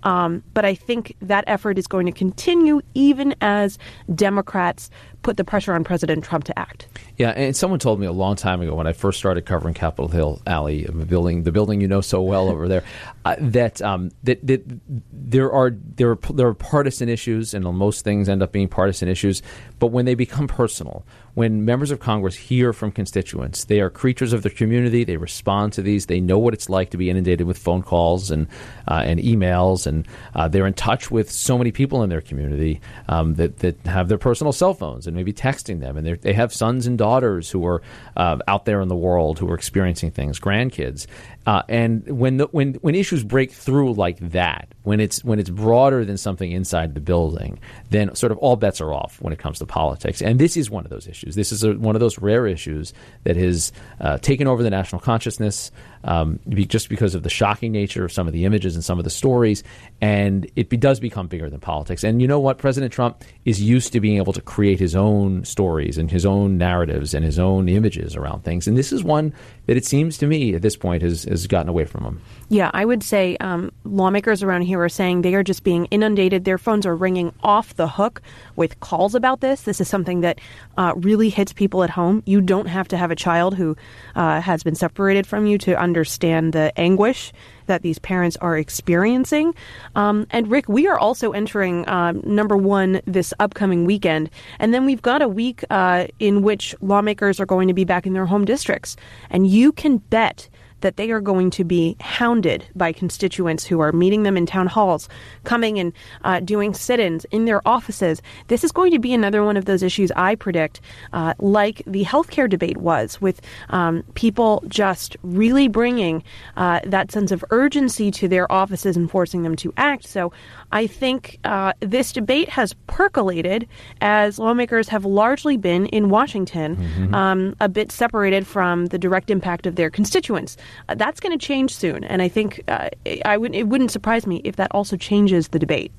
Um, 0.03 0.43
but 0.53 0.63
I 0.66 0.76
think 0.76 1.16
that 1.22 1.43
effort 1.47 1.80
is 1.80 1.88
going 1.88 2.05
to 2.05 2.11
continue 2.11 2.80
even 2.93 3.36
as 3.41 3.80
Democrats 4.13 4.91
put 5.26 5.38
the 5.38 5.43
pressure 5.43 5.73
on 5.73 5.84
President 5.84 6.23
Trump 6.23 6.43
to 6.43 6.57
act. 6.57 6.88
Yeah, 7.17 7.32
and 7.32 7.55
someone 7.57 7.80
told 7.80 7.99
me 7.99 8.05
a 8.05 8.11
long 8.11 8.36
time 8.36 8.61
ago 8.61 8.76
when 8.76 8.86
I 8.86 8.93
first 8.93 9.17
started 9.17 9.45
covering 9.45 9.73
Capitol 9.73 10.07
Hill 10.07 10.39
Ali, 10.45 10.84
the 10.84 11.05
building, 11.05 11.43
the 11.43 11.51
building 11.51 11.82
you 11.82 11.88
know 11.88 12.01
so 12.01 12.21
well 12.21 12.47
over 12.47 12.67
there, 12.67 12.84
uh, 13.26 13.36
that 13.39 13.82
um, 13.82 14.11
that 14.23 14.45
that 14.45 14.63
there 15.11 15.51
are 15.51 15.71
there 15.71 16.11
are 16.11 16.19
there 16.32 16.47
are 16.47 16.53
partisan 16.53 17.09
issues, 17.09 17.55
and 17.55 17.65
most 17.65 18.03
things 18.03 18.30
end 18.30 18.43
up 18.43 18.51
being 18.51 18.67
partisan 18.67 19.09
issues. 19.09 19.41
But 19.80 19.88
when 19.88 20.05
they 20.05 20.13
become 20.13 20.47
personal, 20.47 21.03
when 21.34 21.65
members 21.65 21.89
of 21.89 21.99
Congress 21.99 22.36
hear 22.36 22.71
from 22.71 22.91
constituents, 22.91 23.65
they 23.65 23.82
are 23.82 23.89
creatures 23.89 24.32
of 24.32 24.43
their 24.43 24.51
community. 24.51 25.03
They 25.03 25.17
respond 25.17 25.73
to 25.73 25.82
these. 25.82 26.05
They 26.05 26.21
know 26.21 26.38
what 26.38 26.53
it's 26.53 26.69
like 26.69 26.91
to 26.91 26.97
be 26.97 27.09
inundated 27.09 27.47
with 27.47 27.57
phone 27.57 27.82
calls 27.82 28.30
and 28.30 28.47
uh, 28.88 29.03
and 29.05 29.19
emails, 29.19 29.88
and 29.88 30.07
uh, 30.36 30.47
they're 30.47 30.67
in 30.67 30.73
touch 30.73 31.09
with 31.09 31.32
so 31.32 31.57
many 31.57 31.71
people 31.71 32.03
in 32.03 32.11
their 32.11 32.21
community 32.21 32.80
um, 33.07 33.36
that 33.36 33.57
that 33.59 33.80
have 33.88 34.07
their 34.07 34.19
personal 34.19 34.53
cell 34.53 34.76
phones 34.76 35.07
and 35.07 35.14
maybe 35.16 35.34
texting 35.34 35.80
them, 35.80 35.97
and 35.97 36.22
they 36.22 36.34
have 36.34 36.53
sons 36.53 36.88
and 36.88 36.97
daughters 36.97 37.49
who 37.49 37.66
are 37.66 37.82
uh, 38.18 38.38
out 38.47 38.66
there 38.66 38.82
in 38.82 38.88
the 38.88 38.95
world 38.95 39.39
who 39.39 39.49
are 39.49 39.55
experiencing 39.55 40.11
things, 40.11 40.39
grandkids. 40.39 41.07
Uh, 41.45 41.61
and 41.70 42.07
when 42.07 42.38
the, 42.38 42.47
when 42.47 42.74
when 42.76 42.95
issues 42.95 43.24
break 43.24 43.51
through 43.51 43.93
like 43.93 44.18
that, 44.32 44.68
when 44.84 44.99
it's 44.99 45.24
when 45.24 45.39
it's 45.39 45.49
broader 45.49 46.03
than 46.03 46.18
something 46.18 46.51
inside 46.51 46.95
the 46.95 46.99
building, 46.99 47.59
then 47.91 48.13
sort 48.16 48.32
of 48.32 48.38
all 48.39 48.55
bets 48.55 48.82
are 48.82 48.91
off 48.91 49.22
when 49.22 49.32
it 49.32 49.39
comes 49.39 49.59
to 49.59 49.66
politics. 49.66 50.22
And 50.22 50.39
this 50.39 50.57
is 50.57 50.70
one 50.70 50.86
of 50.86 50.89
those 50.89 51.07
issues. 51.07 51.36
This 51.36 51.51
is 51.51 51.63
a, 51.63 51.74
one 51.74 51.95
of 51.95 51.99
those 51.99 52.18
rare 52.18 52.47
issues 52.47 52.93
that 53.24 53.36
has 53.36 53.72
uh, 53.99 54.18
taken 54.18 54.47
over 54.47 54.63
the 54.63 54.72
national 54.72 55.01
consciousness, 55.01 55.72
um, 56.06 56.39
just 56.49 56.88
because 56.88 57.16
of 57.16 57.24
the 57.24 57.30
shocking 57.30 57.72
nature 57.72 58.06
of 58.06 58.14
some 58.14 58.28
of 58.28 58.34
the 58.34 58.45
images 58.45 58.76
and 58.76 58.84
some 58.84 58.97
of 58.99 59.03
the 59.03 59.10
stories. 59.10 59.64
And 59.99 60.49
it 60.56 60.70
be, 60.70 60.78
does 60.78 60.99
become 60.99 61.28
bigger 61.28 61.49
than 61.49 61.60
politics. 61.60 62.03
And 62.03 62.22
you 62.22 62.28
know 62.28 62.39
what? 62.39 62.58
President 62.58 62.93
Trump 62.93 63.24
is 63.43 63.62
used 63.62 63.91
to 63.93 63.99
being 63.99 64.18
able 64.18 64.34
to 64.34 64.41
create 64.41 64.80
his 64.80 64.95
own 64.95 65.43
stories 65.43 65.97
and 65.97 66.10
his 66.10 66.26
own 66.26 66.58
narratives 66.58 67.14
and 67.14 67.26
his 67.26 67.39
own 67.39 67.68
images 67.68 68.16
around 68.16 68.43
things. 68.43 68.68
And 68.68 68.78
this 68.78 68.93
is 68.93 69.03
one 69.03 69.34
that 69.66 69.76
it 69.76 69.86
seems 69.86 70.18
to 70.20 70.28
me 70.28 70.53
at 70.53 70.62
this 70.62 70.76
point 70.76 71.01
has, 71.01 71.24
has 71.24 71.47
gotten 71.47 71.70
away 71.70 71.86
from 71.86 72.03
him. 72.03 72.22
Yeah, 72.49 72.70
I 72.74 72.86
would 72.86 73.01
say 73.01 73.36
um, 73.38 73.72
lawmakers 73.84 74.43
around 74.43 74.62
here 74.62 74.82
are 74.82 74.89
saying 74.89 75.24
they 75.24 75.34
are 75.34 75.43
just 75.43 75.64
being 75.64 75.86
inundated. 75.86 76.45
Their 76.45 76.60
phones 76.60 76.86
are 76.86 76.95
ringing 76.95 77.34
off 77.43 77.76
the 77.76 77.88
hook 77.88 78.22
with 78.56 78.80
calls 78.80 79.16
about 79.16 79.41
this. 79.41 79.64
This 79.64 79.82
is 79.82 79.88
something 79.88 80.22
that 80.22 80.39
uh, 80.78 80.93
really 80.95 81.30
hits 81.30 81.51
people 81.51 81.84
at 81.84 81.89
home. 81.89 82.22
You 82.28 82.41
don't 82.41 82.68
have 82.68 82.88
to 82.89 82.97
have 82.97 83.10
a 83.10 83.16
child 83.16 83.56
who 83.56 83.76
uh, 84.16 84.39
has 84.41 84.62
been 84.62 84.76
separated 84.76 85.26
from 85.26 85.47
you 85.47 85.58
to 85.58 85.76
understand 85.80 85.95
the 86.04 86.72
anguish 86.78 87.32
that 87.68 87.82
these 87.82 88.00
parents 88.00 88.38
are 88.41 88.58
experiencing. 88.58 89.56
Um, 89.96 90.28
and 90.30 90.50
Rick, 90.50 90.68
we 90.68 90.88
are 90.88 91.00
also 91.00 91.32
entering 91.32 91.88
um, 91.89 92.22
number 92.26 92.58
one 92.58 93.02
this 93.06 93.34
upcoming 93.39 93.86
weekend, 93.86 94.30
and 94.60 94.74
then 94.74 94.86
we've 94.86 95.02
got 95.02 95.22
a 95.22 95.28
week 95.28 95.64
uh, 95.70 96.08
in 96.20 96.41
which 96.41 96.76
lawmakers 96.82 97.39
are 97.39 97.46
going 97.46 97.68
to 97.68 97.74
be 97.74 97.86
back 97.86 98.06
in 98.06 98.14
their 98.14 98.26
home 98.26 98.46
districts, 98.46 98.96
and 99.30 99.48
you 99.48 99.72
can 99.72 99.98
bet 99.98 100.50
that 100.82 100.97
they 100.97 101.11
are 101.11 101.21
going 101.21 101.49
to 101.51 101.63
be 101.63 101.95
hounded 101.99 102.65
by 102.76 102.91
constituents 102.91 103.65
who 103.65 103.80
are 103.80 103.91
meeting 103.91 104.23
them 104.23 104.38
in 104.38 104.45
town 104.45 104.67
halls, 104.67 105.09
coming 105.43 105.80
and 105.80 105.93
uh, 106.23 106.39
doing 106.39 106.73
sit 106.73 106.99
ins 106.99 107.26
in 107.26 107.45
their 107.45 107.65
offices. 107.67 108.21
This 108.47 108.63
is 108.63 108.71
going 108.71 108.91
to 108.91 108.99
be 108.99 109.13
another 109.13 109.43
one 109.43 109.57
of 109.57 109.65
those 109.65 109.84
issues 109.84 110.11
I 110.15 110.36
predict, 110.36 110.82
uh, 111.13 111.34
like 111.39 111.82
the 111.88 112.03
healthcare 112.03 112.49
debate 112.49 112.78
was, 112.78 113.19
with 113.21 113.41
um, 113.69 114.03
people 114.13 114.63
just 114.67 115.17
really 115.23 115.67
bringing 115.67 116.23
uh, 116.57 116.80
that 116.86 117.11
sense 117.11 117.32
of 117.32 117.43
urgency 117.51 118.11
to 118.11 118.28
their 118.28 118.51
offices 118.51 118.97
and 118.97 119.09
forcing 119.09 119.43
them 119.43 119.55
to 119.57 119.73
act. 119.78 120.05
So 120.05 120.32
I 120.71 120.88
think 120.88 121.39
uh, 121.43 121.73
this 121.80 122.11
debate 122.11 122.49
has 122.49 122.73
percolated 122.88 123.67
as 124.01 124.39
lawmakers 124.39 124.89
have 124.89 125.05
largely 125.05 125.57
been 125.57 125.86
in 125.88 126.09
Washington, 126.09 126.78
um, 127.13 127.55
a 127.59 127.69
bit 127.69 127.91
separated 127.91 128.45
from 128.45 128.88
the 128.88 128.97
direct 128.97 129.30
impact 129.30 129.65
of 129.65 129.76
their 129.76 129.89
constituents. 129.89 130.57
Uh, 130.89 130.95
that's 130.95 131.20
going 131.20 131.38
to 131.38 131.45
change 131.45 131.76
soon, 131.76 132.03
and 132.03 132.22
I 132.22 132.28
think 132.28 132.63
uh, 132.68 132.89
I 133.26 133.38
would 133.38 133.55
it 133.55 133.68
wouldn't 133.68 133.91
surprise 133.91 134.26
me 134.28 134.41
if 134.43 134.55
that 134.57 134.72
also 134.72 134.97
changes 134.97 135.49
the 135.49 135.59
debate. 135.59 135.91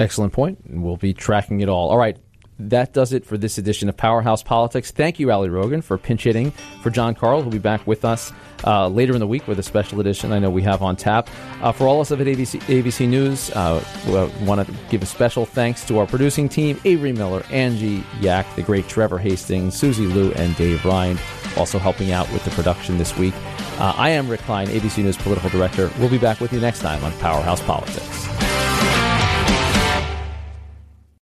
Excellent 0.00 0.32
point, 0.32 0.62
point. 0.64 0.82
we'll 0.82 0.96
be 0.96 1.12
tracking 1.12 1.60
it 1.60 1.68
all. 1.68 1.90
All 1.90 1.98
right, 1.98 2.16
that 2.58 2.92
does 2.92 3.12
it 3.12 3.24
for 3.24 3.38
this 3.38 3.58
edition 3.58 3.88
of 3.88 3.96
Powerhouse 3.96 4.42
Politics. 4.42 4.90
Thank 4.90 5.20
you, 5.20 5.30
Ali 5.30 5.48
Rogin, 5.48 5.82
for 5.82 5.96
pinch 5.96 6.24
hitting 6.24 6.50
for 6.82 6.90
Jon 6.90 7.14
Karl. 7.14 7.42
who'll 7.42 7.52
be 7.52 7.58
back 7.58 7.86
with 7.86 8.04
us 8.04 8.32
uh, 8.64 8.88
later 8.88 9.14
in 9.14 9.20
the 9.20 9.26
week 9.26 9.46
with 9.46 9.58
a 9.58 9.62
special 9.62 10.00
edition 10.00 10.32
I 10.32 10.38
know 10.38 10.50
we 10.50 10.62
have 10.62 10.82
on 10.82 10.96
tap. 10.96 11.28
Uh, 11.62 11.72
for 11.72 11.86
all 11.86 12.00
of 12.00 12.10
us 12.10 12.12
at 12.12 12.18
ABC, 12.18 12.60
ABC 12.62 13.08
News, 13.08 13.50
uh, 13.52 13.82
we 14.06 14.46
want 14.46 14.66
to 14.66 14.74
give 14.90 15.02
a 15.02 15.06
special 15.06 15.46
thanks 15.46 15.84
to 15.86 15.98
our 15.98 16.06
producing 16.06 16.48
team, 16.48 16.80
Avery 16.84 17.12
Miller, 17.12 17.44
Angie 17.50 18.04
Yak, 18.20 18.46
the 18.56 18.62
great 18.62 18.88
Trevor 18.88 19.18
Hastings, 19.18 19.76
Susie 19.76 20.06
Liu, 20.06 20.32
and 20.32 20.56
Dave 20.56 20.84
Ryan, 20.84 21.18
also 21.56 21.78
helping 21.78 22.12
out 22.12 22.30
with 22.32 22.44
the 22.44 22.50
production 22.50 22.98
this 22.98 23.16
week. 23.16 23.34
Uh, 23.78 23.94
I 23.96 24.10
am 24.10 24.28
Rick 24.28 24.40
Klein, 24.40 24.66
ABC 24.68 25.04
News 25.04 25.16
political 25.16 25.50
director. 25.50 25.90
We'll 25.98 26.10
be 26.10 26.18
back 26.18 26.40
with 26.40 26.52
you 26.52 26.60
next 26.60 26.80
time 26.80 27.02
on 27.04 27.12
Powerhouse 27.18 27.62
Politics. 27.62 28.47